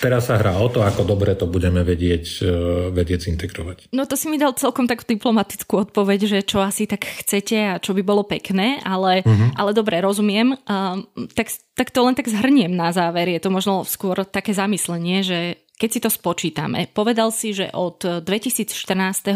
Teraz 0.05 0.29
sa 0.29 0.37
hrá 0.37 0.61
o 0.61 0.69
to, 0.69 0.85
ako 0.85 1.09
dobre 1.09 1.33
to 1.33 1.49
budeme 1.49 1.81
vedieť, 1.81 2.45
e, 2.45 2.53
vedieť 2.93 3.25
zintegrovať. 3.25 3.89
No 3.97 4.05
to 4.05 4.21
si 4.21 4.29
mi 4.29 4.37
dal 4.37 4.53
celkom 4.53 4.85
takú 4.85 5.09
diplomatickú 5.09 5.89
odpoveď, 5.89 6.21
že 6.29 6.39
čo 6.45 6.61
asi 6.61 6.85
tak 6.85 7.09
chcete 7.09 7.57
a 7.57 7.81
čo 7.81 7.97
by 7.97 8.05
bolo 8.05 8.21
pekné, 8.21 8.85
ale, 8.85 9.25
uh-huh. 9.25 9.57
ale 9.57 9.73
dobre, 9.73 10.05
rozumiem. 10.05 10.61
Uh, 10.69 11.09
tak, 11.33 11.49
tak 11.73 11.89
to 11.89 12.05
len 12.05 12.13
tak 12.13 12.29
zhrniem 12.29 12.77
na 12.77 12.93
záver. 12.93 13.33
Je 13.33 13.41
to 13.41 13.49
možno 13.49 13.89
skôr 13.89 14.29
také 14.29 14.53
zamyslenie, 14.53 15.25
že 15.25 15.39
keď 15.81 15.89
si 15.89 16.01
to 16.05 16.11
spočítame, 16.13 16.85
povedal 16.93 17.33
si, 17.33 17.57
že 17.57 17.73
od 17.73 18.05
2014. 18.29 18.77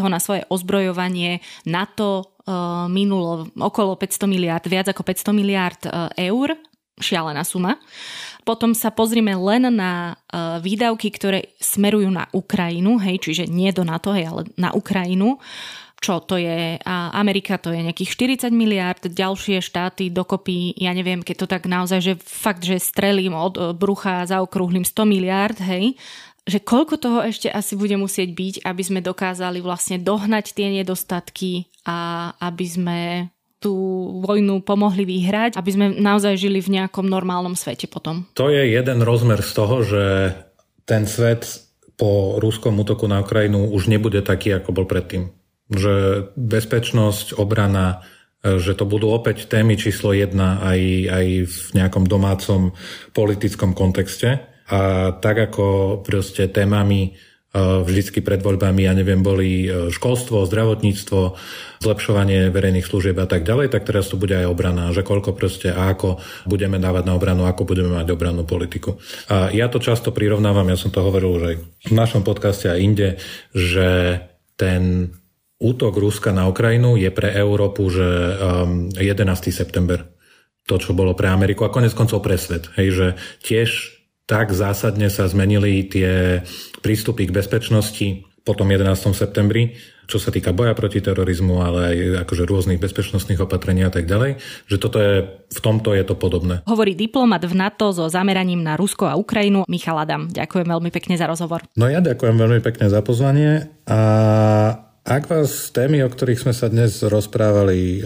na 0.04 0.20
svoje 0.20 0.44
ozbrojovanie 0.52 1.40
NATO 1.64 2.36
uh, 2.44 2.86
minulo 2.92 3.48
okolo 3.56 3.96
500 3.96 4.28
miliard, 4.28 4.64
viac 4.68 4.92
ako 4.92 5.00
500 5.00 5.32
miliard 5.32 5.80
uh, 5.88 6.12
eur 6.12 6.60
šialená 7.00 7.42
suma. 7.42 7.78
Potom 8.46 8.72
sa 8.72 8.88
pozrime 8.88 9.36
len 9.36 9.68
na 9.68 10.16
uh, 10.16 10.56
výdavky, 10.62 11.12
ktoré 11.12 11.52
smerujú 11.60 12.08
na 12.08 12.30
Ukrajinu, 12.32 12.96
hej, 12.96 13.20
čiže 13.20 13.44
nie 13.44 13.68
do 13.76 13.84
NATO, 13.84 14.16
hej, 14.16 14.24
ale 14.30 14.42
na 14.56 14.72
Ukrajinu. 14.72 15.36
Čo 15.98 16.22
to 16.22 16.38
je? 16.38 16.78
Amerika 16.86 17.58
to 17.58 17.74
je 17.74 17.82
nejakých 17.82 18.46
40 18.46 18.54
miliard, 18.54 19.02
ďalšie 19.02 19.58
štáty 19.58 20.14
dokopy, 20.14 20.78
ja 20.78 20.94
neviem, 20.94 21.26
keď 21.26 21.36
to 21.42 21.46
tak 21.50 21.66
naozaj, 21.66 21.98
že 21.98 22.14
fakt, 22.22 22.62
že 22.62 22.78
strelím 22.78 23.34
od 23.34 23.58
e, 23.58 23.60
brucha 23.74 24.22
za 24.22 24.38
okrúhlym 24.38 24.86
100 24.86 24.94
miliard, 25.10 25.58
hej, 25.58 25.98
že 26.46 26.62
koľko 26.62 27.02
toho 27.02 27.20
ešte 27.26 27.50
asi 27.50 27.74
bude 27.74 27.98
musieť 27.98 28.30
byť, 28.30 28.54
aby 28.62 28.82
sme 28.86 29.00
dokázali 29.02 29.58
vlastne 29.58 29.98
dohnať 29.98 30.54
tie 30.54 30.70
nedostatky 30.70 31.66
a 31.82 32.30
aby 32.40 32.66
sme 32.70 32.98
tú 33.58 33.74
vojnu 34.22 34.62
pomohli 34.62 35.02
vyhrať, 35.02 35.58
aby 35.58 35.70
sme 35.74 35.86
naozaj 35.98 36.38
žili 36.38 36.62
v 36.62 36.78
nejakom 36.78 37.06
normálnom 37.06 37.58
svete 37.58 37.90
potom. 37.90 38.26
To 38.38 38.50
je 38.50 38.70
jeden 38.70 39.02
rozmer 39.02 39.42
z 39.42 39.52
toho, 39.54 39.76
že 39.82 40.02
ten 40.86 41.04
svet 41.10 41.66
po 41.98 42.38
ruskom 42.38 42.78
útoku 42.78 43.10
na 43.10 43.26
Ukrajinu 43.26 43.74
už 43.74 43.90
nebude 43.90 44.22
taký, 44.22 44.54
ako 44.54 44.70
bol 44.70 44.86
predtým. 44.86 45.34
Že 45.68 45.94
bezpečnosť, 46.38 47.34
obrana, 47.34 48.06
že 48.40 48.78
to 48.78 48.86
budú 48.86 49.10
opäť 49.10 49.50
témy 49.50 49.74
číslo 49.74 50.14
jedna 50.14 50.62
aj, 50.62 50.80
aj 51.10 51.26
v 51.50 51.58
nejakom 51.74 52.06
domácom 52.06 52.70
politickom 53.10 53.74
kontexte. 53.74 54.46
A 54.70 55.10
tak 55.18 55.50
ako 55.50 55.98
proste 56.06 56.46
témami 56.46 57.18
vždycky 57.56 58.20
pred 58.20 58.44
voľbami, 58.44 58.84
ja 58.84 58.92
neviem, 58.92 59.24
boli 59.24 59.64
e, 59.64 59.88
školstvo, 59.88 60.44
zdravotníctvo, 60.44 61.20
zlepšovanie 61.80 62.52
verejných 62.52 62.84
služieb 62.84 63.16
a 63.16 63.24
tak 63.24 63.48
ďalej, 63.48 63.72
tak 63.72 63.88
teraz 63.88 64.12
to 64.12 64.20
bude 64.20 64.36
aj 64.36 64.44
obrana, 64.44 64.92
že 64.92 65.00
koľko 65.00 65.32
proste 65.32 65.72
a 65.72 65.88
ako 65.88 66.20
budeme 66.44 66.76
dávať 66.76 67.08
na 67.08 67.16
obranu, 67.16 67.48
ako 67.48 67.64
budeme 67.64 67.96
mať 67.96 68.12
obrannú 68.12 68.44
politiku. 68.44 69.00
A 69.32 69.48
ja 69.48 69.72
to 69.72 69.80
často 69.80 70.12
prirovnávam, 70.12 70.68
ja 70.68 70.76
som 70.76 70.92
to 70.92 71.00
hovoril 71.00 71.40
že 71.40 71.50
v 71.88 71.94
našom 71.96 72.20
podcaste 72.20 72.68
a 72.68 72.76
inde, 72.76 73.16
že 73.56 74.20
ten 74.60 75.14
útok 75.56 75.96
Ruska 75.96 76.36
na 76.36 76.52
Ukrajinu 76.52 77.00
je 77.00 77.08
pre 77.08 77.32
Európu, 77.32 77.88
že 77.88 78.06
um, 78.06 78.92
11. 78.92 79.24
september 79.50 80.04
to, 80.68 80.76
čo 80.76 80.92
bolo 80.92 81.16
pre 81.16 81.32
Ameriku 81.32 81.64
a 81.64 81.72
konec 81.72 81.96
koncov 81.96 82.20
pre 82.20 82.36
svet. 82.36 82.68
Hej, 82.76 82.88
že 82.92 83.06
tiež 83.40 83.97
tak 84.28 84.52
zásadne 84.52 85.08
sa 85.08 85.24
zmenili 85.24 85.88
tie 85.88 86.44
prístupy 86.84 87.32
k 87.32 87.32
bezpečnosti 87.32 88.28
po 88.44 88.52
tom 88.52 88.68
11. 88.68 89.16
septembri, 89.16 89.76
čo 90.08 90.16
sa 90.16 90.32
týka 90.32 90.56
boja 90.56 90.72
proti 90.72 91.04
terorizmu, 91.04 91.60
ale 91.60 91.80
aj 91.92 91.96
akože 92.28 92.48
rôznych 92.48 92.80
bezpečnostných 92.80 93.44
opatrení 93.44 93.84
a 93.84 93.92
tak 93.92 94.08
ďalej, 94.08 94.40
že 94.68 94.76
toto 94.80 95.00
je, 95.00 95.24
v 95.52 95.60
tomto 95.60 95.92
je 95.92 96.04
to 96.04 96.16
podobné. 96.16 96.64
Hovorí 96.64 96.96
diplomat 96.96 97.44
v 97.44 97.56
NATO 97.56 97.92
so 97.92 98.08
zameraním 98.08 98.64
na 98.64 98.76
Rusko 98.76 99.04
a 99.04 99.20
Ukrajinu 99.20 99.68
Michal 99.68 100.00
Adam. 100.00 100.28
Ďakujem 100.32 100.64
veľmi 100.64 100.88
pekne 100.92 101.20
za 101.20 101.28
rozhovor. 101.28 101.64
No 101.76 101.88
ja 101.88 102.00
ďakujem 102.00 102.36
veľmi 102.40 102.60
pekne 102.64 102.88
za 102.88 103.04
pozvanie 103.04 103.68
a 103.88 104.00
ak 105.08 105.24
vás 105.24 105.72
témy, 105.72 106.04
o 106.04 106.12
ktorých 106.12 106.44
sme 106.44 106.52
sa 106.52 106.68
dnes 106.68 107.00
rozprávali, 107.00 108.04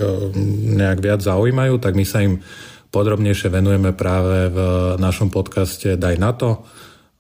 nejak 0.79 1.03
viac 1.03 1.19
zaujímajú, 1.19 1.83
tak 1.83 1.99
my 1.99 2.07
sa 2.07 2.23
im 2.23 2.39
podrobnejšie 2.93 3.49
venujeme 3.49 3.97
práve 3.97 4.53
v 4.53 4.59
našom 5.01 5.33
podcaste 5.33 5.97
Daj 5.97 6.17
na 6.21 6.31
to 6.37 6.63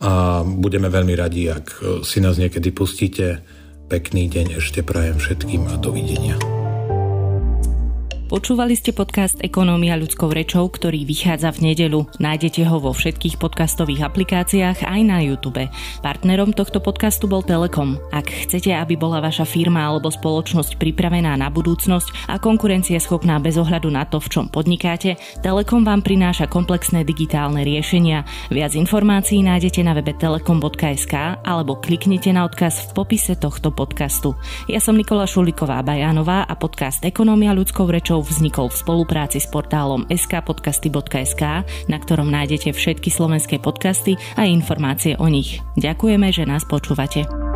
a 0.05 0.45
budeme 0.45 0.93
veľmi 0.93 1.17
radi, 1.17 1.49
ak 1.49 1.67
si 2.05 2.21
nás 2.21 2.37
niekedy 2.37 2.71
pustíte. 2.71 3.41
Pekný 3.89 4.29
deň 4.29 4.61
ešte 4.61 4.85
prajem 4.85 5.17
všetkým 5.17 5.69
a 5.73 5.77
dovidenia. 5.81 6.62
Počúvali 8.33 8.73
ste 8.73 8.97
podcast 8.97 9.37
Ekonómia 9.45 9.93
ľudskou 9.93 10.33
rečou, 10.33 10.65
ktorý 10.65 11.05
vychádza 11.05 11.53
v 11.53 11.69
nedelu. 11.69 12.09
Nájdete 12.17 12.65
ho 12.65 12.81
vo 12.81 12.97
všetkých 12.97 13.37
podcastových 13.37 14.09
aplikáciách 14.09 14.89
aj 14.89 15.01
na 15.05 15.21
YouTube. 15.21 15.69
Partnerom 16.01 16.57
tohto 16.57 16.81
podcastu 16.81 17.29
bol 17.29 17.45
Telekom. 17.45 18.01
Ak 18.09 18.33
chcete, 18.33 18.73
aby 18.73 18.97
bola 18.97 19.21
vaša 19.21 19.45
firma 19.45 19.85
alebo 19.85 20.09
spoločnosť 20.09 20.81
pripravená 20.81 21.37
na 21.37 21.53
budúcnosť 21.53 22.33
a 22.33 22.41
konkurencia 22.41 22.97
schopná 23.05 23.37
bez 23.37 23.61
ohľadu 23.61 23.93
na 23.93 24.09
to, 24.09 24.17
v 24.17 24.33
čom 24.33 24.47
podnikáte, 24.49 25.21
Telekom 25.45 25.85
vám 25.85 26.01
prináša 26.01 26.49
komplexné 26.49 27.05
digitálne 27.05 27.61
riešenia. 27.69 28.25
Viac 28.49 28.73
informácií 28.73 29.45
nájdete 29.45 29.85
na 29.85 29.93
webe 29.93 30.17
telekom.sk 30.17 31.45
alebo 31.45 31.77
kliknite 31.85 32.33
na 32.33 32.49
odkaz 32.49 32.97
v 32.97 32.97
popise 32.97 33.37
tohto 33.37 33.77
podcastu. 33.77 34.33
Ja 34.73 34.81
som 34.81 34.97
Nikola 34.97 35.29
Šuliková 35.29 35.85
Bajánová 35.85 36.49
a 36.49 36.57
podcast 36.57 37.05
Ekonómia 37.05 37.53
ľudskou 37.53 37.93
rečou 37.93 38.22
vznikol 38.25 38.73
v 38.73 38.81
spolupráci 38.81 39.39
s 39.43 39.51
portálom 39.51 40.09
skpodcasty.sk, 40.09 41.43
na 41.91 41.99
ktorom 42.01 42.33
nájdete 42.33 42.73
všetky 42.73 43.13
slovenské 43.13 43.61
podcasty 43.61 44.17
a 44.39 44.49
informácie 44.49 45.19
o 45.21 45.29
nich. 45.29 45.61
Ďakujeme, 45.77 46.33
že 46.33 46.49
nás 46.49 46.65
počúvate. 46.65 47.52